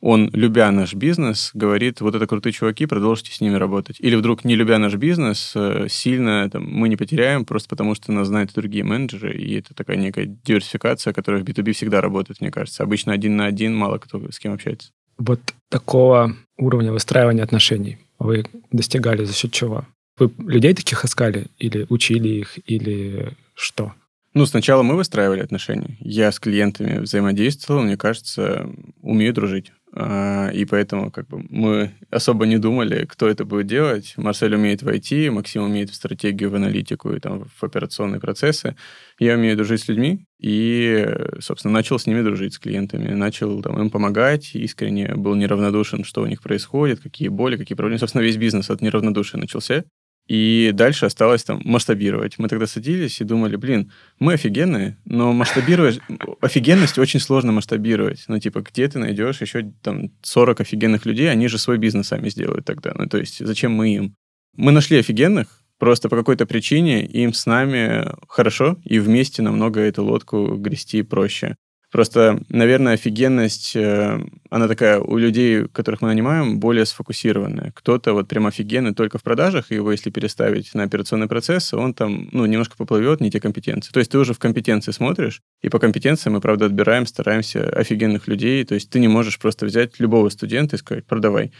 он, 0.00 0.30
любя 0.32 0.70
наш 0.70 0.94
бизнес, 0.94 1.50
говорит, 1.52 2.00
вот 2.00 2.14
это 2.14 2.26
крутые 2.26 2.54
чуваки, 2.54 2.86
продолжите 2.86 3.32
с 3.32 3.42
ними 3.42 3.56
работать. 3.56 3.96
Или 4.00 4.14
вдруг, 4.14 4.42
не 4.42 4.56
любя 4.56 4.78
наш 4.78 4.94
бизнес, 4.94 5.52
э, 5.54 5.88
сильно 5.90 6.48
там, 6.48 6.64
мы 6.64 6.88
не 6.88 6.96
потеряем, 6.96 7.44
просто 7.44 7.68
потому 7.68 7.94
что 7.94 8.10
нас 8.10 8.28
знают 8.28 8.54
другие 8.54 8.84
менеджеры, 8.84 9.36
и 9.36 9.58
это 9.58 9.74
такая 9.74 9.98
некая 9.98 10.24
диверсификация, 10.24 11.12
которая 11.12 11.42
в 11.42 11.44
B2B 11.44 11.72
всегда 11.72 12.00
работает, 12.00 12.40
мне 12.40 12.50
кажется. 12.50 12.82
Обычно 12.82 13.12
один 13.12 13.36
на 13.36 13.44
один 13.44 13.76
мало 13.76 13.98
кто 13.98 14.30
с 14.30 14.38
кем 14.38 14.54
общается 14.54 14.92
вот 15.18 15.40
такого 15.68 16.36
уровня 16.56 16.92
выстраивания 16.92 17.42
отношений 17.42 17.98
вы 18.18 18.46
достигали 18.70 19.24
за 19.24 19.34
счет 19.34 19.52
чего? 19.52 19.86
Вы 20.18 20.30
людей 20.38 20.74
таких 20.74 21.04
искали 21.04 21.48
или 21.58 21.86
учили 21.88 22.28
их, 22.28 22.58
или 22.66 23.36
что? 23.54 23.92
Ну, 24.32 24.46
сначала 24.46 24.82
мы 24.82 24.96
выстраивали 24.96 25.40
отношения. 25.40 25.96
Я 26.00 26.30
с 26.30 26.38
клиентами 26.38 26.98
взаимодействовал, 26.98 27.82
мне 27.82 27.96
кажется, 27.96 28.68
умею 29.00 29.32
дружить. 29.32 29.72
А, 29.98 30.50
и 30.50 30.66
поэтому 30.66 31.10
как 31.10 31.26
бы 31.26 31.46
мы 31.48 31.94
особо 32.10 32.44
не 32.44 32.58
думали, 32.58 33.06
кто 33.06 33.28
это 33.28 33.46
будет 33.46 33.66
делать. 33.66 34.12
Марсель 34.18 34.54
умеет 34.54 34.82
в 34.82 34.88
IT, 34.88 35.30
Максим 35.30 35.62
умеет 35.62 35.88
в 35.88 35.94
стратегию, 35.94 36.50
в 36.50 36.54
аналитику 36.54 37.12
и 37.14 37.18
там 37.18 37.44
в 37.44 37.64
операционные 37.64 38.20
процессы. 38.20 38.76
Я 39.18 39.36
умею 39.36 39.56
дружить 39.56 39.80
с 39.80 39.88
людьми 39.88 40.26
и, 40.38 41.08
собственно, 41.40 41.72
начал 41.72 41.98
с 41.98 42.06
ними 42.06 42.20
дружить, 42.20 42.52
с 42.52 42.58
клиентами. 42.58 43.08
Начал 43.14 43.62
там, 43.62 43.80
им 43.80 43.88
помогать, 43.88 44.54
искренне 44.54 45.14
был 45.14 45.34
неравнодушен, 45.34 46.04
что 46.04 46.20
у 46.20 46.26
них 46.26 46.42
происходит, 46.42 47.00
какие 47.00 47.28
боли, 47.28 47.56
какие 47.56 47.74
проблемы. 47.74 47.98
Собственно, 47.98 48.22
весь 48.22 48.36
бизнес 48.36 48.68
от 48.68 48.82
неравнодушия 48.82 49.40
начался. 49.40 49.84
И 50.26 50.72
дальше 50.74 51.06
осталось 51.06 51.44
там 51.44 51.60
масштабировать. 51.64 52.38
Мы 52.38 52.48
тогда 52.48 52.66
садились 52.66 53.20
и 53.20 53.24
думали, 53.24 53.54
блин, 53.56 53.92
мы 54.18 54.34
офигенные, 54.34 54.98
но 55.04 55.32
масштабировать... 55.32 56.00
Офигенность 56.40 56.98
очень 56.98 57.20
сложно 57.20 57.52
масштабировать. 57.52 58.24
Ну, 58.26 58.38
типа, 58.40 58.62
где 58.62 58.88
ты 58.88 58.98
найдешь 58.98 59.40
еще 59.40 59.72
там 59.82 60.10
40 60.22 60.60
офигенных 60.60 61.06
людей, 61.06 61.30
они 61.30 61.46
же 61.46 61.58
свой 61.58 61.78
бизнес 61.78 62.08
сами 62.08 62.28
сделают 62.28 62.64
тогда. 62.64 62.92
Ну, 62.96 63.06
то 63.06 63.18
есть, 63.18 63.44
зачем 63.44 63.72
мы 63.72 63.94
им? 63.94 64.16
Мы 64.56 64.72
нашли 64.72 64.98
офигенных, 64.98 65.62
просто 65.78 66.08
по 66.08 66.16
какой-то 66.16 66.44
причине 66.44 67.04
им 67.06 67.32
с 67.32 67.46
нами 67.46 68.06
хорошо, 68.28 68.78
и 68.84 68.98
вместе 68.98 69.42
намного 69.42 69.80
эту 69.80 70.04
лодку 70.04 70.56
грести 70.56 71.02
проще. 71.02 71.54
Просто, 71.96 72.38
наверное, 72.50 72.92
офигенность, 72.92 73.74
э, 73.74 74.20
она 74.50 74.68
такая 74.68 75.00
у 75.00 75.16
людей, 75.16 75.66
которых 75.66 76.02
мы 76.02 76.08
нанимаем, 76.08 76.60
более 76.60 76.84
сфокусированная. 76.84 77.72
Кто-то 77.74 78.12
вот 78.12 78.28
прям 78.28 78.46
офигенный 78.46 78.92
только 78.92 79.16
в 79.16 79.22
продажах, 79.22 79.70
его 79.70 79.90
если 79.90 80.10
переставить 80.10 80.74
на 80.74 80.82
операционный 80.82 81.26
процесс, 81.26 81.72
он 81.72 81.94
там, 81.94 82.28
ну, 82.32 82.44
немножко 82.44 82.76
поплывет, 82.76 83.22
не 83.22 83.30
те 83.30 83.40
компетенции. 83.40 83.92
То 83.92 84.00
есть 84.00 84.10
ты 84.10 84.18
уже 84.18 84.34
в 84.34 84.38
компетенции 84.38 84.92
смотришь, 84.92 85.40
и 85.62 85.70
по 85.70 85.78
компетенциям 85.78 86.34
мы, 86.34 86.42
правда, 86.42 86.66
отбираем, 86.66 87.06
стараемся 87.06 87.66
офигенных 87.66 88.28
людей. 88.28 88.62
То 88.66 88.74
есть 88.74 88.90
ты 88.90 89.00
не 89.00 89.08
можешь 89.08 89.38
просто 89.38 89.64
взять 89.64 89.98
любого 89.98 90.28
студента 90.28 90.76
и 90.76 90.78
сказать, 90.78 91.06
продавай. 91.06 91.50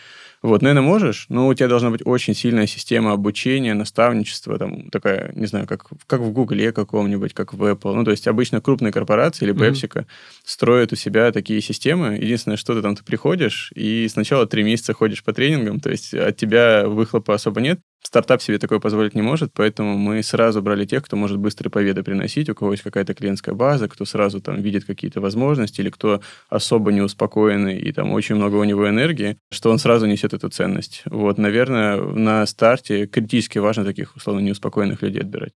Вот, 0.46 0.62
наверное, 0.62 0.82
можешь, 0.82 1.26
но 1.28 1.48
у 1.48 1.54
тебя 1.54 1.66
должна 1.66 1.90
быть 1.90 2.02
очень 2.04 2.32
сильная 2.32 2.68
система 2.68 3.10
обучения, 3.10 3.74
наставничества, 3.74 4.56
там, 4.58 4.90
такая, 4.90 5.32
не 5.34 5.46
знаю, 5.46 5.66
как, 5.66 5.88
как 6.06 6.20
в 6.20 6.30
Гугле 6.30 6.70
каком-нибудь, 6.70 7.34
как 7.34 7.52
в 7.52 7.60
Apple. 7.64 7.94
Ну, 7.94 8.04
то 8.04 8.12
есть 8.12 8.28
обычно 8.28 8.60
крупные 8.60 8.92
корпорации 8.92 9.44
или 9.44 9.52
PepsiCo 9.52 10.02
mm-hmm. 10.02 10.06
строят 10.44 10.92
у 10.92 10.96
себя 10.96 11.32
такие 11.32 11.60
системы. 11.60 12.14
Единственное, 12.14 12.56
что 12.56 12.76
ты 12.76 12.82
там, 12.82 12.94
ты 12.94 13.02
приходишь, 13.02 13.72
и 13.74 14.06
сначала 14.06 14.46
три 14.46 14.62
месяца 14.62 14.92
ходишь 14.94 15.24
по 15.24 15.32
тренингам, 15.32 15.80
то 15.80 15.90
есть 15.90 16.14
от 16.14 16.36
тебя 16.36 16.86
выхлопа 16.86 17.34
особо 17.34 17.60
нет. 17.60 17.80
Стартап 18.06 18.40
себе 18.40 18.60
такое 18.60 18.78
позволить 18.78 19.16
не 19.16 19.20
может, 19.20 19.52
поэтому 19.52 19.98
мы 19.98 20.22
сразу 20.22 20.62
брали 20.62 20.84
тех, 20.84 21.02
кто 21.02 21.16
может 21.16 21.38
быстрые 21.38 21.72
победы 21.72 22.04
приносить, 22.04 22.48
у 22.48 22.54
кого 22.54 22.70
есть 22.70 22.84
какая-то 22.84 23.14
клиентская 23.14 23.52
база, 23.52 23.88
кто 23.88 24.04
сразу 24.04 24.40
там 24.40 24.62
видит 24.62 24.84
какие-то 24.84 25.20
возможности, 25.20 25.80
или 25.80 25.90
кто 25.90 26.20
особо 26.48 26.92
не 26.92 27.00
успокоенный 27.00 27.80
и 27.80 27.90
там 27.90 28.12
очень 28.12 28.36
много 28.36 28.54
у 28.54 28.62
него 28.62 28.88
энергии, 28.88 29.38
что 29.50 29.72
он 29.72 29.80
сразу 29.80 30.06
несет 30.06 30.34
эту 30.34 30.48
ценность. 30.50 31.02
Вот, 31.06 31.36
наверное, 31.36 32.00
на 32.00 32.46
старте 32.46 33.08
критически 33.08 33.58
важно 33.58 33.84
таких, 33.84 34.14
условно, 34.14 34.38
неуспокоенных 34.38 35.02
людей 35.02 35.22
отбирать. 35.22 35.50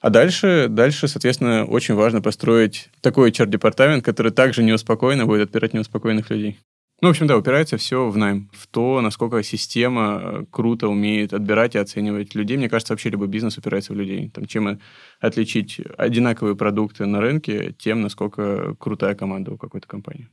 А 0.00 0.10
дальше, 0.10 0.66
дальше, 0.68 1.06
соответственно, 1.06 1.66
очень 1.66 1.94
важно 1.94 2.20
построить 2.20 2.88
такой 3.00 3.30
HR-департамент, 3.30 4.04
который 4.04 4.32
также 4.32 4.64
неуспокоенно 4.64 5.26
будет 5.26 5.42
отбирать 5.42 5.72
неуспокоенных 5.72 6.30
людей. 6.30 6.58
Ну, 7.02 7.08
в 7.08 7.10
общем, 7.10 7.26
да, 7.26 7.36
упирается 7.36 7.76
все 7.78 8.08
в 8.08 8.16
найм, 8.16 8.48
в 8.52 8.68
то, 8.68 9.00
насколько 9.00 9.42
система 9.42 10.20
э, 10.22 10.44
круто 10.52 10.86
умеет 10.86 11.34
отбирать 11.34 11.74
и 11.74 11.78
оценивать 11.78 12.36
людей. 12.36 12.56
Мне 12.56 12.68
кажется, 12.68 12.92
вообще 12.92 13.10
любой 13.10 13.26
бизнес 13.26 13.58
упирается 13.58 13.92
в 13.92 13.96
людей. 13.96 14.28
Там, 14.28 14.46
чем 14.46 14.78
отличить 15.18 15.80
одинаковые 15.98 16.54
продукты 16.54 17.06
на 17.06 17.20
рынке, 17.20 17.74
тем, 17.76 18.02
насколько 18.02 18.76
крутая 18.78 19.16
команда 19.16 19.50
у 19.50 19.56
какой-то 19.56 19.88
компании. 19.88 20.28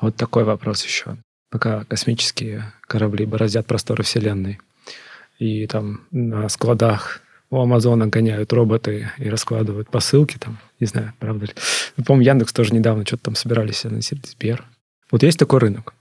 Вот 0.00 0.14
такой 0.14 0.44
вопрос 0.44 0.84
еще. 0.84 1.16
Пока 1.50 1.82
космические 1.82 2.72
корабли 2.82 3.26
бороздят 3.26 3.66
просторы 3.66 4.04
Вселенной, 4.04 4.60
и 5.40 5.66
там 5.66 6.02
на 6.12 6.48
складах 6.48 7.22
у 7.50 7.58
Амазона 7.58 8.06
гоняют 8.06 8.52
роботы 8.52 9.10
и 9.18 9.28
раскладывают 9.28 9.90
посылки, 9.90 10.38
там, 10.38 10.58
не 10.78 10.86
знаю, 10.86 11.12
правда 11.18 11.46
ли. 11.46 11.52
По-моему, 12.04 12.30
Яндекс 12.30 12.52
тоже 12.52 12.72
недавно 12.72 13.04
что-то 13.04 13.24
там 13.24 13.34
собирались 13.34 13.84
анонсировать, 13.84 14.28
Сбер. 14.28 14.64
Вот 15.10 15.24
есть 15.24 15.40
такой 15.40 15.58
рынок 15.58 15.92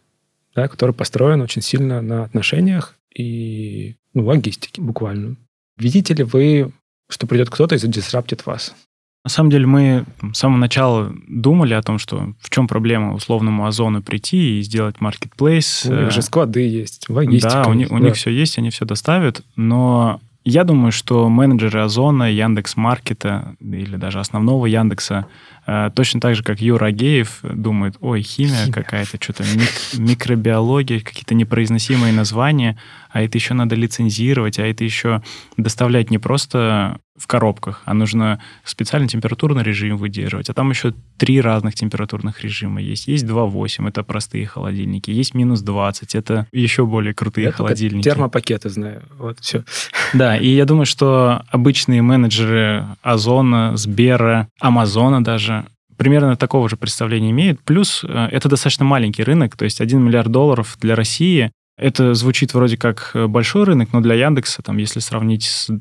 да, 0.56 0.68
который 0.68 0.94
построен 0.94 1.42
очень 1.42 1.62
сильно 1.62 2.02
на 2.02 2.24
отношениях 2.24 2.96
и 3.16 3.96
ну, 4.14 4.26
логистике 4.26 4.82
буквально. 4.82 5.36
Видите 5.78 6.14
ли 6.14 6.24
вы, 6.24 6.72
что 7.10 7.28
придет 7.28 7.50
кто-то 7.50 7.76
и 7.76 7.78
задисраптит 7.78 8.46
вас? 8.46 8.76
На 9.24 9.30
самом 9.30 9.52
деле 9.52 9.66
мы 9.66 10.06
с 10.34 10.38
самого 10.38 10.58
начала 10.58 11.14
думали 11.28 11.74
о 11.74 11.82
том, 11.82 11.98
что 11.98 12.34
в 12.40 12.50
чем 12.50 12.68
проблема 12.68 13.14
условному 13.14 13.66
Озону 13.66 14.04
прийти 14.04 14.60
и 14.60 14.62
сделать 14.64 15.00
маркетплейс. 15.00 15.86
У 15.86 15.94
них 15.94 16.12
же 16.12 16.22
склады 16.22 16.68
есть, 16.68 17.08
логистика. 17.10 17.64
Да, 17.64 17.70
у 17.70 17.74
них, 17.74 17.90
у 17.90 17.98
них 18.00 18.16
все 18.16 18.32
есть, 18.32 18.58
они 18.58 18.70
все 18.70 18.84
доставят, 18.84 19.42
но 19.56 20.20
я 20.44 20.66
думаю, 20.66 20.92
что 20.92 21.30
менеджеры 21.30 21.80
Озона, 21.80 22.30
Яндекс 22.30 22.76
Маркета 22.76 23.56
или 23.62 23.96
даже 23.96 24.20
основного 24.20 24.66
Яндекса 24.66 25.26
Э, 25.26 25.53
точно 25.96 26.20
так 26.20 26.36
же, 26.36 26.44
как 26.44 26.62
Юра 26.62 26.88
Агеев 26.88 27.40
думает, 27.42 27.96
ой, 28.02 28.22
химия, 28.22 28.66
химия. 28.66 28.74
какая-то, 28.74 29.18
что-то 29.22 29.44
мик- 29.44 29.98
микробиология, 29.98 31.00
какие-то 31.00 31.36
непроизносимые 31.36 32.14
названия, 32.14 32.78
а 33.12 33.22
это 33.22 33.38
еще 33.38 33.54
надо 33.54 33.76
лицензировать, 33.76 34.60
а 34.60 34.66
это 34.66 34.84
еще 34.84 35.22
доставлять 35.58 36.10
не 36.10 36.18
просто 36.18 37.00
в 37.16 37.28
коробках, 37.28 37.84
а 37.86 37.94
нужно 37.94 38.42
специальный 38.64 39.08
температурный 39.08 39.62
режим 39.62 39.98
выдерживать. 39.98 40.50
А 40.50 40.54
там 40.54 40.72
еще 40.72 40.96
три 41.18 41.40
разных 41.40 41.76
температурных 41.76 42.42
режима 42.42 42.82
есть. 42.82 43.08
Есть 43.08 43.26
2.8, 43.26 43.88
это 43.88 44.02
простые 44.04 44.48
холодильники. 44.48 45.12
Есть 45.12 45.36
минус 45.36 45.62
20, 45.62 46.16
это 46.16 46.48
еще 46.52 46.88
более 46.88 47.14
крутые 47.14 47.46
я 47.46 47.52
холодильники. 47.52 48.04
термопакеты 48.04 48.70
знаю. 48.70 49.04
Вот 49.20 49.40
все. 49.42 49.64
Да, 50.14 50.36
и 50.36 50.48
я 50.48 50.66
думаю, 50.66 50.88
что 50.88 51.44
обычные 51.50 52.02
менеджеры 52.02 52.88
Озона, 53.04 53.78
Сбера, 53.78 54.48
Амазона 54.60 55.24
даже 55.24 55.63
примерно 55.98 56.36
такого 56.36 56.70
же 56.70 56.78
представления 56.78 57.32
имеют. 57.32 57.62
Плюс 57.62 58.04
э, 58.04 58.28
это 58.32 58.50
достаточно 58.50 58.86
маленький 58.86 59.24
рынок, 59.24 59.56
то 59.56 59.66
есть 59.66 59.82
1 59.82 60.02
миллиард 60.02 60.32
долларов 60.32 60.78
для 60.80 60.96
России 60.96 61.52
это 61.78 62.14
звучит 62.14 62.54
вроде 62.54 62.78
как 62.78 63.12
э, 63.14 63.28
большой 63.28 63.64
рынок, 63.64 63.94
но 63.94 64.02
для 64.02 64.14
Яндекса, 64.16 64.62
там, 64.62 64.78
если 64.78 65.00
сравнить 65.00 65.44
с, 65.44 65.72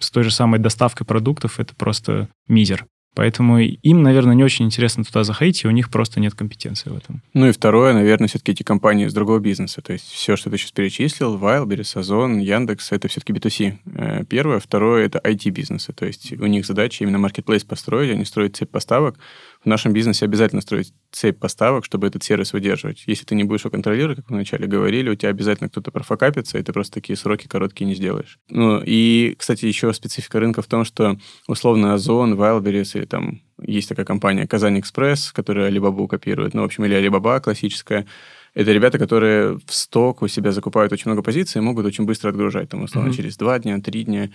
с 0.00 0.10
той 0.10 0.24
же 0.24 0.30
самой 0.30 0.58
доставкой 0.58 1.06
продуктов, 1.06 1.60
это 1.60 1.74
просто 1.76 2.28
мизер. 2.48 2.86
Поэтому 3.14 3.58
им, 3.58 4.02
наверное, 4.02 4.34
не 4.34 4.42
очень 4.42 4.64
интересно 4.64 5.04
туда 5.04 5.22
заходить, 5.22 5.64
и 5.64 5.68
у 5.68 5.70
них 5.70 5.90
просто 5.90 6.18
нет 6.18 6.34
компетенции 6.34 6.88
в 6.88 6.96
этом. 6.96 7.22
Ну 7.34 7.48
и 7.48 7.52
второе, 7.52 7.92
наверное, 7.92 8.26
все-таки 8.28 8.52
эти 8.52 8.62
компании 8.62 9.06
из 9.06 9.12
другого 9.12 9.38
бизнеса. 9.38 9.82
То 9.82 9.92
есть 9.92 10.10
все, 10.10 10.36
что 10.36 10.50
ты 10.50 10.56
сейчас 10.56 10.72
перечислил, 10.72 11.36
Wildberries, 11.36 11.98
Озон, 11.98 12.38
Яндекс, 12.38 12.92
это 12.92 13.08
все-таки 13.08 13.34
B2C. 13.34 13.78
Э, 13.94 14.24
первое. 14.24 14.60
Второе, 14.60 15.04
это 15.04 15.18
IT-бизнесы. 15.18 15.92
То 15.92 16.06
есть 16.06 16.32
у 16.32 16.46
них 16.46 16.64
задача 16.64 17.04
именно 17.04 17.18
маркетплейс 17.18 17.64
построить, 17.64 18.10
они 18.10 18.24
строят 18.24 18.56
цепь 18.56 18.70
поставок, 18.70 19.18
в 19.64 19.66
нашем 19.66 19.92
бизнесе 19.92 20.24
обязательно 20.24 20.60
строить 20.60 20.92
цепь 21.12 21.38
поставок, 21.38 21.84
чтобы 21.84 22.06
этот 22.06 22.22
сервис 22.22 22.52
выдерживать. 22.52 23.04
Если 23.06 23.24
ты 23.24 23.34
не 23.34 23.44
будешь 23.44 23.60
его 23.60 23.70
контролировать, 23.70 24.16
как 24.16 24.30
мы 24.30 24.36
вначале 24.36 24.66
говорили, 24.66 25.10
у 25.10 25.14
тебя 25.14 25.30
обязательно 25.30 25.68
кто-то 25.68 25.90
профокапится, 25.90 26.58
и 26.58 26.62
ты 26.62 26.72
просто 26.72 26.94
такие 26.94 27.16
сроки 27.16 27.46
короткие 27.46 27.86
не 27.86 27.94
сделаешь. 27.94 28.38
Ну, 28.48 28.82
и, 28.84 29.34
кстати, 29.38 29.66
еще 29.66 29.92
специфика 29.92 30.40
рынка 30.40 30.62
в 30.62 30.66
том, 30.66 30.84
что 30.84 31.16
условно 31.46 31.94
Озон, 31.94 32.34
Wildberries 32.34 32.98
или 32.98 33.04
там 33.04 33.42
есть 33.60 33.88
такая 33.88 34.04
компания 34.04 34.46
Казань 34.46 34.80
Экспресс, 34.80 35.32
которая 35.32 35.70
Alibaba 35.70 36.08
копирует, 36.08 36.54
ну, 36.54 36.62
в 36.62 36.64
общем, 36.64 36.84
или 36.84 36.96
Alibaba 36.96 37.40
классическая, 37.40 38.06
это 38.54 38.72
ребята, 38.72 38.98
которые 38.98 39.58
в 39.66 39.72
сток 39.72 40.22
у 40.22 40.28
себя 40.28 40.52
закупают 40.52 40.92
очень 40.92 41.10
много 41.10 41.22
позиций 41.22 41.60
и 41.60 41.64
могут 41.64 41.86
очень 41.86 42.04
быстро 42.04 42.30
отгружать, 42.30 42.68
там, 42.68 42.82
условно, 42.82 43.08
mm-hmm. 43.08 43.16
через 43.16 43.36
два 43.36 43.58
дня, 43.58 43.80
три 43.80 44.04
дня 44.04 44.30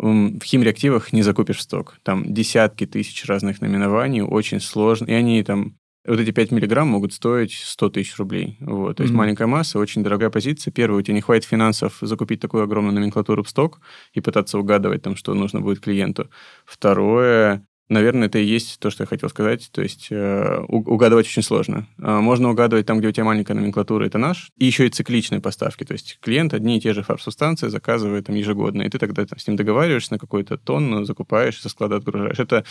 в 0.00 0.44
химреактивах 0.44 1.12
не 1.12 1.22
закупишь 1.22 1.60
сток. 1.60 1.98
Там 2.04 2.32
десятки 2.32 2.86
тысяч 2.86 3.24
разных 3.26 3.60
наименований, 3.60 4.22
очень 4.22 4.60
сложно. 4.60 5.06
И 5.06 5.12
они 5.12 5.42
там 5.42 5.76
вот 6.06 6.20
эти 6.20 6.30
5 6.30 6.52
миллиграмм 6.52 6.88
могут 6.88 7.12
стоить 7.12 7.52
100 7.52 7.90
тысяч 7.90 8.16
рублей. 8.16 8.56
Вот. 8.60 8.96
То 8.96 9.02
есть 9.02 9.12
mm-hmm. 9.12 9.16
маленькая 9.16 9.46
масса, 9.46 9.78
очень 9.78 10.04
дорогая 10.04 10.30
позиция. 10.30 10.70
Первое, 10.72 11.00
у 11.00 11.02
тебя 11.02 11.14
не 11.14 11.20
хватит 11.20 11.44
финансов 11.44 11.98
закупить 12.00 12.40
такую 12.40 12.62
огромную 12.62 12.94
номенклатуру 12.94 13.42
в 13.42 13.48
сток 13.48 13.80
и 14.12 14.20
пытаться 14.20 14.58
угадывать, 14.58 15.02
там, 15.02 15.16
что 15.16 15.34
нужно 15.34 15.60
будет 15.60 15.80
клиенту. 15.80 16.30
Второе, 16.64 17.66
Наверное, 17.88 18.28
это 18.28 18.38
и 18.38 18.44
есть 18.44 18.78
то, 18.80 18.90
что 18.90 19.04
я 19.04 19.06
хотел 19.06 19.30
сказать. 19.30 19.70
То 19.72 19.80
есть 19.80 20.08
э, 20.10 20.58
угадывать 20.68 21.26
очень 21.26 21.42
сложно. 21.42 21.86
Э, 21.98 22.18
можно 22.20 22.50
угадывать 22.50 22.84
там, 22.84 22.98
где 22.98 23.08
у 23.08 23.12
тебя 23.12 23.24
маленькая 23.24 23.54
номенклатура, 23.54 24.04
это 24.04 24.18
наш. 24.18 24.50
И 24.58 24.66
еще 24.66 24.86
и 24.86 24.90
цикличные 24.90 25.40
поставки. 25.40 25.84
То 25.84 25.92
есть 25.92 26.18
клиент 26.20 26.52
одни 26.52 26.76
и 26.76 26.80
те 26.80 26.92
же 26.92 27.02
фарб-субстанции 27.02 27.68
заказывает 27.68 28.26
там 28.26 28.36
ежегодно. 28.36 28.82
И 28.82 28.90
ты 28.90 28.98
тогда 28.98 29.24
там, 29.24 29.38
с 29.38 29.46
ним 29.46 29.56
договариваешься 29.56 30.12
на 30.12 30.18
какую-то 30.18 30.58
тонну, 30.58 31.04
закупаешь, 31.04 31.60
со 31.60 31.70
склада 31.70 31.96
отгружаешь. 31.96 32.38
Это 32.38 32.64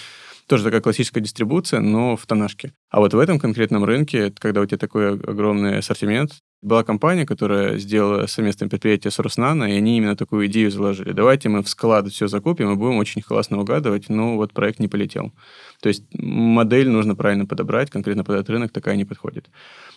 тоже 0.48 0.64
такая 0.64 0.82
классическая 0.82 1.22
дистрибуция, 1.22 1.80
но 1.80 2.16
в 2.16 2.26
тоннажке. 2.28 2.74
А 2.90 3.00
вот 3.00 3.14
в 3.14 3.20
этом 3.20 3.40
конкретном 3.40 3.86
рынке, 3.86 4.32
когда 4.38 4.62
у 4.62 4.66
тебя 4.66 4.78
такой 4.78 5.14
огромный 5.14 5.80
ассортимент, 5.80 6.34
была 6.62 6.84
компания, 6.84 7.26
которая 7.26 7.78
сделала 7.78 8.26
совместное 8.26 8.68
предприятие 8.68 9.12
с 9.12 9.20
Роснано, 9.20 9.66
и 9.66 9.78
они 9.78 9.98
именно 9.98 10.16
такую 10.16 10.48
идею 10.48 10.72
заложили. 10.72 11.12
Давайте 11.12 11.50
мы 11.50 11.62
в 11.62 11.70
склад 11.70 12.08
все 12.10 12.28
закупим 12.28 12.72
и 12.72 12.76
будем 12.76 12.98
очень 12.98 13.22
классно 13.22 13.60
угадывать, 13.60 14.10
но 14.10 14.36
вот 14.36 14.54
проект 14.54 14.80
не 14.80 14.88
полетел. 14.88 15.32
То 15.82 15.90
есть 15.90 16.04
модель 16.14 16.90
нужно 16.90 17.16
правильно 17.16 17.46
подобрать, 17.46 17.92
конкретно 17.92 18.24
под 18.24 18.36
этот 18.38 18.50
рынок 18.50 18.72
такая 18.72 18.96
не 18.96 19.06
подходит. 19.06 19.50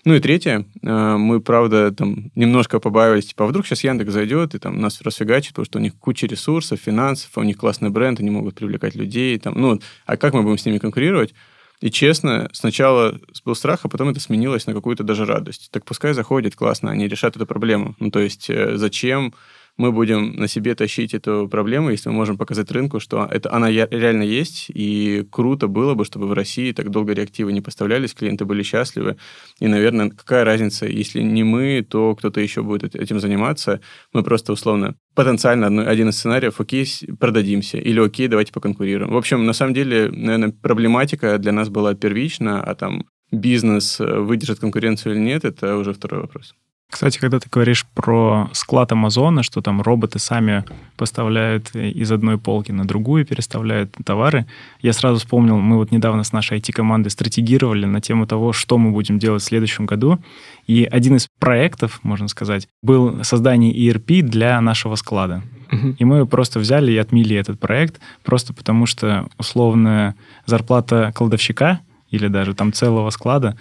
Ну 0.04 0.14
и 0.14 0.20
третье, 0.20 0.66
э, 0.82 1.16
мы, 1.16 1.40
правда, 1.40 1.92
там 1.92 2.30
немножко 2.34 2.78
побаивались, 2.78 3.26
типа, 3.26 3.44
а 3.44 3.48
вдруг 3.48 3.66
сейчас 3.66 3.84
Яндекс 3.84 4.12
зайдет 4.12 4.54
и 4.54 4.58
там 4.58 4.80
нас 4.80 5.00
расфигачит, 5.00 5.52
потому 5.52 5.64
что 5.64 5.78
у 5.78 5.82
них 5.82 5.96
куча 5.98 6.26
ресурсов, 6.26 6.78
финансов, 6.78 7.30
у 7.36 7.42
них 7.42 7.56
классный 7.56 7.88
бренд, 7.88 8.20
они 8.20 8.30
могут 8.30 8.54
привлекать 8.54 8.94
людей, 8.94 9.38
там, 9.38 9.54
ну, 9.56 9.80
а 10.04 10.16
как 10.18 10.34
мы 10.34 10.42
будем 10.42 10.58
с 10.58 10.66
ними 10.66 10.78
конкурировать? 10.78 11.34
И 11.80 11.90
честно, 11.90 12.50
сначала 12.52 13.18
был 13.44 13.54
страх, 13.54 13.80
а 13.84 13.88
потом 13.88 14.10
это 14.10 14.20
сменилось 14.20 14.66
на 14.66 14.74
какую-то 14.74 15.02
даже 15.02 15.24
радость. 15.24 15.70
Так 15.70 15.84
пускай 15.84 16.12
заходит, 16.12 16.54
классно, 16.54 16.90
они 16.90 17.08
решат 17.08 17.36
эту 17.36 17.46
проблему. 17.46 17.94
Ну, 17.98 18.10
то 18.10 18.20
есть 18.20 18.50
э, 18.50 18.76
зачем 18.76 19.34
мы 19.76 19.92
будем 19.92 20.36
на 20.36 20.48
себе 20.48 20.74
тащить 20.74 21.14
эту 21.14 21.48
проблему, 21.48 21.90
если 21.90 22.08
мы 22.08 22.16
можем 22.16 22.36
показать 22.36 22.70
рынку, 22.70 23.00
что 23.00 23.26
это, 23.30 23.52
она 23.52 23.70
реально 23.70 24.22
есть, 24.22 24.66
и 24.68 25.26
круто 25.30 25.68
было 25.68 25.94
бы, 25.94 26.04
чтобы 26.04 26.26
в 26.26 26.32
России 26.32 26.72
так 26.72 26.90
долго 26.90 27.12
реактивы 27.12 27.52
не 27.52 27.60
поставлялись, 27.60 28.14
клиенты 28.14 28.44
были 28.44 28.62
счастливы. 28.62 29.16
И, 29.58 29.66
наверное, 29.66 30.10
какая 30.10 30.44
разница, 30.44 30.86
если 30.86 31.22
не 31.22 31.44
мы, 31.44 31.86
то 31.88 32.14
кто-то 32.14 32.40
еще 32.40 32.62
будет 32.62 32.94
этим 32.94 33.20
заниматься. 33.20 33.80
Мы 34.12 34.22
просто 34.22 34.52
условно 34.52 34.96
потенциально 35.14 35.88
один 35.88 36.08
из 36.08 36.16
сценариев, 36.16 36.60
окей, 36.60 36.86
продадимся, 37.18 37.78
или 37.78 38.00
окей, 38.00 38.28
давайте 38.28 38.52
поконкурируем. 38.52 39.12
В 39.12 39.16
общем, 39.16 39.44
на 39.44 39.52
самом 39.52 39.74
деле, 39.74 40.10
наверное, 40.10 40.52
проблематика 40.52 41.38
для 41.38 41.52
нас 41.52 41.68
была 41.68 41.94
первична, 41.94 42.62
а 42.62 42.74
там 42.74 43.06
бизнес 43.32 44.00
э, 44.00 44.18
выдержит 44.20 44.60
конкуренцию 44.60 45.14
или 45.14 45.20
нет, 45.20 45.44
это 45.44 45.76
уже 45.76 45.92
второй 45.92 46.22
вопрос. 46.22 46.54
Кстати, 46.90 47.18
когда 47.18 47.38
ты 47.38 47.48
говоришь 47.48 47.86
про 47.94 48.50
склад 48.52 48.90
Амазона, 48.90 49.44
что 49.44 49.62
там 49.62 49.80
роботы 49.80 50.18
сами 50.18 50.64
поставляют 50.96 51.74
из 51.74 52.10
одной 52.10 52.36
полки 52.36 52.72
на 52.72 52.84
другую, 52.84 53.24
переставляют 53.24 53.94
товары, 54.04 54.46
я 54.82 54.92
сразу 54.92 55.20
вспомнил, 55.20 55.58
мы 55.58 55.76
вот 55.76 55.92
недавно 55.92 56.24
с 56.24 56.32
нашей 56.32 56.58
IT-командой 56.58 57.10
стратегировали 57.10 57.86
на 57.86 58.00
тему 58.00 58.26
того, 58.26 58.52
что 58.52 58.76
мы 58.76 58.90
будем 58.90 59.20
делать 59.20 59.42
в 59.42 59.46
следующем 59.46 59.86
году. 59.86 60.18
И 60.66 60.84
один 60.84 61.16
из 61.16 61.28
проектов, 61.38 62.00
можно 62.02 62.26
сказать, 62.26 62.66
был 62.82 63.22
создание 63.22 63.72
ERP 63.72 64.22
для 64.22 64.60
нашего 64.60 64.96
склада. 64.96 65.42
И 65.98 66.04
мы 66.04 66.26
просто 66.26 66.58
взяли 66.58 66.90
и 66.90 66.96
отмили 66.96 67.36
этот 67.36 67.60
проект, 67.60 68.00
просто 68.24 68.52
потому 68.52 68.86
что 68.86 69.28
условная 69.38 70.16
зарплата 70.44 71.12
кладовщика— 71.14 71.78
или 72.10 72.28
даже 72.28 72.54
там 72.54 72.72
целого 72.72 73.10
склада 73.10 73.56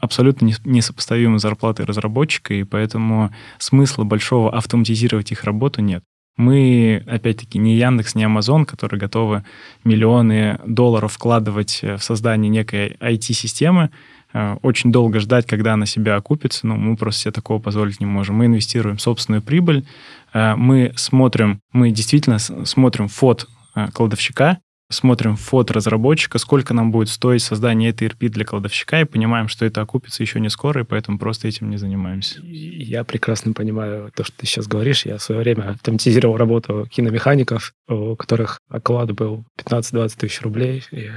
абсолютно 0.00 0.50
несопоставимы 0.64 1.38
с 1.38 1.42
зарплатой 1.42 1.86
разработчика, 1.86 2.54
и 2.54 2.64
поэтому 2.64 3.30
смысла 3.58 4.04
большого 4.04 4.54
автоматизировать 4.56 5.32
их 5.32 5.44
работу 5.44 5.82
нет. 5.82 6.02
Мы, 6.36 7.04
опять-таки, 7.06 7.58
не 7.58 7.76
Яндекс, 7.76 8.14
не 8.14 8.24
Амазон, 8.24 8.64
которые 8.64 8.98
готовы 8.98 9.44
миллионы 9.84 10.58
долларов 10.66 11.12
вкладывать 11.12 11.80
в 11.82 11.98
создание 11.98 12.48
некой 12.48 12.96
IT-системы, 13.00 13.90
э, 14.32 14.56
очень 14.62 14.90
долго 14.90 15.20
ждать, 15.20 15.46
когда 15.46 15.74
она 15.74 15.84
себя 15.84 16.16
окупится, 16.16 16.66
ну, 16.66 16.76
мы 16.76 16.96
просто 16.96 17.20
себе 17.20 17.32
такого 17.32 17.60
позволить 17.60 18.00
не 18.00 18.06
можем. 18.06 18.36
Мы 18.36 18.46
инвестируем 18.46 18.98
собственную 18.98 19.42
прибыль, 19.42 19.84
э, 20.32 20.54
мы 20.56 20.94
смотрим, 20.96 21.60
мы 21.70 21.90
действительно 21.90 22.38
смотрим 22.38 23.08
фот 23.08 23.46
э, 23.74 23.88
кладовщика, 23.92 24.58
смотрим 24.92 25.36
фото 25.36 25.74
разработчика, 25.74 26.38
сколько 26.38 26.74
нам 26.74 26.92
будет 26.92 27.08
стоить 27.08 27.42
создание 27.42 27.90
этой 27.90 28.08
ERP 28.08 28.28
для 28.28 28.44
кладовщика, 28.44 29.00
и 29.00 29.04
понимаем, 29.04 29.48
что 29.48 29.64
это 29.64 29.80
окупится 29.80 30.22
еще 30.22 30.40
не 30.40 30.50
скоро, 30.50 30.82
и 30.82 30.84
поэтому 30.84 31.18
просто 31.18 31.48
этим 31.48 31.70
не 31.70 31.76
занимаемся. 31.76 32.40
Я 32.42 33.04
прекрасно 33.04 33.52
понимаю 33.52 34.10
то, 34.14 34.24
что 34.24 34.36
ты 34.36 34.46
сейчас 34.46 34.66
говоришь. 34.66 35.06
Я 35.06 35.18
в 35.18 35.22
свое 35.22 35.40
время 35.40 35.70
автоматизировал 35.70 36.36
работу 36.36 36.86
киномехаников, 36.90 37.72
у 37.88 38.16
которых 38.16 38.60
оклад 38.68 39.12
был 39.12 39.44
15-20 39.58 40.18
тысяч 40.18 40.40
рублей. 40.42 40.84
И 40.92 41.10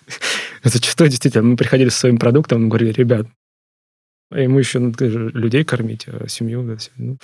зачастую 0.64 1.10
действительно 1.10 1.44
мы 1.44 1.56
приходили 1.56 1.88
со 1.88 2.00
своим 2.00 2.18
продуктом 2.18 2.68
говорили, 2.68 2.92
ребят, 2.92 3.26
ему 4.30 4.58
еще 4.58 4.78
надо 4.78 5.06
людей 5.06 5.64
кормить, 5.64 6.06
а 6.08 6.28
семью. 6.28 6.62
Ну, 6.96 7.18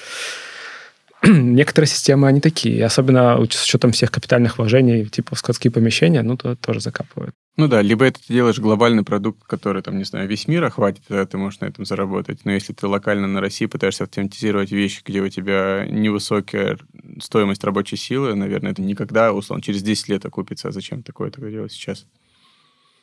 некоторые 1.27 1.89
системы, 1.89 2.29
они 2.29 2.41
такие. 2.41 2.85
Особенно 2.85 3.39
с 3.51 3.65
учетом 3.65 3.93
всех 3.93 4.13
капитальных 4.13 4.59
вложений, 4.59 5.07
типа 5.07 5.35
в 5.35 5.39
складские 5.39 5.71
помещения, 5.71 6.23
ну, 6.23 6.37
то 6.37 6.55
тоже 6.57 6.81
закапывают. 6.81 7.35
Ну 7.57 7.67
да, 7.67 7.83
либо 7.83 8.05
это 8.05 8.21
ты 8.25 8.33
делаешь 8.33 8.61
глобальный 8.61 9.03
продукт, 9.03 9.43
который, 9.45 9.83
там, 9.83 9.99
не 9.99 10.05
знаю, 10.05 10.29
весь 10.29 10.47
мир 10.47 10.63
охватит, 10.63 11.03
тогда 11.09 11.27
ты 11.27 11.39
можешь 11.39 11.59
на 11.59 11.67
этом 11.67 11.85
заработать. 11.85 12.45
Но 12.45 12.53
если 12.53 12.73
ты 12.73 12.87
локально 12.87 13.27
на 13.27 13.41
России 13.41 13.67
пытаешься 13.67 14.05
автоматизировать 14.05 14.71
вещи, 14.71 15.03
где 15.05 15.21
у 15.21 15.29
тебя 15.29 15.85
невысокая 15.91 16.79
стоимость 17.21 17.65
рабочей 17.65 17.97
силы, 17.97 18.37
наверное, 18.37 18.71
это 18.71 18.83
никогда, 18.83 19.33
условно, 19.33 19.63
через 19.63 19.83
10 19.83 20.09
лет 20.09 20.25
окупится. 20.25 20.69
А 20.69 20.73
зачем 20.73 21.03
такое 21.03 21.33
такое 21.33 21.51
делать 21.51 21.73
сейчас? 21.73 22.07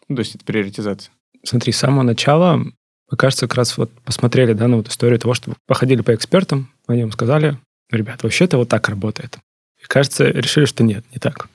Ну, 0.08 0.16
то 0.16 0.22
есть 0.22 0.36
это 0.36 0.46
приоритизация. 0.46 1.12
Смотри, 1.44 1.74
с 1.74 1.78
самого 1.78 2.04
начала, 2.04 2.56
мы, 2.58 3.18
кажется, 3.18 3.48
как 3.48 3.58
раз 3.58 3.78
вот 3.78 3.92
посмотрели, 4.06 4.54
да, 4.54 4.70
на 4.70 4.78
вот 4.78 4.88
историю 4.88 5.20
того, 5.20 5.34
что 5.34 5.54
походили 5.68 6.02
по 6.02 6.16
экспертам, 6.16 6.72
они 6.88 7.02
им 7.02 7.12
сказали, 7.12 7.60
ребят, 7.92 8.24
вообще 8.24 8.46
это 8.46 8.58
вот 8.58 8.70
так 8.70 8.90
работает. 8.90 9.38
И, 9.82 9.86
кажется, 9.86 10.26
решили, 10.26 10.66
что 10.66 10.84
нет, 10.84 11.06
не 11.12 11.20
так. 11.20 11.48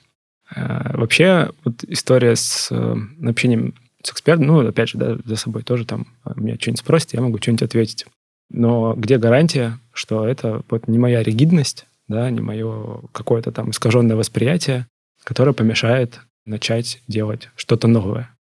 А, 0.53 0.97
вообще, 0.97 1.51
вот 1.63 1.83
история 1.83 2.35
с 2.35 2.67
э, 2.71 2.95
общением 3.27 3.73
с 4.03 4.11
экспертом, 4.11 4.47
ну, 4.47 4.67
опять 4.67 4.89
же, 4.89 4.97
да, 4.97 5.17
за 5.23 5.35
собой 5.35 5.63
тоже 5.63 5.85
там 5.85 6.07
а, 6.23 6.33
меня 6.35 6.55
что-нибудь 6.55 6.79
спросите, 6.79 7.17
я 7.17 7.23
могу 7.23 7.37
что-нибудь 7.37 7.63
ответить. 7.63 8.05
Но 8.49 8.93
где 8.95 9.17
гарантия, 9.17 9.79
что 9.93 10.27
это 10.27 10.63
вот 10.69 10.87
не 10.87 10.97
моя 10.97 11.23
ригидность, 11.23 11.85
да, 12.07 12.29
не 12.29 12.41
мое 12.41 13.01
какое-то 13.13 13.51
там 13.51 13.71
искаженное 13.71 14.15
восприятие, 14.15 14.87
которое 15.23 15.53
помешает 15.53 16.19
начать 16.45 17.01
делать 17.07 17.49
что-то 17.55 17.87
новое. 17.87 18.35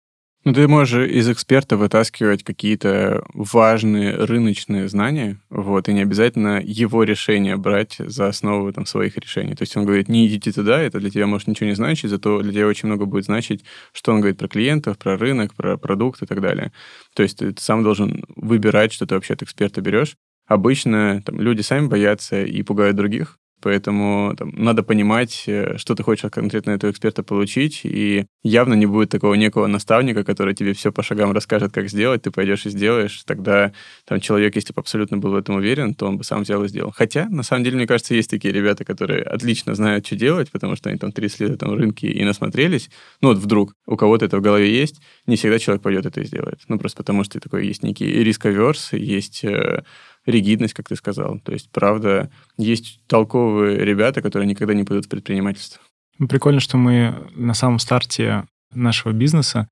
Ну, 0.46 0.52
ты 0.52 0.68
можешь 0.68 1.08
из 1.08 1.28
эксперта 1.28 1.76
вытаскивать 1.76 2.44
какие-то 2.44 3.24
важные 3.34 4.14
рыночные 4.14 4.88
знания, 4.88 5.40
вот, 5.50 5.88
и 5.88 5.92
не 5.92 6.02
обязательно 6.02 6.62
его 6.62 7.02
решение 7.02 7.56
брать 7.56 7.96
за 7.98 8.28
основу 8.28 8.72
там, 8.72 8.86
своих 8.86 9.18
решений. 9.18 9.56
То 9.56 9.62
есть 9.62 9.76
он 9.76 9.84
говорит, 9.84 10.08
не 10.08 10.24
идите 10.28 10.52
туда, 10.52 10.80
это 10.80 11.00
для 11.00 11.10
тебя 11.10 11.26
может 11.26 11.48
ничего 11.48 11.68
не 11.68 11.74
значить, 11.74 12.10
зато 12.10 12.42
для 12.42 12.52
тебя 12.52 12.68
очень 12.68 12.86
много 12.86 13.06
будет 13.06 13.24
значить, 13.24 13.64
что 13.92 14.12
он 14.12 14.20
говорит 14.20 14.38
про 14.38 14.46
клиентов, 14.46 14.98
про 14.98 15.16
рынок, 15.16 15.52
про 15.52 15.76
продукт 15.78 16.22
и 16.22 16.26
так 16.26 16.40
далее. 16.40 16.70
То 17.16 17.24
есть 17.24 17.38
ты 17.38 17.52
сам 17.58 17.82
должен 17.82 18.22
выбирать, 18.36 18.92
что 18.92 19.04
ты 19.04 19.16
вообще 19.16 19.34
от 19.34 19.42
эксперта 19.42 19.80
берешь. 19.80 20.14
Обычно 20.46 21.22
там, 21.26 21.40
люди 21.40 21.62
сами 21.62 21.88
боятся 21.88 22.44
и 22.44 22.62
пугают 22.62 22.94
других, 22.94 23.36
Поэтому 23.62 24.34
там, 24.36 24.50
надо 24.54 24.82
понимать, 24.82 25.44
э, 25.46 25.76
что 25.78 25.94
ты 25.94 26.02
хочешь 26.02 26.30
конкретно 26.30 26.72
этого 26.72 26.90
эксперта 26.90 27.22
получить, 27.22 27.80
и 27.84 28.26
явно 28.42 28.74
не 28.74 28.86
будет 28.86 29.10
такого 29.10 29.34
некого 29.34 29.66
наставника, 29.66 30.24
который 30.24 30.54
тебе 30.54 30.72
все 30.72 30.92
по 30.92 31.02
шагам 31.02 31.32
расскажет, 31.32 31.72
как 31.72 31.88
сделать, 31.88 32.22
ты 32.22 32.30
пойдешь 32.30 32.66
и 32.66 32.70
сделаешь. 32.70 33.22
Тогда 33.24 33.72
там 34.04 34.20
человек, 34.20 34.56
если 34.56 34.72
бы 34.72 34.80
абсолютно 34.80 35.16
был 35.18 35.30
в 35.30 35.36
этом 35.36 35.56
уверен, 35.56 35.94
то 35.94 36.06
он 36.06 36.18
бы 36.18 36.24
сам 36.24 36.42
взял 36.42 36.62
и 36.64 36.68
сделал. 36.68 36.92
Хотя, 36.94 37.28
на 37.30 37.42
самом 37.42 37.64
деле, 37.64 37.76
мне 37.76 37.86
кажется, 37.86 38.14
есть 38.14 38.30
такие 38.30 38.52
ребята, 38.52 38.84
которые 38.84 39.22
отлично 39.22 39.74
знают, 39.74 40.06
что 40.06 40.16
делать, 40.16 40.50
потому 40.50 40.76
что 40.76 40.90
они 40.90 40.98
там 40.98 41.12
30 41.12 41.40
лет 41.40 41.50
в 41.50 41.54
этом 41.54 41.74
рынке 41.74 42.08
и 42.08 42.24
насмотрелись. 42.24 42.90
Ну 43.22 43.28
вот 43.28 43.38
вдруг 43.38 43.74
у 43.86 43.96
кого-то 43.96 44.26
это 44.26 44.38
в 44.38 44.42
голове 44.42 44.70
есть, 44.70 45.00
не 45.26 45.36
всегда 45.36 45.58
человек 45.58 45.82
пойдет 45.82 46.06
это 46.06 46.20
и 46.20 46.24
сделает. 46.24 46.60
Ну 46.68 46.78
просто 46.78 46.98
потому 46.98 47.24
что 47.24 47.40
такой 47.40 47.66
есть 47.66 47.82
некий 47.82 48.06
рисковерс, 48.06 48.92
есть 48.92 49.44
э, 49.44 49.82
ригидность, 50.26 50.74
как 50.74 50.88
ты 50.88 50.96
сказал. 50.96 51.38
То 51.40 51.52
есть, 51.52 51.70
правда, 51.70 52.30
есть 52.58 53.00
толковые 53.06 53.84
ребята, 53.84 54.20
которые 54.20 54.46
никогда 54.48 54.74
не 54.74 54.84
пойдут 54.84 55.06
в 55.06 55.08
предпринимательство. 55.08 55.80
Прикольно, 56.28 56.60
что 56.60 56.76
мы 56.76 57.14
на 57.34 57.54
самом 57.54 57.78
старте 57.78 58.44
нашего 58.74 59.12
бизнеса 59.12 59.68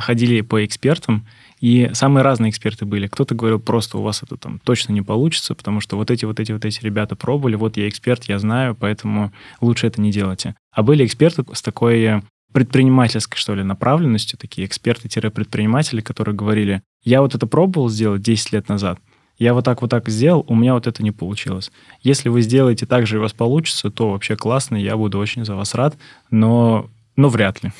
ходили 0.00 0.40
по 0.40 0.64
экспертам, 0.64 1.26
и 1.60 1.90
самые 1.92 2.24
разные 2.24 2.50
эксперты 2.50 2.84
были. 2.84 3.06
Кто-то 3.06 3.34
говорил, 3.34 3.60
просто 3.60 3.98
у 3.98 4.02
вас 4.02 4.22
это 4.22 4.36
там 4.36 4.58
точно 4.58 4.92
не 4.92 5.02
получится, 5.02 5.54
потому 5.54 5.80
что 5.80 5.96
вот 5.96 6.10
эти, 6.10 6.24
вот 6.24 6.40
эти, 6.40 6.52
вот 6.52 6.64
эти 6.64 6.80
ребята 6.82 7.14
пробовали, 7.14 7.54
вот 7.54 7.76
я 7.76 7.88
эксперт, 7.88 8.24
я 8.24 8.38
знаю, 8.38 8.74
поэтому 8.74 9.32
лучше 9.60 9.86
это 9.86 10.00
не 10.00 10.10
делайте. 10.10 10.56
А 10.72 10.82
были 10.82 11.06
эксперты 11.06 11.44
с 11.52 11.62
такой 11.62 12.22
предпринимательской, 12.52 13.38
что 13.38 13.54
ли, 13.54 13.62
направленностью, 13.62 14.38
такие 14.38 14.66
эксперты-предприниматели, 14.66 16.00
которые 16.00 16.34
говорили, 16.34 16.82
я 17.04 17.20
вот 17.20 17.34
это 17.34 17.46
пробовал 17.46 17.88
сделать 17.88 18.22
10 18.22 18.52
лет 18.52 18.68
назад, 18.68 18.98
я 19.38 19.54
вот 19.54 19.64
так 19.64 19.80
вот 19.82 19.90
так 19.90 20.08
сделал, 20.08 20.44
у 20.48 20.54
меня 20.54 20.74
вот 20.74 20.86
это 20.86 21.02
не 21.02 21.12
получилось. 21.12 21.70
Если 22.02 22.28
вы 22.28 22.42
сделаете 22.42 22.86
так 22.86 23.06
же 23.06 23.16
и 23.16 23.18
у 23.18 23.22
вас 23.22 23.32
получится, 23.32 23.90
то 23.90 24.10
вообще 24.10 24.36
классно, 24.36 24.76
я 24.76 24.96
буду 24.96 25.18
очень 25.18 25.44
за 25.44 25.54
вас 25.54 25.74
рад, 25.74 25.96
но, 26.30 26.90
но 27.16 27.28
вряд 27.28 27.62
ли. 27.62 27.72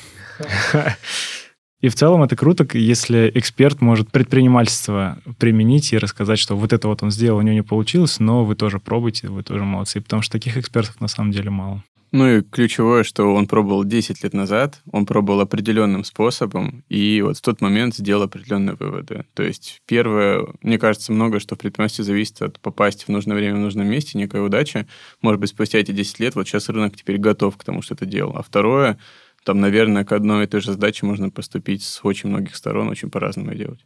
И 1.81 1.87
в 1.87 1.95
целом 1.95 2.23
это 2.23 2.35
круто, 2.35 2.67
если 2.77 3.31
эксперт 3.35 3.79
может 3.79 4.11
предпринимательство 4.11 5.17
применить 5.37 5.93
и 5.93 5.97
рассказать, 5.97 6.37
что 6.37 6.57
вот 6.57 6.73
это 6.73 6.89
вот 6.89 7.03
он 7.03 7.11
сделал, 7.11 7.37
у 7.37 7.41
него 7.41 7.53
не 7.53 7.61
получилось, 7.61 8.19
но 8.19 8.43
вы 8.43 8.55
тоже 8.55 8.79
пробуйте, 8.79 9.29
вы 9.29 9.43
тоже 9.43 9.63
молодцы, 9.63 10.01
потому 10.01 10.21
что 10.21 10.33
таких 10.33 10.57
экспертов 10.57 10.99
на 10.99 11.07
самом 11.07 11.31
деле 11.31 11.49
мало. 11.49 11.83
Ну 12.11 12.27
и 12.27 12.41
ключевое, 12.41 13.03
что 13.03 13.35
он 13.35 13.45
пробовал 13.45 13.83
10 13.83 14.23
лет 14.23 14.33
назад, 14.33 14.81
он 14.91 15.05
пробовал 15.05 15.41
определенным 15.41 16.03
способом, 16.03 16.83
и 16.89 17.21
вот 17.21 17.37
в 17.37 17.41
тот 17.41 17.61
момент 17.61 17.95
сделал 17.95 18.23
определенные 18.23 18.75
выводы. 18.75 19.25
То 19.35 19.43
есть 19.43 19.81
первое, 19.85 20.47
мне 20.61 20.79
кажется, 20.79 21.11
много 21.11 21.39
что 21.39 21.55
в 21.55 21.59
предпринимательстве 21.59 22.05
зависит 22.05 22.41
от 22.41 22.59
попасть 22.59 23.03
в 23.03 23.09
нужное 23.09 23.37
время 23.37 23.57
в 23.57 23.59
нужном 23.59 23.87
месте, 23.87 24.17
некая 24.17 24.41
удача. 24.41 24.87
Может 25.21 25.39
быть, 25.39 25.51
спустя 25.51 25.77
эти 25.77 25.91
10 25.91 26.19
лет, 26.19 26.35
вот 26.35 26.47
сейчас 26.47 26.69
рынок 26.69 26.97
теперь 26.97 27.19
готов 27.19 27.57
к 27.57 27.63
тому, 27.63 27.83
что 27.83 27.93
это 27.93 28.07
делал. 28.07 28.35
А 28.35 28.41
второе, 28.41 28.97
там, 29.43 29.59
наверное, 29.59 30.03
к 30.03 30.11
одной 30.11 30.45
и 30.45 30.47
той 30.47 30.61
же 30.61 30.71
задаче 30.71 31.05
можно 31.05 31.29
поступить 31.29 31.83
с 31.83 31.99
очень 32.03 32.29
многих 32.29 32.55
сторон, 32.55 32.89
очень 32.89 33.11
по-разному 33.11 33.53
делать. 33.53 33.85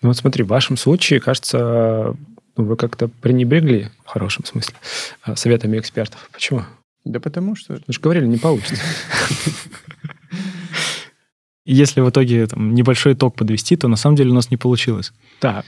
Ну 0.00 0.10
вот 0.10 0.16
смотри, 0.16 0.44
в 0.44 0.48
вашем 0.48 0.76
случае, 0.76 1.20
кажется, 1.20 2.16
вы 2.56 2.76
как-то 2.76 3.08
пренебрегли, 3.08 3.88
в 4.04 4.08
хорошем 4.08 4.44
смысле, 4.44 4.76
советами 5.34 5.78
экспертов. 5.78 6.28
Почему? 6.32 6.62
Да 7.04 7.20
потому 7.20 7.54
что... 7.54 7.74
Вы 7.74 7.92
же 7.92 8.00
говорили, 8.00 8.26
не 8.26 8.38
получится. 8.38 8.82
Если 11.66 12.00
в 12.00 12.10
итоге 12.10 12.46
там, 12.46 12.74
небольшой 12.74 13.14
итог 13.14 13.36
подвести, 13.36 13.76
то 13.76 13.88
на 13.88 13.96
самом 13.96 14.16
деле 14.16 14.30
у 14.30 14.34
нас 14.34 14.50
не 14.50 14.56
получилось. 14.56 15.12
Так. 15.40 15.64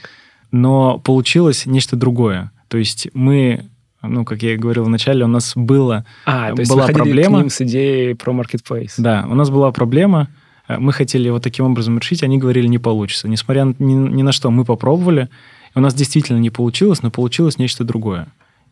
Но 0.51 0.99
получилось 0.99 1.65
нечто 1.65 1.95
другое. 1.95 2.51
То 2.67 2.77
есть 2.77 3.07
мы, 3.13 3.65
ну, 4.01 4.25
как 4.25 4.43
я 4.43 4.53
и 4.53 4.57
говорил 4.57 4.85
вначале, 4.85 5.25
у 5.25 5.27
нас 5.27 5.53
было, 5.55 6.05
а, 6.25 6.53
то 6.53 6.59
есть 6.61 6.71
была 6.71 6.85
вы 6.87 6.93
проблема. 6.93 7.39
К 7.39 7.41
ним 7.41 7.49
с 7.49 7.61
идеей 7.61 8.13
про 8.13 8.33
marketplace. 8.33 8.93
Да, 8.97 9.25
у 9.29 9.35
нас 9.35 9.49
была 9.49 9.71
проблема, 9.71 10.29
мы 10.67 10.91
хотели 10.91 11.29
вот 11.29 11.43
таким 11.43 11.65
образом 11.65 11.97
решить, 11.97 12.23
они 12.23 12.37
говорили, 12.37 12.67
не 12.67 12.79
получится. 12.79 13.27
Несмотря 13.27 13.63
ни, 13.79 13.93
ни 13.93 14.21
на 14.21 14.31
что, 14.31 14.51
мы 14.51 14.65
попробовали, 14.65 15.29
у 15.75 15.79
нас 15.79 15.93
действительно 15.93 16.39
не 16.39 16.49
получилось, 16.49 17.01
но 17.01 17.11
получилось 17.11 17.57
нечто 17.57 17.83
другое. 17.83 18.27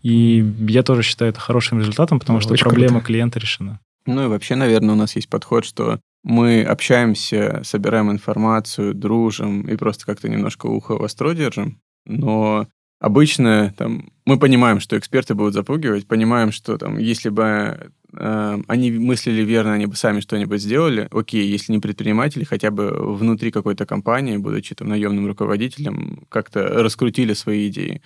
И 0.06 0.46
я 0.68 0.84
тоже 0.84 1.02
считаю 1.02 1.32
это 1.32 1.40
хорошим 1.40 1.80
результатом, 1.80 2.20
потому 2.20 2.38
ну, 2.38 2.42
что 2.42 2.56
проблема 2.64 3.00
круто. 3.00 3.08
клиента 3.08 3.40
решена. 3.40 3.80
Ну 4.06 4.26
и 4.26 4.28
вообще, 4.28 4.54
наверное, 4.54 4.94
у 4.94 4.98
нас 4.98 5.16
есть 5.16 5.28
подход, 5.30 5.66
что 5.66 6.00
мы 6.24 6.62
общаемся, 6.62 7.62
собираем 7.64 8.12
информацию, 8.12 8.94
дружим 8.94 9.64
и 9.64 9.76
просто 9.78 10.06
как-то 10.06 10.30
немножко 10.30 10.68
ухо 10.68 10.94
востро 10.94 11.34
держим. 11.34 11.80
Но 12.06 12.68
обычно 13.00 13.74
там, 13.76 14.12
мы 14.28 14.38
понимаем, 14.38 14.80
что 14.80 14.96
эксперты 14.96 15.34
будут 15.34 15.56
запугивать, 15.56 16.06
понимаем, 16.06 16.52
что 16.52 16.78
там, 16.78 17.00
если 17.00 17.30
бы 17.30 17.92
э, 18.16 18.60
они 18.68 18.92
мыслили 18.92 19.42
верно, 19.42 19.74
они 19.74 19.88
бы 19.88 19.96
сами 19.96 20.20
что-нибудь 20.20 20.62
сделали. 20.62 21.08
Окей, 21.10 21.48
если 21.48 21.72
не 21.72 21.80
предприниматели, 21.80 22.44
хотя 22.44 22.70
бы 22.70 22.92
внутри 22.92 23.50
какой-то 23.50 23.88
компании, 23.88 24.38
будучи 24.38 24.76
там 24.76 24.88
наемным 24.88 25.26
руководителем, 25.26 26.28
как-то 26.30 26.62
раскрутили 26.62 27.34
свои 27.34 27.70
идеи. 27.70 28.04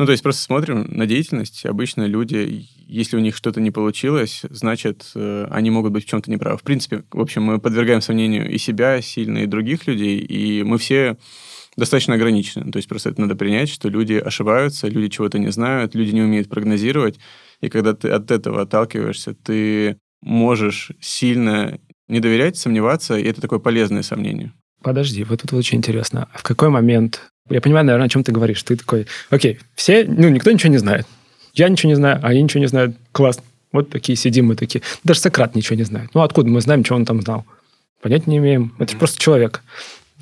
Ну, 0.00 0.06
то 0.06 0.12
есть 0.12 0.22
просто 0.22 0.40
смотрим 0.40 0.86
на 0.88 1.04
деятельность. 1.04 1.66
Обычно 1.66 2.06
люди, 2.06 2.66
если 2.86 3.18
у 3.18 3.20
них 3.20 3.36
что-то 3.36 3.60
не 3.60 3.70
получилось, 3.70 4.44
значит, 4.48 5.10
э, 5.14 5.46
они 5.50 5.70
могут 5.70 5.92
быть 5.92 6.06
в 6.06 6.08
чем-то 6.08 6.30
неправы. 6.30 6.56
В 6.56 6.62
принципе, 6.62 7.04
в 7.10 7.20
общем, 7.20 7.42
мы 7.42 7.58
подвергаем 7.58 8.00
сомнению 8.00 8.50
и 8.50 8.56
себя 8.56 9.02
сильно, 9.02 9.40
и 9.40 9.46
других 9.46 9.86
людей, 9.86 10.16
и 10.20 10.62
мы 10.62 10.78
все 10.78 11.18
достаточно 11.76 12.14
ограничены. 12.14 12.72
То 12.72 12.78
есть 12.78 12.88
просто 12.88 13.10
это 13.10 13.20
надо 13.20 13.36
принять, 13.36 13.68
что 13.68 13.90
люди 13.90 14.14
ошибаются, 14.14 14.88
люди 14.88 15.08
чего-то 15.08 15.38
не 15.38 15.52
знают, 15.52 15.94
люди 15.94 16.12
не 16.12 16.22
умеют 16.22 16.48
прогнозировать. 16.48 17.18
И 17.60 17.68
когда 17.68 17.92
ты 17.92 18.08
от 18.08 18.30
этого 18.30 18.62
отталкиваешься, 18.62 19.34
ты 19.34 19.98
можешь 20.22 20.92
сильно 21.02 21.78
не 22.08 22.20
доверять, 22.20 22.56
сомневаться, 22.56 23.18
и 23.18 23.24
это 23.24 23.42
такое 23.42 23.58
полезное 23.58 24.02
сомнение. 24.02 24.54
Подожди, 24.82 25.24
вот 25.24 25.42
тут 25.42 25.52
очень 25.52 25.76
интересно. 25.76 26.26
А 26.32 26.38
в 26.38 26.42
какой 26.42 26.70
момент 26.70 27.30
я 27.50 27.60
понимаю, 27.60 27.86
наверное, 27.86 28.06
о 28.06 28.08
чем 28.08 28.24
ты 28.24 28.32
говоришь. 28.32 28.62
Ты 28.62 28.76
такой, 28.76 29.06
окей, 29.30 29.58
все, 29.74 30.04
ну, 30.04 30.28
никто 30.28 30.50
ничего 30.50 30.70
не 30.70 30.78
знает. 30.78 31.06
Я 31.54 31.68
ничего 31.68 31.90
не 31.90 31.96
знаю, 31.96 32.20
а 32.22 32.28
они 32.28 32.42
ничего 32.42 32.60
не 32.60 32.68
знают. 32.68 32.96
Класс. 33.12 33.40
Вот 33.72 33.90
такие 33.90 34.16
сидим 34.16 34.46
мы 34.46 34.56
такие. 34.56 34.82
Даже 35.04 35.20
Сократ 35.20 35.54
ничего 35.54 35.76
не 35.76 35.84
знает. 35.84 36.10
Ну, 36.14 36.22
откуда 36.22 36.48
мы 36.48 36.60
знаем, 36.60 36.84
что 36.84 36.94
он 36.94 37.04
там 37.04 37.20
знал? 37.22 37.44
Понятия 38.00 38.30
не 38.30 38.38
имеем. 38.38 38.74
Это 38.78 38.96
просто 38.96 39.18
человек. 39.18 39.62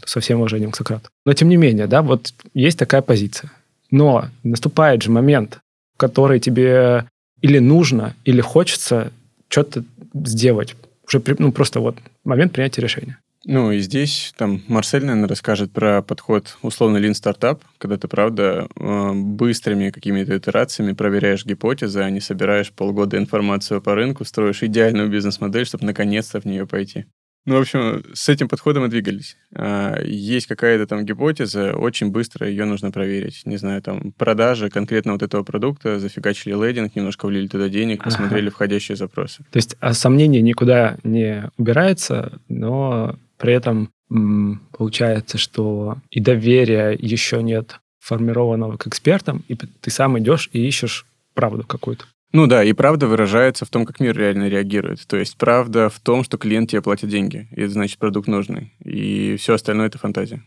Со 0.05 0.21
всем 0.21 0.39
уважением 0.39 0.71
к 0.71 0.77
Сократу. 0.77 1.11
Но, 1.27 1.35
тем 1.35 1.49
не 1.49 1.57
менее, 1.57 1.87
да, 1.87 2.03
вот 2.03 2.33
есть 2.55 2.79
такая 2.79 3.03
позиция. 3.03 3.51
Но 3.91 4.27
наступает 4.43 5.03
же 5.03 5.11
момент, 5.11 5.59
в 5.95 5.99
который 5.99 6.41
тебе 6.41 7.07
или 7.43 7.59
нужно, 7.59 8.15
или 8.25 8.41
хочется 8.41 9.13
что-то 9.49 9.85
сделать. 10.15 10.77
Уже, 11.07 11.23
ну, 11.39 11.53
просто 11.53 11.81
вот 11.81 11.97
момент 12.25 12.53
принятия 12.53 12.81
решения. 12.81 13.19
Ну, 13.51 13.73
и 13.73 13.79
здесь 13.79 14.35
там 14.37 14.63
Марсель, 14.69 15.07
наверное, 15.07 15.27
расскажет 15.27 15.73
про 15.73 16.03
подход 16.03 16.59
условно 16.61 16.99
Lean 16.99 17.13
Startup, 17.13 17.59
когда 17.79 17.97
ты, 17.97 18.07
правда, 18.07 18.69
э, 18.77 19.13
быстрыми 19.15 19.89
какими-то 19.89 20.37
итерациями 20.37 20.93
проверяешь 20.93 21.47
гипотезы, 21.47 22.01
а 22.01 22.11
не 22.11 22.21
собираешь 22.21 22.71
полгода 22.71 23.17
информацию 23.17 23.81
по 23.81 23.95
рынку, 23.95 24.27
строишь 24.27 24.63
идеальную 24.63 25.09
бизнес-модель, 25.09 25.65
чтобы 25.65 25.87
наконец-то 25.87 26.43
в 26.43 26.45
нее 26.45 26.67
пойти. 26.67 27.07
Ну, 27.49 27.57
в 27.57 27.61
общем, 27.61 28.05
с 28.13 28.29
этим 28.29 28.47
подходом 28.47 28.85
и 28.85 28.89
двигались. 28.89 29.39
А, 29.55 29.99
есть 30.05 30.47
какая-то 30.47 30.87
там 30.87 31.07
гипотеза, 31.07 31.73
очень 31.73 32.11
быстро 32.11 32.47
ее 32.47 32.67
нужно 32.67 32.91
проверить. 32.91 33.47
Не 33.47 33.57
знаю, 33.57 33.81
там, 33.81 34.13
продажи 34.13 34.69
конкретно 34.69 35.13
вот 35.13 35.23
этого 35.23 35.45
продукта, 35.45 35.99
зафигачили 35.99 36.53
лейдинг, 36.53 36.95
немножко 36.95 37.25
влили 37.25 37.47
туда 37.47 37.71
денег, 37.71 38.05
посмотрели 38.05 38.49
ага. 38.49 38.55
входящие 38.55 38.97
запросы. 38.97 39.39
То 39.51 39.57
есть 39.57 39.77
а 39.81 39.95
сомнение 39.95 40.43
никуда 40.43 40.99
не 41.05 41.51
убирается, 41.57 42.39
но 42.49 43.17
при 43.39 43.55
этом 43.55 43.89
получается, 44.77 45.39
что 45.39 45.97
и 46.11 46.21
доверия 46.21 46.91
еще 46.91 47.43
нет 47.43 47.81
формированного 47.99 48.77
к 48.77 48.87
экспертам, 48.87 49.43
и 49.49 49.55
ты 49.55 49.91
сам 49.91 50.19
идешь 50.19 50.51
и 50.53 50.67
ищешь 50.67 51.07
правду 51.33 51.65
какую-то. 51.65 52.05
Ну 52.33 52.47
да, 52.47 52.63
и 52.63 52.73
правда 52.75 53.07
выражается 53.07 53.65
в 53.65 53.71
том, 53.71 53.87
как 53.87 54.01
мир 54.01 54.17
реально 54.17 54.49
реагирует. 54.49 55.07
То 55.07 55.17
есть 55.17 55.37
правда 55.39 55.89
в 55.89 55.99
том, 55.99 56.25
что 56.25 56.37
клиент 56.37 56.71
тебе 56.71 56.83
платит 56.83 57.09
деньги, 57.09 57.49
и 57.53 57.63
это 57.63 57.73
значит 57.73 57.99
продукт 57.99 58.29
нужный. 58.29 58.75
И 58.85 59.37
все 59.37 59.55
остальное— 59.55 59.87
это 59.89 59.99
фантазия. 59.99 60.43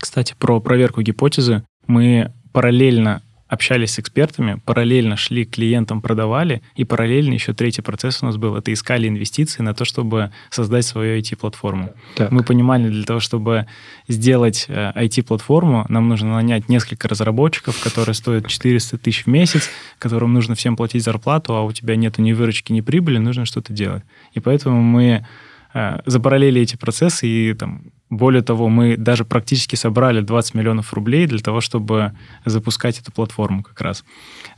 Кстати, 0.00 0.34
про 0.38 0.60
проверку 0.60 1.02
гипотезы. 1.02 1.64
Мы 1.86 2.32
параллельно 2.52 3.22
общались 3.48 3.92
с 3.92 3.98
экспертами, 3.98 4.60
параллельно 4.64 5.16
шли 5.16 5.44
к 5.44 5.50
клиентам, 5.50 6.02
продавали, 6.02 6.62
и 6.74 6.84
параллельно 6.84 7.34
еще 7.34 7.52
третий 7.52 7.82
процесс 7.82 8.22
у 8.22 8.26
нас 8.26 8.36
был, 8.36 8.56
это 8.56 8.72
искали 8.72 9.08
инвестиции 9.08 9.62
на 9.62 9.74
то, 9.74 9.84
чтобы 9.84 10.32
создать 10.50 10.84
свою 10.84 11.18
IT-платформу. 11.18 11.90
Так. 12.16 12.32
Мы 12.32 12.42
понимали, 12.42 12.88
для 12.88 13.04
того, 13.04 13.20
чтобы 13.20 13.66
сделать 14.08 14.66
IT-платформу, 14.68 15.82
э, 15.88 15.92
нам 15.92 16.08
нужно 16.08 16.34
нанять 16.34 16.68
несколько 16.68 17.08
разработчиков, 17.08 17.78
которые 17.80 18.14
стоят 18.14 18.48
400 18.48 18.98
тысяч 18.98 19.24
в 19.24 19.28
месяц, 19.28 19.70
которым 19.98 20.32
нужно 20.32 20.54
всем 20.54 20.76
платить 20.76 21.04
зарплату, 21.04 21.54
а 21.54 21.62
у 21.62 21.72
тебя 21.72 21.96
нет 21.96 22.18
ни 22.18 22.32
выручки, 22.32 22.72
ни 22.72 22.80
прибыли, 22.80 23.18
нужно 23.18 23.44
что-то 23.44 23.72
делать. 23.72 24.02
И 24.32 24.40
поэтому 24.40 24.82
мы 24.82 25.24
э, 25.72 25.98
запараллелили 26.04 26.62
эти 26.62 26.76
процессы 26.76 27.28
и 27.28 27.54
там 27.54 27.82
более 28.08 28.42
того, 28.42 28.68
мы 28.68 28.96
даже 28.96 29.24
практически 29.24 29.74
собрали 29.74 30.20
20 30.20 30.54
миллионов 30.54 30.94
рублей 30.94 31.26
для 31.26 31.40
того, 31.40 31.60
чтобы 31.60 32.12
запускать 32.44 33.00
эту 33.00 33.10
платформу 33.10 33.62
как 33.62 33.80
раз. 33.80 34.04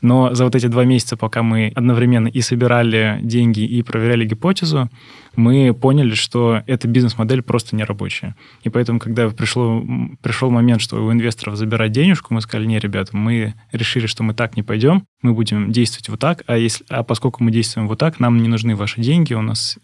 Но 0.03 0.35
за 0.35 0.45
вот 0.45 0.55
эти 0.55 0.67
два 0.67 0.85
месяца, 0.85 1.17
пока 1.17 1.43
мы 1.43 1.73
одновременно 1.75 2.29
и 2.29 2.43
собирали 2.43 3.19
деньги, 3.23 3.61
и 3.61 3.83
проверяли 3.83 4.27
гипотезу, 4.27 4.91
мы 5.35 5.73
поняли, 5.73 6.15
что 6.15 6.63
эта 6.67 6.89
бизнес-модель 6.89 7.43
просто 7.43 7.75
не 7.75 7.85
рабочая. 7.85 8.37
И 8.65 8.69
поэтому, 8.69 8.99
когда 8.99 9.29
пришло, 9.31 9.83
пришел 10.21 10.51
момент, 10.51 10.83
что 10.83 11.03
у 11.03 11.13
инвесторов 11.13 11.57
забирать 11.57 11.93
денежку, 11.93 12.35
мы 12.35 12.41
сказали, 12.43 12.67
не, 12.67 12.79
ребята, 12.79 13.17
мы 13.17 13.55
решили, 13.73 14.07
что 14.07 14.23
мы 14.23 14.35
так 14.35 14.57
не 14.57 14.63
пойдем, 14.63 15.05
мы 15.23 15.33
будем 15.33 15.73
действовать 15.73 16.09
вот 16.09 16.21
так, 16.21 16.43
а, 16.47 16.57
если, 16.57 16.85
а 16.91 17.03
поскольку 17.03 17.43
мы 17.43 17.51
действуем 17.51 17.89
вот 17.89 17.99
так, 17.99 18.21
нам 18.21 18.37
не 18.37 18.49
нужны 18.49 18.77
ваши 18.77 19.01
деньги, 19.01 19.33
у 19.33 19.43
нас 19.43 19.79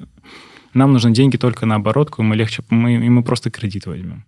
нам 0.74 0.92
нужны 0.92 1.12
деньги 1.12 1.36
только 1.36 1.66
на 1.66 1.76
оборотку, 1.76 2.22
и 2.22 2.24
мы 2.24 2.36
легче, 2.36 2.62
мы, 2.70 2.94
и 2.94 3.08
мы 3.08 3.22
просто 3.22 3.50
кредит 3.50 3.86
возьмем. 3.86 4.24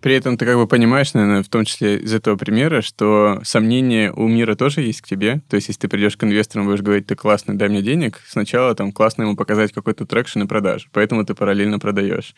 При 0.00 0.14
этом 0.14 0.36
ты 0.38 0.46
как 0.46 0.56
бы 0.56 0.68
понимаешь, 0.68 1.12
наверное, 1.12 1.42
в 1.42 1.48
том 1.48 1.64
числе 1.64 1.96
из 1.96 2.14
этого 2.14 2.36
примера, 2.36 2.82
что 2.82 3.40
сомнения 3.42 4.12
у 4.12 4.28
мира 4.28 4.54
тоже 4.54 4.82
есть 4.82 5.00
к 5.00 5.08
тебе. 5.08 5.42
То 5.48 5.56
есть, 5.56 5.68
если 5.68 5.80
ты 5.80 5.88
придешь 5.88 6.16
к 6.16 6.22
инвесторам 6.22 6.66
будешь 6.66 6.82
говорить, 6.82 7.06
ты 7.06 7.16
классный, 7.16 7.56
дай 7.56 7.68
мне 7.68 7.82
денег, 7.82 8.20
сначала 8.28 8.76
там 8.76 8.92
классно 8.92 9.22
ему 9.22 9.34
показать 9.34 9.72
какой-то 9.72 10.06
traction 10.06 10.42
и 10.42 10.46
продаж. 10.46 10.88
Поэтому 10.92 11.24
ты 11.24 11.34
параллельно 11.34 11.80
продаешь. 11.80 12.36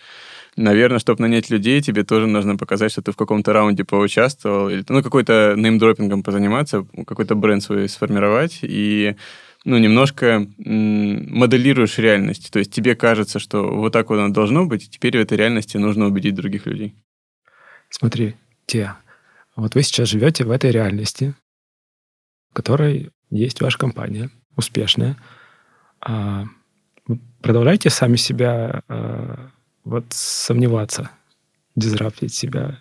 Наверное, 0.57 1.01
чтобы 1.01 1.21
нанять 1.21 1.51
людей, 1.51 1.83
тебе 1.83 2.03
тоже 2.03 2.27
нужно 2.27 2.57
показать, 2.57 2.93
что 2.93 3.03
ты 3.03 3.13
в 3.13 3.17
каком-то 3.17 3.53
раунде 3.53 3.85
поучаствовал, 3.85 4.71
или 4.71 4.83
ну, 4.89 5.03
какой-то 5.03 5.55
name-dropping 5.55 6.14
ом 6.14 6.23
позаниматься, 6.23 6.87
какой-то 7.07 7.35
бренд 7.35 7.63
свой 7.63 7.91
сформировать, 7.91 8.61
и 8.63 9.17
ну, 9.65 9.79
немножко 9.79 10.47
моделируешь 10.59 11.99
реальность. 11.99 12.51
То 12.51 12.59
есть 12.59 12.73
тебе 12.73 12.97
кажется, 12.97 13.39
что 13.39 13.63
вот 13.69 13.93
так 13.93 14.09
вот 14.09 14.19
оно 14.19 14.33
должно 14.33 14.67
быть, 14.67 14.85
и 14.85 14.91
теперь 14.91 15.19
в 15.19 15.21
этой 15.21 15.37
реальности 15.37 15.77
нужно 15.77 16.07
убедить 16.07 16.35
других 16.35 16.67
людей. 16.67 16.95
Смотри, 17.91 18.37
те, 18.67 18.95
вот 19.57 19.75
вы 19.75 19.83
сейчас 19.83 20.09
живете 20.09 20.45
в 20.45 20.51
этой 20.51 20.71
реальности, 20.71 21.35
в 22.51 22.55
которой 22.55 23.11
есть 23.31 23.61
ваша 23.61 23.79
компания, 23.79 24.31
успешная. 24.57 25.17
А 26.01 26.45
продолжайте 27.43 27.91
сами 27.91 28.17
себя 28.17 28.83
а, 28.89 29.51
вот 29.85 30.07
сомневаться, 30.11 31.11
дизраптить 31.77 32.35
себя 32.35 32.79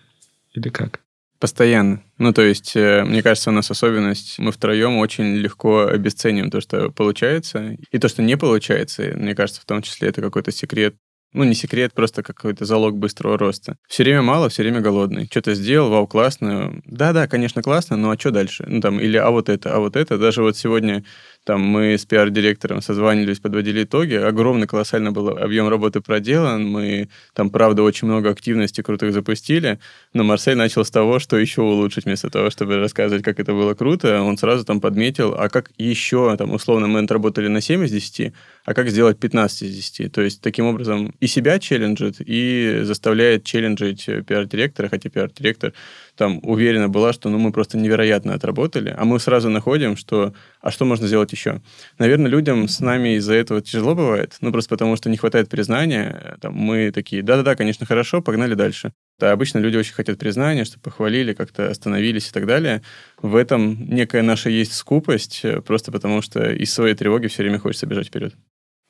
или 0.53 0.69
как? 0.69 1.01
Постоянно. 1.39 2.03
Ну, 2.17 2.33
то 2.33 2.41
есть, 2.41 2.75
э, 2.75 3.05
мне 3.05 3.23
кажется, 3.23 3.49
у 3.49 3.53
нас 3.53 3.71
особенность, 3.71 4.39
мы 4.39 4.51
втроем 4.51 4.97
очень 4.97 5.35
легко 5.35 5.87
обесцениваем 5.87 6.51
то, 6.51 6.59
что 6.59 6.89
получается, 6.91 7.77
и 7.91 7.97
то, 7.97 8.09
что 8.09 8.21
не 8.21 8.35
получается. 8.35 9.13
Мне 9.15 9.35
кажется, 9.35 9.61
в 9.61 9.65
том 9.65 9.81
числе 9.81 10.09
это 10.09 10.21
какой-то 10.21 10.51
секрет 10.51 10.95
ну, 11.31 11.43
не 11.43 11.53
секрет, 11.53 11.93
просто 11.93 12.23
какой-то 12.23 12.65
залог 12.65 12.97
быстрого 12.97 13.37
роста. 13.37 13.77
Все 13.87 14.03
время 14.03 14.23
мало, 14.23 14.49
все 14.49 14.63
время 14.63 14.81
голодный. 14.81 15.27
Что-то 15.29 15.53
сделал, 15.53 15.89
вау, 15.89 16.07
классно. 16.07 16.81
Да-да, 16.85 17.27
конечно, 17.27 17.61
классно, 17.61 17.97
но 17.97 18.09
а 18.09 18.17
что 18.17 18.31
дальше? 18.31 18.65
Ну, 18.67 18.81
там, 18.81 18.99
или 18.99 19.17
а 19.17 19.29
вот 19.29 19.47
это, 19.47 19.75
а 19.75 19.79
вот 19.79 19.95
это. 19.95 20.17
Даже 20.17 20.41
вот 20.41 20.57
сегодня 20.57 21.03
там 21.45 21.61
мы 21.61 21.97
с 21.97 22.05
пиар-директором 22.05 22.81
созванивались, 22.81 23.39
подводили 23.39 23.83
итоги. 23.83 24.13
Огромный, 24.13 24.67
колоссальный 24.67 25.11
был 25.11 25.29
объем 25.29 25.67
работы 25.67 26.01
проделан. 26.01 26.67
Мы 26.67 27.09
там, 27.33 27.49
правда, 27.49 27.81
очень 27.81 28.07
много 28.07 28.29
активностей 28.29 28.83
крутых 28.83 29.13
запустили. 29.13 29.79
Но 30.13 30.23
Марсель 30.23 30.55
начал 30.55 30.85
с 30.85 30.91
того, 30.91 31.19
что 31.19 31.37
еще 31.37 31.61
улучшить, 31.61 32.05
вместо 32.05 32.29
того, 32.29 32.49
чтобы 32.49 32.77
рассказывать, 32.77 33.23
как 33.23 33.39
это 33.39 33.53
было 33.53 33.73
круто. 33.73 34.21
Он 34.21 34.37
сразу 34.37 34.63
там 34.65 34.79
подметил, 34.79 35.33
а 35.37 35.49
как 35.49 35.71
еще, 35.77 36.35
там, 36.37 36.51
условно, 36.51 36.87
мы 36.87 36.99
отработали 36.99 37.47
на 37.47 37.61
7 37.61 37.85
из 37.85 37.91
10, 37.91 38.33
а 38.65 38.73
как 38.73 38.89
сделать 38.89 39.17
15 39.19 39.63
из 39.63 39.75
10. 39.75 40.11
То 40.11 40.21
есть, 40.21 40.41
таким 40.41 40.65
образом, 40.65 41.15
и 41.19 41.27
себя 41.27 41.57
челленджит, 41.57 42.17
и 42.19 42.81
заставляет 42.83 43.43
челленджить 43.43 44.05
пиар-директора, 44.05 44.89
хотя 44.89 45.09
пиар-директор 45.09 45.73
там 46.19 46.41
уверена 46.43 46.89
была, 46.89 47.13
что 47.13 47.29
ну, 47.29 47.37
мы 47.37 47.53
просто 47.53 47.77
невероятно 47.77 48.33
отработали, 48.33 48.93
а 48.97 49.05
мы 49.05 49.21
сразу 49.21 49.49
находим, 49.49 49.95
что 49.95 50.33
а 50.59 50.69
что 50.69 50.83
можно 50.83 51.07
сделать 51.07 51.31
еще? 51.31 51.61
Наверное, 51.97 52.29
людям 52.29 52.67
с 52.67 52.81
нами 52.81 53.15
из-за 53.15 53.35
этого 53.35 53.61
тяжело 53.61 53.95
бывает, 53.95 54.35
ну 54.41 54.51
просто 54.51 54.69
потому 54.69 54.97
что 54.97 55.09
не 55.09 55.15
хватает 55.15 55.47
признания. 55.47 56.37
Там, 56.41 56.55
мы 56.55 56.91
такие, 56.91 57.23
да-да-да, 57.23 57.55
конечно, 57.55 57.85
хорошо, 57.85 58.21
погнали 58.21 58.53
дальше. 58.53 58.91
Да, 59.17 59.31
обычно 59.31 59.59
люди 59.59 59.77
очень 59.77 59.93
хотят 59.93 60.19
признания, 60.19 60.65
чтобы 60.65 60.83
похвалили, 60.83 61.33
как-то 61.33 61.69
остановились 61.69 62.27
и 62.27 62.31
так 62.33 62.45
далее. 62.45 62.81
В 63.21 63.37
этом 63.37 63.85
некая 63.89 64.21
наша 64.21 64.49
есть 64.49 64.73
скупость, 64.73 65.39
э, 65.43 65.61
просто 65.61 65.93
потому 65.93 66.21
что 66.21 66.51
из 66.51 66.73
своей 66.73 66.95
тревоги 66.95 67.27
все 67.27 67.43
время 67.43 67.59
хочется 67.59 67.85
бежать 67.85 68.07
вперед. 68.07 68.35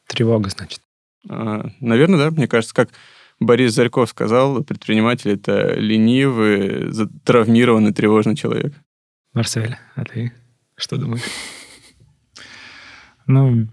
Тревога, 0.08 0.50
значит. 0.50 0.82
А, 1.30 1.70
наверное, 1.80 2.18
да. 2.18 2.32
Мне 2.32 2.48
кажется, 2.48 2.74
как 2.74 2.90
Борис 3.40 3.74
Зарьков 3.74 4.10
сказал, 4.10 4.64
предприниматель— 4.64 5.32
это 5.32 5.74
ленивый, 5.76 6.92
травмированный, 7.24 7.94
тревожный 7.94 8.36
человек. 8.36 8.74
Марсель, 9.34 9.78
а 9.96 10.04
ты 10.04 10.34
что 10.76 10.98
думаешь? 10.98 11.24
Ну, 13.28 13.68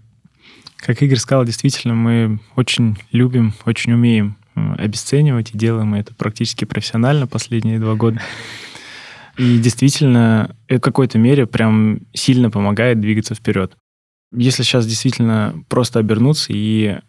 как 0.77 1.01
Игорь 1.01 1.17
сказал, 1.17 1.45
действительно, 1.45 1.95
мы 1.95 2.39
очень 2.55 2.97
любим, 3.11 3.53
очень 3.65 3.93
умеем 3.93 4.37
обесценивать, 4.55 5.53
и 5.53 5.57
делаем 5.57 5.93
это 5.95 6.15
практически 6.15 6.65
профессионально 6.65 7.27
последние 7.27 7.79
два 7.79 7.95
года. 7.95 8.21
И 9.37 9.59
действительно, 9.59 10.55
это 10.67 10.79
в 10.79 10.83
какой-то 10.83 11.19
мере 11.19 11.45
прям 11.45 12.01
сильно 12.13 12.49
помогает 12.49 12.99
двигаться 12.99 13.35
вперед. 13.35 13.75
Если 14.31 14.63
сейчас 14.63 14.87
действительно 14.87 15.63
просто 15.69 15.99
обернуться 15.99 16.53
и 16.53 16.99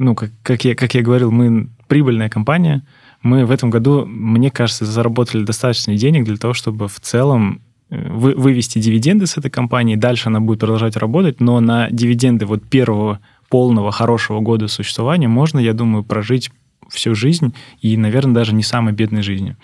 ну, 0.00 0.14
как, 0.14 0.30
как, 0.42 0.64
я, 0.64 0.74
как 0.74 0.94
я 0.94 1.02
говорил, 1.02 1.30
мы 1.30 1.68
прибыльная 1.86 2.30
компания. 2.30 2.82
Мы 3.22 3.44
в 3.44 3.50
этом 3.50 3.68
году, 3.68 4.06
мне 4.06 4.50
кажется, 4.50 4.86
заработали 4.86 5.44
достаточно 5.44 5.94
денег 5.94 6.24
для 6.24 6.38
того, 6.38 6.54
чтобы 6.54 6.88
в 6.88 7.00
целом 7.00 7.60
э, 7.90 8.10
вы, 8.10 8.34
вывести 8.34 8.78
дивиденды 8.78 9.26
с 9.26 9.36
этой 9.36 9.50
компании. 9.50 9.96
Дальше 9.96 10.30
она 10.30 10.40
будет 10.40 10.60
продолжать 10.60 10.96
работать, 10.96 11.40
но 11.40 11.60
на 11.60 11.90
дивиденды 11.90 12.46
вот 12.46 12.62
первого 12.64 13.20
полного 13.50 13.92
хорошего 13.92 14.40
года 14.40 14.68
существования 14.68 15.28
можно, 15.28 15.58
я 15.58 15.74
думаю, 15.74 16.02
прожить 16.02 16.50
всю 16.88 17.14
жизнь 17.14 17.54
и, 17.82 17.94
наверное, 17.98 18.34
даже 18.34 18.54
не 18.54 18.62
самой 18.62 18.94
бедной 18.94 19.20
жизнью. 19.20 19.58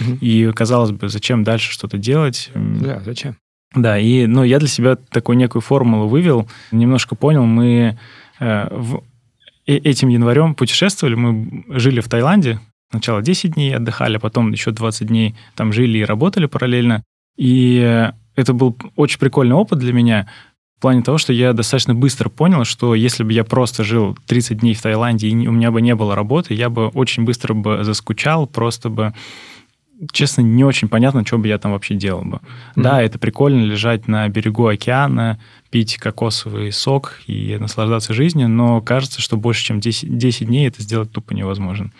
Угу. 0.00 0.18
И 0.20 0.50
казалось 0.52 0.90
бы, 0.90 1.08
зачем 1.08 1.44
дальше 1.44 1.70
что-то 1.70 1.96
делать? 1.96 2.50
Да, 2.56 3.00
зачем? 3.04 3.36
Да, 3.72 4.00
и 4.00 4.26
ну, 4.26 4.42
я 4.42 4.58
для 4.58 4.68
себя 4.68 4.96
такую 4.96 5.38
некую 5.38 5.62
формулу 5.62 6.08
вывел, 6.08 6.48
немножко 6.72 7.14
понял, 7.14 7.44
мы 7.44 7.96
э, 8.40 8.68
в 8.72 9.04
этим 9.66 10.08
январем 10.08 10.54
путешествовали, 10.54 11.14
мы 11.14 11.64
жили 11.68 12.00
в 12.00 12.08
Таиланде, 12.08 12.60
сначала 12.90 13.22
10 13.22 13.54
дней 13.54 13.74
отдыхали, 13.74 14.18
потом 14.18 14.52
еще 14.52 14.70
20 14.70 15.08
дней 15.08 15.34
там 15.54 15.72
жили 15.72 15.98
и 15.98 16.04
работали 16.04 16.46
параллельно. 16.46 17.02
И 17.36 18.10
это 18.34 18.52
был 18.52 18.76
очень 18.96 19.18
прикольный 19.18 19.56
опыт 19.56 19.78
для 19.78 19.92
меня 19.92 20.28
в 20.78 20.82
плане 20.82 21.02
того, 21.02 21.16
что 21.16 21.32
я 21.32 21.52
достаточно 21.52 21.94
быстро 21.94 22.28
понял, 22.28 22.64
что 22.64 22.94
если 22.94 23.24
бы 23.24 23.32
я 23.32 23.44
просто 23.44 23.82
жил 23.82 24.16
30 24.26 24.58
дней 24.58 24.74
в 24.74 24.82
Таиланде 24.82 25.28
и 25.28 25.46
у 25.46 25.52
меня 25.52 25.70
бы 25.70 25.80
не 25.80 25.94
было 25.94 26.14
работы, 26.14 26.54
я 26.54 26.68
бы 26.68 26.88
очень 26.88 27.24
быстро 27.24 27.54
бы 27.54 27.82
заскучал, 27.82 28.46
просто 28.46 28.90
бы 28.90 29.14
честно, 30.12 30.42
не 30.42 30.64
очень 30.64 30.88
понятно, 30.88 31.24
что 31.24 31.38
бы 31.38 31.48
я 31.48 31.58
там 31.58 31.72
вообще 31.72 31.94
делал 31.94 32.22
бы. 32.22 32.36
Mm-hmm. 32.36 32.82
Да, 32.82 33.02
это 33.02 33.18
прикольно 33.18 33.64
лежать 33.64 34.08
на 34.08 34.28
берегу 34.28 34.66
океана, 34.66 35.38
пить 35.70 35.96
кокосовый 35.96 36.72
сок 36.72 37.20
и 37.26 37.56
наслаждаться 37.58 38.14
жизнью, 38.14 38.48
но 38.48 38.80
кажется, 38.80 39.20
что 39.20 39.36
больше, 39.36 39.64
чем 39.64 39.80
10, 39.80 40.16
10 40.16 40.46
дней 40.46 40.68
это 40.68 40.82
сделать 40.82 41.12
тупо 41.12 41.32
невозможно. 41.34 41.92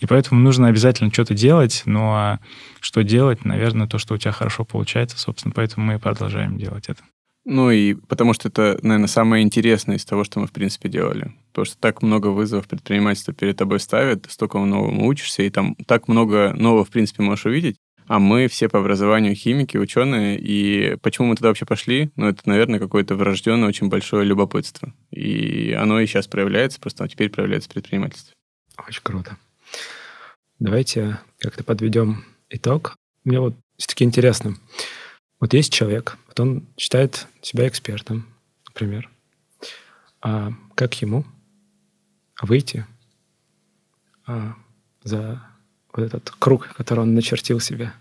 И 0.00 0.06
поэтому 0.06 0.40
нужно 0.40 0.68
обязательно 0.68 1.12
что-то 1.12 1.34
делать, 1.34 1.82
но 1.86 1.92
ну, 1.92 2.12
а 2.12 2.38
что 2.80 3.02
делать, 3.02 3.44
наверное, 3.44 3.86
то, 3.86 3.98
что 3.98 4.14
у 4.14 4.18
тебя 4.18 4.32
хорошо 4.32 4.64
получается, 4.64 5.18
собственно, 5.18 5.52
поэтому 5.54 5.86
мы 5.86 5.94
и 5.94 5.98
продолжаем 5.98 6.58
делать 6.58 6.88
это. 6.88 7.02
Ну 7.48 7.70
и 7.70 7.94
потому 7.94 8.34
что 8.34 8.48
это, 8.48 8.76
наверное, 8.82 9.06
самое 9.06 9.44
интересное 9.44 9.96
из 9.96 10.04
того, 10.04 10.24
что 10.24 10.40
мы, 10.40 10.48
в 10.48 10.52
принципе, 10.52 10.88
делали. 10.88 11.32
Потому 11.52 11.64
что 11.64 11.78
так 11.78 12.02
много 12.02 12.26
вызовов 12.26 12.66
предпринимательства 12.66 13.32
перед 13.32 13.56
тобой 13.56 13.78
ставят, 13.78 14.26
столько 14.28 14.58
новому 14.58 15.06
учишься, 15.06 15.44
и 15.44 15.50
там 15.50 15.76
так 15.86 16.08
много 16.08 16.52
нового, 16.54 16.84
в 16.84 16.90
принципе, 16.90 17.22
можешь 17.22 17.46
увидеть. 17.46 17.76
А 18.08 18.18
мы 18.18 18.48
все 18.48 18.68
по 18.68 18.80
образованию 18.80 19.36
химики, 19.36 19.76
ученые, 19.76 20.38
и 20.40 20.96
почему 21.02 21.28
мы 21.28 21.36
туда 21.36 21.48
вообще 21.48 21.66
пошли? 21.66 22.10
Ну, 22.16 22.26
это, 22.26 22.42
наверное, 22.46 22.80
какое-то 22.80 23.14
врожденное 23.14 23.68
очень 23.68 23.88
большое 23.88 24.24
любопытство. 24.24 24.92
И 25.12 25.72
оно 25.72 26.00
и 26.00 26.06
сейчас 26.06 26.26
проявляется, 26.26 26.80
просто 26.80 27.06
теперь 27.06 27.30
проявляется 27.30 27.70
в 27.70 27.72
предпринимательстве. 27.72 28.32
Очень 28.88 29.02
круто. 29.04 29.36
Давайте 30.58 31.20
как-то 31.38 31.62
подведем 31.62 32.24
итог. 32.50 32.96
Мне 33.22 33.38
вот 33.38 33.54
все-таки 33.76 34.02
интересно. 34.02 34.56
Вот 35.40 35.52
есть 35.52 35.72
человек, 35.72 36.18
вот 36.28 36.40
он 36.40 36.66
считает 36.76 37.26
себя 37.42 37.68
экспертом, 37.68 38.26
например. 38.68 39.10
А 40.22 40.52
как 40.74 41.00
ему 41.02 41.24
выйти 42.40 42.86
а, 44.26 44.54
за 45.02 45.42
вот 45.92 46.02
этот 46.02 46.30
круг, 46.38 46.68
который 46.74 47.00
он 47.00 47.14
начертил 47.14 47.60
себе? 47.60 47.92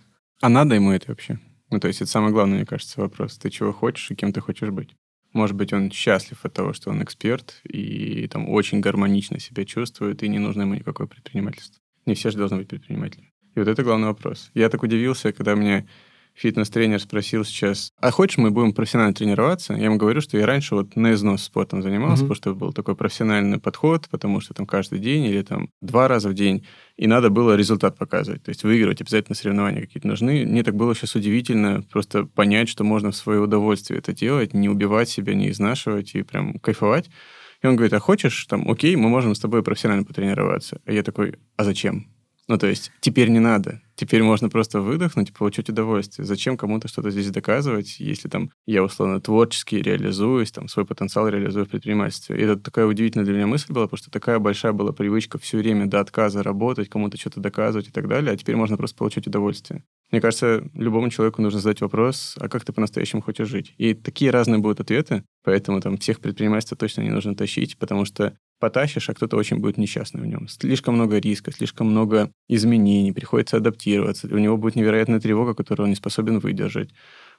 А 0.41 0.49
надо 0.49 0.75
ему 0.75 0.91
это 0.91 1.07
вообще? 1.09 1.39
Ну, 1.71 1.79
то 1.79 1.88
есть 1.88 2.01
это 2.01 2.09
самый 2.09 2.31
главный, 2.31 2.57
мне 2.57 2.65
кажется, 2.65 3.01
вопрос. 3.01 3.38
Ты 3.38 3.49
чего 3.49 3.73
хочешь 3.73 4.09
и 4.11 4.15
кем 4.15 4.31
ты 4.31 4.39
хочешь 4.39 4.69
быть? 4.69 4.95
Может 5.33 5.57
быть, 5.57 5.73
он 5.73 5.91
счастлив 5.91 6.39
от 6.43 6.53
того, 6.53 6.71
что 6.71 6.91
он 6.91 7.03
эксперт 7.03 7.59
и 7.63 8.27
там 8.27 8.47
очень 8.47 8.79
гармонично 8.79 9.39
себя 9.39 9.65
чувствует, 9.65 10.23
и 10.23 10.29
не 10.29 10.39
нужно 10.39 10.61
ему 10.61 10.75
никакое 10.75 11.07
предпринимательство. 11.07 11.81
Не 12.05 12.15
все 12.15 12.31
же 12.31 12.38
должны 12.38 12.57
быть 12.57 12.69
предпринимателями. 12.69 13.33
И 13.55 13.59
вот 13.59 13.67
это 13.67 13.83
главный 13.83 14.07
вопрос. 14.07 14.51
Я 14.53 14.69
так 14.69 14.83
удивился, 14.83 15.33
когда 15.33 15.55
мне 15.55 15.88
фитнес-тренер 16.36 16.99
спросил 16.99 17.43
сейчас, 17.45 17.91
а 17.99 18.11
хочешь, 18.11 18.38
мы 18.38 18.51
будем 18.51 18.73
профессионально 18.73 19.13
тренироваться? 19.13 19.73
Я 19.73 19.86
ему 19.86 19.97
говорю, 19.97 20.21
что 20.21 20.38
я 20.38 20.45
раньше 20.45 20.75
вот 20.75 20.95
на 20.95 21.13
износ 21.13 21.43
спортом 21.43 21.81
занимался, 21.81 22.23
mm-hmm. 22.23 22.27
потому 22.27 22.36
что 22.36 22.55
был 22.55 22.73
такой 22.73 22.95
профессиональный 22.95 23.59
подход, 23.59 24.07
потому 24.09 24.41
что 24.41 24.53
там 24.53 24.65
каждый 24.65 24.99
день 24.99 25.25
или 25.25 25.41
там 25.41 25.69
два 25.81 26.07
раза 26.07 26.29
в 26.29 26.33
день, 26.33 26.65
и 26.97 27.07
надо 27.07 27.29
было 27.29 27.55
результат 27.55 27.97
показывать, 27.97 28.43
то 28.43 28.49
есть 28.49 28.63
выигрывать 28.63 29.01
обязательно 29.01 29.36
соревнования 29.36 29.81
какие-то 29.81 30.07
нужны. 30.07 30.45
Мне 30.45 30.63
так 30.63 30.75
было 30.75 30.93
сейчас 30.93 31.15
удивительно 31.15 31.83
просто 31.89 32.25
понять, 32.25 32.69
что 32.69 32.83
можно 32.83 33.11
в 33.11 33.15
свое 33.15 33.39
удовольствие 33.39 33.99
это 33.99 34.13
делать, 34.13 34.53
не 34.53 34.69
убивать 34.69 35.09
себя, 35.09 35.33
не 35.33 35.49
изнашивать 35.49 36.15
и 36.15 36.21
прям 36.21 36.59
кайфовать. 36.59 37.09
И 37.61 37.67
он 37.67 37.75
говорит, 37.75 37.93
а 37.93 37.99
хочешь, 37.99 38.45
там, 38.45 38.69
окей, 38.69 38.95
мы 38.95 39.09
можем 39.09 39.33
с 39.33 39.39
тобой 39.39 39.63
профессионально 39.63 40.03
потренироваться. 40.03 40.81
А 40.86 40.91
я 40.91 41.01
такой, 41.03 41.36
а 41.55 41.63
зачем? 41.63 42.14
Ну, 42.47 42.57
то 42.59 42.67
есть 42.67 42.91
теперь 42.99 43.29
не 43.29 43.39
надо. 43.39 43.81
Теперь 43.95 44.21
можно 44.21 44.49
просто 44.49 44.81
выдохнуть 44.81 45.29
и 45.29 45.33
получить 45.33 45.69
удовольствие. 45.69 46.25
Зачем 46.25 46.57
кому-то 46.57 46.87
что-то 46.87 47.09
здесь 47.09 47.31
доказывать, 47.31 47.99
если 47.99 48.27
там 48.27 48.51
я 48.67 48.83
условно 48.83 49.19
творчески 49.21 49.75
реализуюсь, 49.75 50.51
там 50.51 50.67
свой 50.67 50.85
потенциал 50.85 51.27
реализую 51.27 51.65
в 51.65 51.69
предпринимательстве. 51.69 52.37
И 52.37 52.43
это 52.43 52.57
такая 52.57 52.85
удивительная 52.85 53.25
для 53.25 53.33
меня 53.33 53.47
мысль 53.47 53.71
была, 53.71 53.85
потому 53.85 53.97
что 53.97 54.11
такая 54.11 54.37
большая 54.39 54.73
была 54.73 54.91
привычка 54.91 55.39
все 55.39 55.57
время 55.57 55.87
до 55.87 56.01
отказа 56.01 56.43
работать, 56.43 56.89
кому-то 56.89 57.17
что-то 57.17 57.39
доказывать 57.39 57.87
и 57.87 57.91
так 57.91 58.07
далее, 58.07 58.33
а 58.33 58.37
теперь 58.37 58.57
можно 58.57 58.77
просто 58.77 58.97
получить 58.97 59.27
удовольствие. 59.27 59.83
Мне 60.11 60.21
кажется, 60.21 60.69
любому 60.73 61.09
человеку 61.09 61.41
нужно 61.41 61.59
задать 61.59 61.81
вопрос, 61.81 62.35
а 62.39 62.47
как 62.47 62.63
ты 62.63 62.73
по-настоящему 62.73 63.21
хочешь 63.21 63.47
жить? 63.47 63.73
И 63.77 63.93
такие 63.93 64.29
разные 64.29 64.59
будут 64.59 64.81
ответы, 64.81 65.23
поэтому 65.43 65.81
там 65.81 65.97
всех 65.97 66.19
предпринимательств 66.19 66.77
точно 66.77 67.01
не 67.01 67.09
нужно 67.09 67.35
тащить, 67.35 67.77
потому 67.77 68.05
что 68.05 68.37
потащишь, 68.59 69.09
а 69.09 69.13
кто-то 69.13 69.37
очень 69.37 69.57
будет 69.57 69.77
несчастный 69.77 70.21
в 70.21 70.25
нем. 70.25 70.47
Слишком 70.47 70.95
много 70.95 71.17
риска, 71.17 71.51
слишком 71.51 71.87
много 71.87 72.31
изменений, 72.47 73.11
приходится 73.11 73.57
адаптироваться. 73.57 74.27
У 74.31 74.37
него 74.37 74.57
будет 74.57 74.75
невероятная 74.75 75.19
тревога, 75.19 75.53
которую 75.53 75.85
он 75.85 75.89
не 75.89 75.95
способен 75.95 76.39
выдержать. 76.39 76.91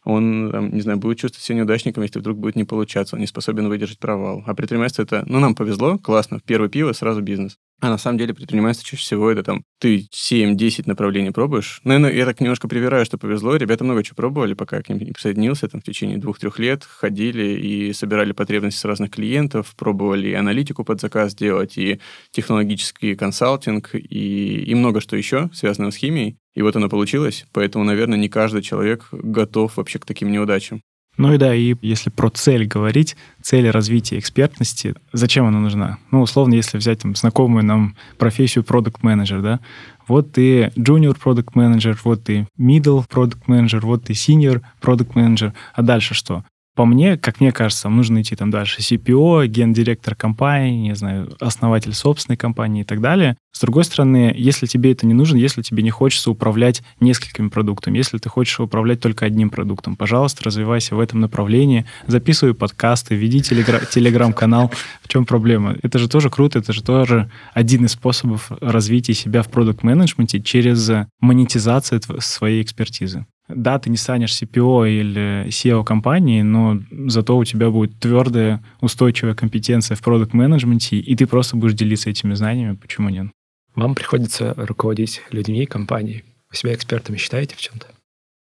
Он, 0.04 0.50
там, 0.52 0.72
не 0.72 0.80
знаю, 0.80 0.98
будет 0.98 1.18
чувствовать 1.18 1.44
себя 1.44 1.58
неудачником, 1.58 2.02
если 2.02 2.20
вдруг 2.20 2.38
будет 2.38 2.54
не 2.54 2.64
получаться, 2.64 3.16
он 3.16 3.20
не 3.20 3.26
способен 3.26 3.68
выдержать 3.68 3.98
провал. 3.98 4.44
А 4.46 4.54
предпринимательство 4.54 5.02
это, 5.02 5.24
ну, 5.26 5.40
нам 5.40 5.54
повезло, 5.54 5.98
классно, 5.98 6.40
первое 6.46 6.68
пиво 6.68 6.92
сразу 6.92 7.22
бизнес. 7.22 7.58
А 7.81 7.91
на 7.91 7.99
самом 7.99 8.16
деле 8.16 8.33
предпринимательство 8.33 8.89
чаще 8.89 9.03
всего 9.03 9.31
это 9.31 9.43
там 9.43 9.62
ты 9.79 10.09
7-10 10.11 10.85
направлений 10.87 11.31
пробуешь. 11.31 11.81
Наверное, 11.85 12.12
я 12.12 12.24
так 12.24 12.41
немножко 12.41 12.68
привираю, 12.68 13.05
что 13.05 13.18
повезло. 13.18 13.57
Ребята 13.57 13.85
много 13.85 14.03
чего 14.03 14.16
пробовали, 14.16 14.55
пока 14.55 14.79
я 14.79 14.83
к 14.83 14.89
ним 14.89 14.99
не 14.99 15.12
присоединился. 15.12 15.68
Там 15.68 15.83
в 15.83 15.85
течение 15.85 16.16
двух-трех 16.16 16.59
лет 16.59 16.85
ходили 16.85 17.45
и 17.61 17.93
собирали 17.93 18.33
потребности 18.33 18.81
с 18.81 18.85
разных 18.87 19.11
клиентов, 19.11 19.74
пробовали 19.77 20.29
и 20.29 20.33
аналитику 20.35 20.85
под 20.85 21.03
заказ 21.03 21.35
делать, 21.35 21.77
и 21.77 22.01
технологический 22.31 23.14
консалтинг, 23.14 23.95
и, 23.95 24.64
и 24.64 24.74
много 24.74 25.03
что 25.03 25.16
еще, 25.16 25.51
связанного 25.53 25.91
с 25.91 25.97
химией. 25.97 26.39
И 26.55 26.62
вот 26.62 26.74
оно 26.77 26.89
получилось. 26.89 27.45
Поэтому, 27.53 27.85
наверное, 27.85 28.16
не 28.16 28.31
каждый 28.31 28.62
человек 28.62 29.09
готов 29.12 29.77
вообще 29.77 29.99
к 29.99 30.07
таким 30.07 30.33
неудачам. 30.33 30.81
Ну 31.16 31.32
и 31.32 31.38
да, 31.38 31.54
и 31.54 31.74
если 31.80 32.10
про 32.10 32.28
цель 32.30 32.66
говорить, 32.66 33.16
цель 33.40 33.70
развития 33.70 34.18
экспертности, 34.18 34.94
зачем 35.12 35.46
она 35.46 35.60
нужна? 35.60 35.98
Ну, 36.10 36.20
условно, 36.20 36.54
если 36.54 36.76
взять 36.76 37.00
там 37.00 37.14
знакомую 37.14 37.64
нам 37.64 37.96
профессию 38.18 38.64
продукт 38.64 39.02
менеджер 39.02 39.40
да, 39.40 39.60
вот 40.06 40.32
ты 40.32 40.72
junior 40.76 41.16
product 41.16 41.54
manager, 41.54 41.96
вот 42.04 42.24
ты 42.24 42.46
middle 42.58 43.04
product 43.08 43.46
manager, 43.48 43.80
вот 43.80 44.04
ты 44.04 44.12
senior 44.12 44.62
product 44.82 45.14
manager, 45.14 45.52
а 45.74 45.82
дальше 45.82 46.14
что? 46.14 46.44
По 46.77 46.85
мне, 46.85 47.16
как 47.16 47.41
мне 47.41 47.53
кажется, 47.53 47.89
нужно 47.89 48.20
идти 48.20 48.37
там 48.37 48.51
дальше. 48.51 48.83
CPO, 48.83 49.47
гендиректор 49.47 50.14
компании, 50.14 50.89
не 50.89 50.95
знаю, 50.95 51.35
основатель 51.41 51.95
собственной 51.95 52.37
компании 52.37 52.83
и 52.83 52.85
так 52.85 53.01
далее. 53.01 53.37
С 53.51 53.61
другой 53.61 53.85
стороны, 53.85 54.35
если 54.37 54.66
тебе 54.66 54.93
это 54.93 55.07
не 55.07 55.14
нужно, 55.14 55.39
если 55.39 55.62
тебе 55.62 55.83
не 55.83 55.89
хочется 55.91 56.31
управлять 56.31 56.83
несколькими 57.01 57.49
продуктами, 57.49 57.97
если 57.97 58.18
ты 58.18 58.29
хочешь 58.29 58.61
управлять 58.61 59.01
только 59.01 59.24
одним 59.24 59.49
продуктом, 59.49 59.97
пожалуйста, 59.97 60.45
развивайся 60.45 60.95
в 60.95 61.01
этом 61.01 61.20
направлении, 61.20 61.87
записывай 62.07 62.53
подкасты, 62.53 63.14
веди 63.14 63.41
телеграм-канал. 63.41 64.70
В 65.03 65.09
чем 65.09 65.24
проблема? 65.24 65.77
Это 65.83 65.99
же 65.99 66.11
тоже 66.11 66.29
круто, 66.29 66.59
это 66.59 66.74
же 66.74 66.83
тоже 66.83 67.31
один 67.55 67.87
из 67.87 67.93
способов 67.93 68.53
развития 68.61 69.14
себя 69.14 69.43
в 69.43 69.49
продукт-менеджменте 69.49 70.43
через 70.43 70.91
монетизацию 71.20 72.03
своей 72.20 72.62
экспертизы. 72.62 73.24
Да, 73.49 73.78
ты 73.78 73.90
не 73.90 73.97
станешь 73.97 74.32
CPO 74.32 74.90
или 74.90 75.47
SEO 75.49 75.84
компании, 75.84 76.42
но 76.42 76.80
зато 77.07 77.36
у 77.36 77.44
тебя 77.44 77.70
будет 77.70 77.99
твердая, 78.01 78.64
устойчивая 78.80 79.34
компетенция 79.34 79.97
в 79.97 80.03
продукт-менеджменте, 80.03 80.99
и 80.99 81.14
ты 81.14 81.26
просто 81.26 81.57
будешь 81.57 81.74
делиться 81.74 82.11
этими 82.11 82.34
знаниями. 82.34 82.74
Почему 82.74 83.09
нет? 83.09 83.28
Вам 83.74 83.94
приходится 83.94 84.55
руководить 84.57 85.22
людьми, 85.30 85.66
компанией. 85.66 86.24
Вы 86.51 86.57
себя 86.57 86.74
экспертами 86.74 87.18
считаете 87.18 87.55
в 87.55 87.61
чем-то? 87.61 87.86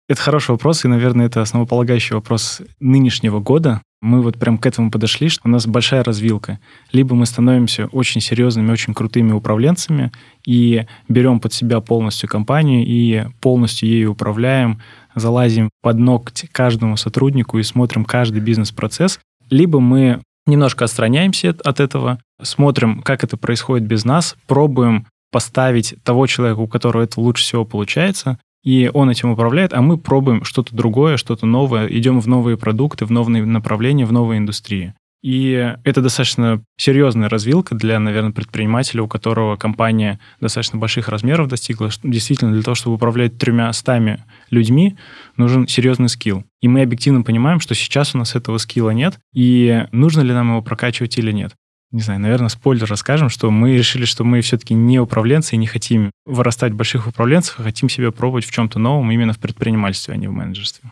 Это 0.07 0.21
хороший 0.21 0.51
вопрос, 0.51 0.85
и, 0.85 0.87
наверное, 0.87 1.25
это 1.25 1.41
основополагающий 1.41 2.13
вопрос 2.13 2.61
нынешнего 2.79 3.39
года. 3.39 3.81
Мы 4.01 4.21
вот 4.21 4.37
прям 4.37 4.59
к 4.59 4.65
этому 4.67 4.91
подошли, 4.91 5.29
что 5.29 5.41
у 5.45 5.49
нас 5.49 5.65
большая 5.65 6.03
развилка. 6.03 6.59
Либо 6.91 7.15
мы 7.15 7.25
становимся 7.25 7.87
очень 7.87 8.21
серьезными, 8.21 8.71
очень 8.71 8.93
крутыми 8.93 9.31
управленцами 9.31 10.11
и 10.45 10.85
берем 11.07 11.39
под 11.39 11.53
себя 11.53 11.81
полностью 11.81 12.29
компанию 12.29 12.85
и 12.85 13.25
полностью 13.41 13.89
ею 13.89 14.11
управляем, 14.11 14.81
залазим 15.15 15.69
под 15.81 15.97
ноготь 15.97 16.45
каждому 16.51 16.97
сотруднику 16.97 17.57
и 17.57 17.63
смотрим 17.63 18.05
каждый 18.05 18.41
бизнес-процесс. 18.41 19.19
Либо 19.49 19.79
мы 19.79 20.21
немножко 20.45 20.85
отстраняемся 20.85 21.55
от 21.63 21.79
этого, 21.79 22.19
смотрим, 22.41 23.01
как 23.01 23.23
это 23.23 23.37
происходит 23.37 23.87
без 23.87 24.05
нас, 24.05 24.35
пробуем 24.47 25.07
поставить 25.31 25.95
того 26.03 26.27
человека, 26.27 26.59
у 26.59 26.67
которого 26.67 27.03
это 27.03 27.19
лучше 27.19 27.43
всего 27.43 27.65
получается, 27.65 28.39
и 28.63 28.89
он 28.93 29.09
этим 29.09 29.29
управляет, 29.29 29.73
а 29.73 29.81
мы 29.81 29.97
пробуем 29.97 30.43
что-то 30.43 30.75
другое, 30.75 31.17
что-то 31.17 31.45
новое, 31.45 31.87
идем 31.87 32.19
в 32.19 32.27
новые 32.27 32.57
продукты, 32.57 33.05
в 33.05 33.11
новые 33.11 33.45
направления, 33.45 34.05
в 34.05 34.11
новые 34.11 34.39
индустрии. 34.39 34.93
И 35.25 35.73
это 35.83 36.03
достаточно 36.03 36.61
серьезная 36.77 37.29
развилка 37.29 37.73
для, 37.73 37.97
наверное, 37.97 38.31
предпринимателя, 38.31 39.01
у 39.01 39.07
которого 39.07 39.55
компания 39.55 40.19
достаточно 40.39 40.77
больших 40.77 41.09
размеров 41.09 41.47
достигла. 41.47 41.89
Действительно, 42.03 42.53
для 42.53 42.61
того, 42.61 42.75
чтобы 42.75 42.97
управлять 42.97 43.39
тремя 43.39 43.73
стами 43.73 44.23
людьми, 44.51 44.97
нужен 45.35 45.67
серьезный 45.67 46.09
скилл. 46.09 46.43
И 46.61 46.67
мы 46.67 46.83
объективно 46.83 47.23
понимаем, 47.23 47.59
что 47.59 47.73
сейчас 47.73 48.13
у 48.13 48.19
нас 48.19 48.35
этого 48.35 48.59
скилла 48.59 48.91
нет, 48.91 49.17
и 49.33 49.87
нужно 49.91 50.21
ли 50.21 50.31
нам 50.31 50.49
его 50.49 50.61
прокачивать 50.61 51.17
или 51.17 51.31
нет 51.31 51.53
не 51.91 52.01
знаю, 52.01 52.19
наверное, 52.19 52.49
спойлер 52.49 52.85
расскажем, 52.87 53.29
что 53.29 53.49
мы 53.51 53.77
решили, 53.77 54.03
что 54.03 54.25
мы 54.25 54.41
все-таки 54.41 54.73
не 54.73 54.99
управленцы 54.99 55.55
и 55.55 55.57
не 55.57 55.65
хотим 55.65 56.11
вырастать 56.25 56.73
больших 56.73 57.07
управленцев, 57.07 57.57
а 57.57 57.63
хотим 57.63 57.87
себя 57.87 58.11
пробовать 58.11 58.43
в 58.43 58.51
чем-то 58.51 58.79
новом 58.79 59.11
именно 59.11 59.31
в 59.31 59.39
предпринимательстве, 59.39 60.13
а 60.13 60.17
не 60.17 60.27
в 60.27 60.33
менеджерстве. 60.33 60.91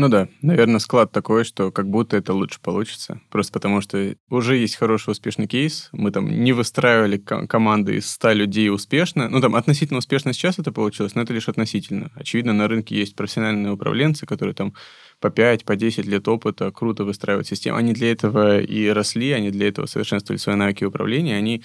Ну 0.00 0.08
да, 0.08 0.28
наверное, 0.40 0.78
склад 0.78 1.12
такой, 1.12 1.44
что 1.44 1.70
как 1.70 1.86
будто 1.86 2.16
это 2.16 2.32
лучше 2.32 2.58
получится. 2.62 3.20
Просто 3.28 3.52
потому 3.52 3.82
что 3.82 4.14
уже 4.30 4.56
есть 4.56 4.76
хороший 4.76 5.10
успешный 5.10 5.46
кейс. 5.46 5.90
Мы 5.92 6.10
там 6.10 6.42
не 6.42 6.54
выстраивали 6.54 7.18
команды 7.18 7.96
из 7.96 8.10
100 8.10 8.32
людей 8.32 8.70
успешно. 8.70 9.28
Ну 9.28 9.42
там 9.42 9.54
относительно 9.54 9.98
успешно 9.98 10.32
сейчас 10.32 10.58
это 10.58 10.72
получилось, 10.72 11.14
но 11.14 11.20
это 11.20 11.34
лишь 11.34 11.50
относительно. 11.50 12.10
Очевидно, 12.14 12.54
на 12.54 12.66
рынке 12.66 12.96
есть 12.96 13.14
профессиональные 13.14 13.74
управленцы, 13.74 14.24
которые 14.24 14.54
там 14.54 14.72
по 15.20 15.28
5, 15.28 15.66
по 15.66 15.76
10 15.76 16.06
лет 16.06 16.26
опыта 16.28 16.70
круто 16.70 17.04
выстраивают 17.04 17.46
систему. 17.46 17.76
Они 17.76 17.92
для 17.92 18.10
этого 18.10 18.58
и 18.58 18.88
росли, 18.88 19.32
они 19.32 19.50
для 19.50 19.68
этого 19.68 19.84
совершенствовали 19.84 20.38
свои 20.38 20.56
навыки 20.56 20.84
управления, 20.84 21.36
они 21.36 21.62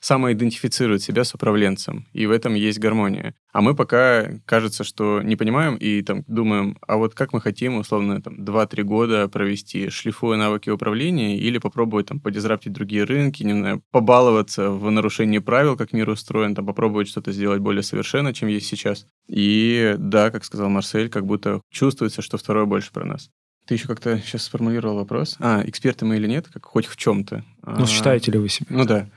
самоидентифицирует 0.00 1.02
себя 1.02 1.24
с 1.24 1.34
управленцем, 1.34 2.06
и 2.12 2.26
в 2.26 2.30
этом 2.30 2.54
есть 2.54 2.78
гармония. 2.78 3.34
А 3.52 3.60
мы 3.60 3.74
пока, 3.74 4.28
кажется, 4.44 4.84
что 4.84 5.22
не 5.22 5.36
понимаем 5.36 5.76
и 5.76 6.02
там 6.02 6.24
думаем, 6.26 6.78
а 6.86 6.96
вот 6.96 7.14
как 7.14 7.32
мы 7.32 7.40
хотим, 7.40 7.76
условно, 7.76 8.22
там, 8.22 8.44
2-3 8.44 8.82
года 8.82 9.28
провести, 9.28 9.88
шлифуя 9.88 10.36
навыки 10.36 10.70
управления, 10.70 11.38
или 11.38 11.58
попробовать 11.58 12.06
там 12.06 12.20
подизраптить 12.20 12.72
другие 12.72 13.04
рынки, 13.04 13.42
не 13.42 13.52
знаю, 13.52 13.82
побаловаться 13.90 14.70
в 14.70 14.90
нарушении 14.90 15.38
правил, 15.38 15.76
как 15.76 15.92
мир 15.92 16.08
устроен, 16.08 16.54
там, 16.54 16.66
попробовать 16.66 17.08
что-то 17.08 17.32
сделать 17.32 17.60
более 17.60 17.82
совершенно, 17.82 18.34
чем 18.34 18.48
есть 18.48 18.66
сейчас. 18.66 19.06
И 19.28 19.96
да, 19.98 20.30
как 20.30 20.44
сказал 20.44 20.68
Марсель, 20.68 21.08
как 21.08 21.26
будто 21.26 21.60
чувствуется, 21.70 22.22
что 22.22 22.38
второе 22.38 22.66
больше 22.66 22.92
про 22.92 23.04
нас. 23.04 23.30
Ты 23.66 23.74
еще 23.74 23.86
как-то 23.86 24.18
сейчас 24.18 24.44
сформулировал 24.44 24.96
вопрос. 24.96 25.36
А, 25.40 25.62
эксперты 25.66 26.06
мы 26.06 26.16
или 26.16 26.26
нет, 26.26 26.48
как 26.48 26.64
хоть 26.64 26.86
в 26.86 26.96
чем-то. 26.96 27.44
Ну, 27.66 27.82
а, 27.82 27.86
считаете 27.86 28.32
ли 28.32 28.38
вы 28.38 28.48
себя? 28.48 28.66
Ну 28.70 28.84
да 28.86 29.08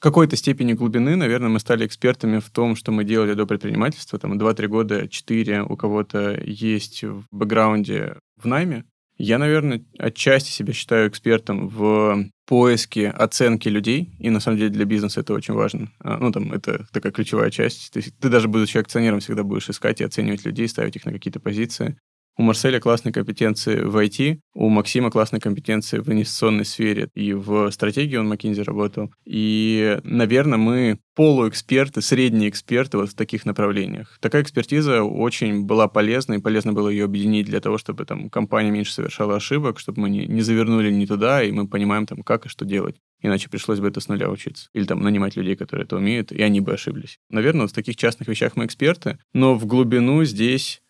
какой-то 0.00 0.34
степени 0.36 0.72
глубины, 0.72 1.14
наверное, 1.14 1.50
мы 1.50 1.60
стали 1.60 1.86
экспертами 1.86 2.40
в 2.40 2.50
том, 2.50 2.74
что 2.74 2.90
мы 2.90 3.04
делали 3.04 3.34
до 3.34 3.46
предпринимательства. 3.46 4.18
Там 4.18 4.32
2-3 4.38 4.66
года, 4.66 5.08
4 5.08 5.62
у 5.62 5.76
кого-то 5.76 6.40
есть 6.42 7.04
в 7.04 7.24
бэкграунде 7.30 8.16
в 8.36 8.46
найме. 8.46 8.84
Я, 9.22 9.36
наверное, 9.36 9.84
отчасти 9.98 10.50
себя 10.50 10.72
считаю 10.72 11.10
экспертом 11.10 11.68
в 11.68 12.24
поиске 12.46 13.10
оценки 13.10 13.68
людей, 13.68 14.16
и 14.18 14.30
на 14.30 14.40
самом 14.40 14.56
деле 14.56 14.70
для 14.70 14.86
бизнеса 14.86 15.20
это 15.20 15.34
очень 15.34 15.52
важно. 15.52 15.92
А, 15.98 16.16
ну, 16.16 16.32
там, 16.32 16.50
это 16.54 16.86
такая 16.90 17.12
ключевая 17.12 17.50
часть. 17.50 17.92
Ты, 17.92 18.00
ты 18.00 18.28
даже 18.30 18.48
будучи 18.48 18.78
акционером 18.78 19.20
всегда 19.20 19.42
будешь 19.42 19.68
искать 19.68 20.00
и 20.00 20.04
оценивать 20.04 20.46
людей, 20.46 20.66
ставить 20.68 20.96
их 20.96 21.04
на 21.04 21.12
какие-то 21.12 21.38
позиции. 21.38 21.98
У 22.36 22.42
Марселя 22.42 22.80
классные 22.80 23.12
компетенции 23.12 23.80
в 23.80 23.96
IT, 23.96 24.38
у 24.54 24.68
Максима 24.68 25.10
классные 25.10 25.40
компетенции 25.40 25.98
в 25.98 26.08
инвестиционной 26.10 26.64
сфере 26.64 27.08
и 27.14 27.32
в 27.32 27.70
стратегии 27.70 28.16
он 28.16 28.32
McKinsey 28.32 28.62
работал. 28.62 29.12
И, 29.26 29.98
наверное, 30.04 30.58
мы 30.58 30.98
полуэксперты, 31.14 32.00
средние 32.00 32.48
эксперты 32.48 32.96
вот 32.96 33.10
в 33.10 33.14
таких 33.14 33.44
направлениях. 33.44 34.16
Такая 34.20 34.42
экспертиза 34.42 35.02
очень 35.02 35.64
была 35.66 35.86
полезна, 35.86 36.34
и 36.34 36.40
полезно 36.40 36.72
было 36.72 36.88
ее 36.88 37.04
объединить 37.04 37.46
для 37.46 37.60
того, 37.60 37.76
чтобы 37.76 38.06
там 38.06 38.30
компания 38.30 38.70
меньше 38.70 38.94
совершала 38.94 39.36
ошибок, 39.36 39.78
чтобы 39.78 40.00
мы 40.00 40.10
не, 40.10 40.26
не 40.26 40.40
завернули 40.40 40.90
не 40.90 41.06
туда, 41.06 41.42
и 41.42 41.52
мы 41.52 41.68
понимаем 41.68 42.06
там, 42.06 42.22
как 42.22 42.46
и 42.46 42.48
что 42.48 42.64
делать. 42.64 42.96
Иначе 43.20 43.50
пришлось 43.50 43.80
бы 43.80 43.88
это 43.88 44.00
с 44.00 44.08
нуля 44.08 44.30
учиться. 44.30 44.70
Или 44.72 44.84
там 44.84 45.02
нанимать 45.02 45.36
людей, 45.36 45.56
которые 45.56 45.84
это 45.84 45.96
умеют, 45.96 46.32
и 46.32 46.40
они 46.42 46.60
бы 46.60 46.72
ошиблись. 46.72 47.18
Наверное, 47.28 47.62
вот 47.62 47.72
в 47.72 47.74
таких 47.74 47.96
частных 47.96 48.28
вещах 48.28 48.56
мы 48.56 48.64
эксперты, 48.64 49.18
но 49.34 49.54
в 49.54 49.66
глубину 49.66 50.24
здесь 50.24 50.80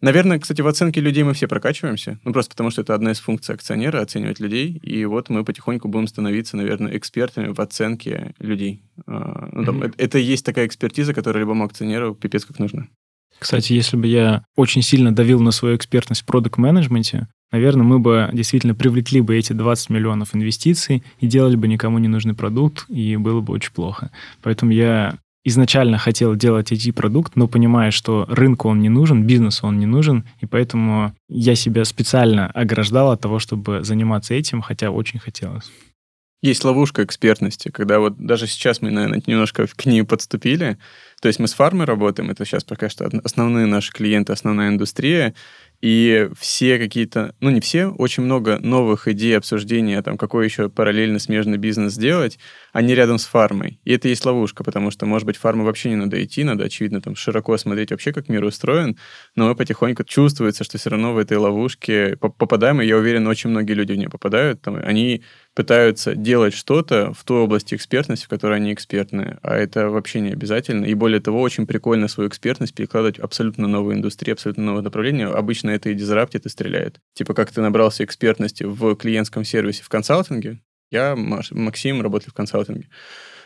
Наверное, 0.00 0.38
кстати, 0.38 0.60
в 0.60 0.66
оценке 0.66 1.00
людей 1.00 1.22
мы 1.22 1.32
все 1.32 1.48
прокачиваемся, 1.48 2.18
ну 2.22 2.32
просто 2.32 2.50
потому 2.50 2.70
что 2.70 2.82
это 2.82 2.94
одна 2.94 3.12
из 3.12 3.18
функций 3.18 3.54
акционера 3.54 4.00
оценивать 4.00 4.40
людей, 4.40 4.78
и 4.82 5.04
вот 5.06 5.30
мы 5.30 5.42
потихоньку 5.42 5.88
будем 5.88 6.06
становиться, 6.06 6.56
наверное, 6.56 6.96
экспертами 6.96 7.52
в 7.52 7.60
оценке 7.60 8.34
людей. 8.38 8.82
А, 9.06 9.48
ну, 9.52 9.64
там, 9.64 9.82
mm-hmm. 9.82 9.86
это, 9.86 9.94
это 10.02 10.18
есть 10.18 10.44
такая 10.44 10.66
экспертиза, 10.66 11.14
которая 11.14 11.40
любому 11.40 11.64
акционеру 11.64 12.14
пипец 12.14 12.44
как 12.44 12.58
нужна. 12.58 12.88
Кстати, 13.38 13.72
если 13.72 13.96
бы 13.96 14.06
я 14.06 14.44
очень 14.56 14.82
сильно 14.82 15.14
давил 15.14 15.40
на 15.40 15.50
свою 15.50 15.76
экспертность 15.76 16.22
в 16.22 16.26
продукт-менеджменте, 16.26 17.28
наверное, 17.52 17.84
мы 17.84 17.98
бы 17.98 18.30
действительно 18.32 18.74
привлекли 18.74 19.20
бы 19.20 19.36
эти 19.36 19.52
20 19.52 19.90
миллионов 19.90 20.34
инвестиций 20.34 21.02
и 21.20 21.26
делали 21.26 21.56
бы 21.56 21.68
никому 21.68 21.98
не 21.98 22.08
нужный 22.08 22.34
продукт, 22.34 22.86
и 22.88 23.16
было 23.16 23.40
бы 23.40 23.52
очень 23.52 23.72
плохо. 23.72 24.10
Поэтому 24.42 24.72
я 24.72 25.18
изначально 25.46 25.96
хотел 25.96 26.34
делать 26.34 26.72
IT-продукт, 26.72 27.36
но 27.36 27.46
понимая, 27.46 27.92
что 27.92 28.26
рынку 28.28 28.68
он 28.68 28.80
не 28.80 28.88
нужен, 28.88 29.22
бизнесу 29.22 29.68
он 29.68 29.78
не 29.78 29.86
нужен, 29.86 30.24
и 30.40 30.46
поэтому 30.46 31.14
я 31.28 31.54
себя 31.54 31.84
специально 31.84 32.48
ограждал 32.48 33.12
от 33.12 33.20
того, 33.20 33.38
чтобы 33.38 33.84
заниматься 33.84 34.34
этим, 34.34 34.60
хотя 34.60 34.90
очень 34.90 35.20
хотелось. 35.20 35.70
Есть 36.42 36.64
ловушка 36.64 37.04
экспертности, 37.04 37.70
когда 37.70 38.00
вот 38.00 38.18
даже 38.18 38.48
сейчас 38.48 38.82
мы, 38.82 38.90
наверное, 38.90 39.22
немножко 39.26 39.66
к 39.66 39.86
ней 39.86 40.02
подступили. 40.02 40.78
То 41.22 41.28
есть 41.28 41.38
мы 41.38 41.46
с 41.46 41.54
фармой 41.54 41.86
работаем, 41.86 42.30
это 42.30 42.44
сейчас 42.44 42.64
пока 42.64 42.88
что 42.88 43.08
основные 43.24 43.66
наши 43.66 43.92
клиенты, 43.92 44.32
основная 44.32 44.68
индустрия, 44.68 45.34
и 45.80 46.28
все 46.38 46.78
какие-то, 46.78 47.34
ну 47.40 47.50
не 47.50 47.60
все, 47.60 47.86
очень 47.86 48.22
много 48.22 48.58
новых 48.58 49.08
идей, 49.08 49.36
обсуждения, 49.36 50.02
там, 50.02 50.18
какой 50.18 50.46
еще 50.46 50.68
параллельно 50.68 51.18
смежный 51.18 51.58
бизнес 51.58 51.94
сделать, 51.94 52.38
они 52.72 52.94
рядом 52.94 53.18
с 53.18 53.26
фармой. 53.26 53.80
И 53.84 53.92
это 53.92 54.08
есть 54.08 54.24
ловушка, 54.24 54.64
потому 54.64 54.90
что, 54.90 55.06
может 55.06 55.26
быть, 55.26 55.36
фарму 55.36 55.64
вообще 55.64 55.90
не 55.90 55.96
надо 55.96 56.22
идти, 56.22 56.44
надо, 56.44 56.64
очевидно, 56.64 57.00
там, 57.00 57.14
широко 57.14 57.56
смотреть 57.56 57.90
вообще, 57.90 58.12
как 58.12 58.28
мир 58.28 58.44
устроен, 58.44 58.96
но 59.34 59.48
мы 59.48 59.54
потихоньку 59.54 60.04
чувствуется, 60.04 60.64
что 60.64 60.78
все 60.78 60.90
равно 60.90 61.12
в 61.12 61.18
этой 61.18 61.36
ловушке 61.36 62.16
попадаем, 62.16 62.80
и 62.80 62.86
я 62.86 62.96
уверен, 62.96 63.26
очень 63.26 63.50
многие 63.50 63.72
люди 63.72 63.92
в 63.92 63.96
нее 63.96 64.08
попадают, 64.08 64.62
там, 64.62 64.76
они 64.76 65.22
пытаются 65.56 66.14
делать 66.14 66.52
что-то 66.52 67.14
в 67.14 67.24
той 67.24 67.40
области 67.40 67.74
экспертности, 67.74 68.26
в 68.26 68.28
которой 68.28 68.58
они 68.58 68.74
экспертны, 68.74 69.38
а 69.42 69.56
это 69.56 69.88
вообще 69.88 70.20
не 70.20 70.32
обязательно. 70.32 70.84
И 70.84 70.92
более 70.92 71.18
того, 71.18 71.40
очень 71.40 71.66
прикольно 71.66 72.08
свою 72.08 72.28
экспертность 72.28 72.74
перекладывать 72.74 73.18
абсолютно 73.18 73.66
новую 73.66 73.96
индустрию, 73.96 74.34
абсолютно 74.34 74.64
новое 74.64 74.82
направление. 74.82 75.28
Обычно 75.28 75.65
это 75.70 75.90
и 75.90 75.94
дизраптит, 75.94 76.46
и 76.46 76.48
стреляет. 76.48 77.00
Типа 77.14 77.34
как 77.34 77.52
ты 77.52 77.60
набрался 77.60 78.04
экспертности 78.04 78.64
в 78.64 78.94
клиентском 78.96 79.44
сервисе 79.44 79.82
в 79.82 79.88
консалтинге, 79.88 80.60
я, 80.90 81.16
Максим, 81.16 82.00
работаю 82.00 82.30
в 82.30 82.34
консалтинге 82.34 82.88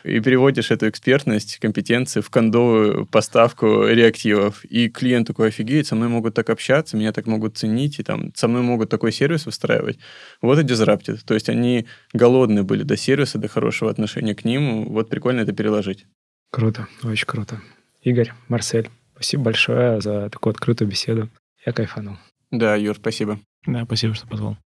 и 0.03 0.19
переводишь 0.19 0.71
эту 0.71 0.89
экспертность, 0.89 1.57
компетенции 1.59 2.21
в 2.21 2.29
кондовую 2.29 3.05
поставку 3.05 3.85
реактивов. 3.85 4.63
И 4.65 4.89
клиент 4.89 5.27
такой, 5.27 5.49
офигеет, 5.49 5.87
со 5.87 5.95
мной 5.95 6.09
могут 6.09 6.33
так 6.33 6.49
общаться, 6.49 6.97
меня 6.97 7.11
так 7.11 7.27
могут 7.27 7.57
ценить, 7.57 7.99
и 7.99 8.03
там 8.03 8.33
со 8.35 8.47
мной 8.47 8.61
могут 8.61 8.89
такой 8.89 9.11
сервис 9.11 9.45
выстраивать. 9.45 9.99
Вот 10.41 10.59
и 10.59 10.63
дизраптит. 10.63 11.23
То 11.23 11.33
есть 11.33 11.49
они 11.49 11.87
голодные 12.13 12.63
были 12.63 12.83
до 12.83 12.97
сервиса, 12.97 13.37
до 13.37 13.47
хорошего 13.47 13.91
отношения 13.91 14.35
к 14.35 14.45
ним. 14.45 14.85
Вот 14.85 15.09
прикольно 15.09 15.41
это 15.41 15.53
переложить. 15.53 16.05
Круто, 16.51 16.87
очень 17.03 17.27
круто. 17.27 17.61
Игорь, 18.01 18.31
Марсель, 18.47 18.89
спасибо 19.13 19.43
большое 19.43 20.01
за 20.01 20.29
такую 20.29 20.51
открытую 20.51 20.89
беседу. 20.89 21.29
Я 21.65 21.73
кайфанул. 21.73 22.17
Да, 22.49 22.75
Юр, 22.75 22.95
спасибо. 22.95 23.39
Да, 23.67 23.85
спасибо, 23.85 24.15
что 24.15 24.27
позвал. 24.27 24.57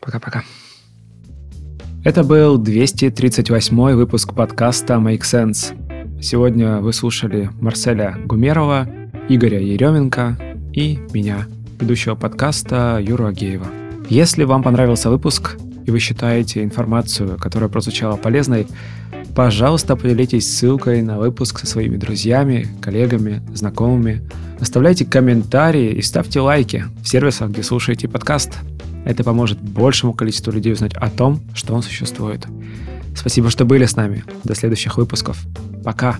Пока-пока. 0.00 0.44
Это 2.04 2.22
был 2.22 2.58
238 2.58 3.94
выпуск 3.94 4.34
подкаста 4.34 4.94
Make 4.94 5.22
Sense. 5.22 6.20
Сегодня 6.20 6.80
вы 6.80 6.92
слушали 6.92 7.50
Марселя 7.60 8.16
Гумерова, 8.26 8.86
Игоря 9.28 9.60
Еременко 9.60 10.36
и 10.74 10.98
меня, 11.12 11.46
ведущего 11.80 12.14
подкаста 12.14 12.98
Юру 13.00 13.26
Агеева. 13.26 13.66
Если 14.10 14.44
вам 14.44 14.62
понравился 14.62 15.08
выпуск 15.08 15.56
и 15.86 15.90
вы 15.90 15.98
считаете 16.00 16.62
информацию, 16.62 17.38
которая 17.38 17.70
прозвучала 17.70 18.16
полезной, 18.16 18.66
пожалуйста, 19.36 19.96
поделитесь 19.96 20.50
ссылкой 20.50 21.02
на 21.02 21.18
выпуск 21.18 21.60
со 21.60 21.66
своими 21.66 21.98
друзьями, 21.98 22.68
коллегами, 22.80 23.42
знакомыми. 23.54 24.22
Оставляйте 24.58 25.04
комментарии 25.04 25.92
и 25.92 26.00
ставьте 26.00 26.40
лайки 26.40 26.86
в 27.02 27.06
сервисах, 27.06 27.50
где 27.50 27.62
слушаете 27.62 28.08
подкаст. 28.08 28.54
Это 29.04 29.22
поможет 29.22 29.60
большему 29.60 30.14
количеству 30.14 30.52
людей 30.52 30.72
узнать 30.72 30.94
о 30.94 31.10
том, 31.10 31.42
что 31.54 31.74
он 31.74 31.82
существует. 31.82 32.46
Спасибо, 33.14 33.50
что 33.50 33.66
были 33.66 33.84
с 33.84 33.94
нами. 33.94 34.24
До 34.42 34.54
следующих 34.54 34.96
выпусков. 34.96 35.38
Пока. 35.84 36.16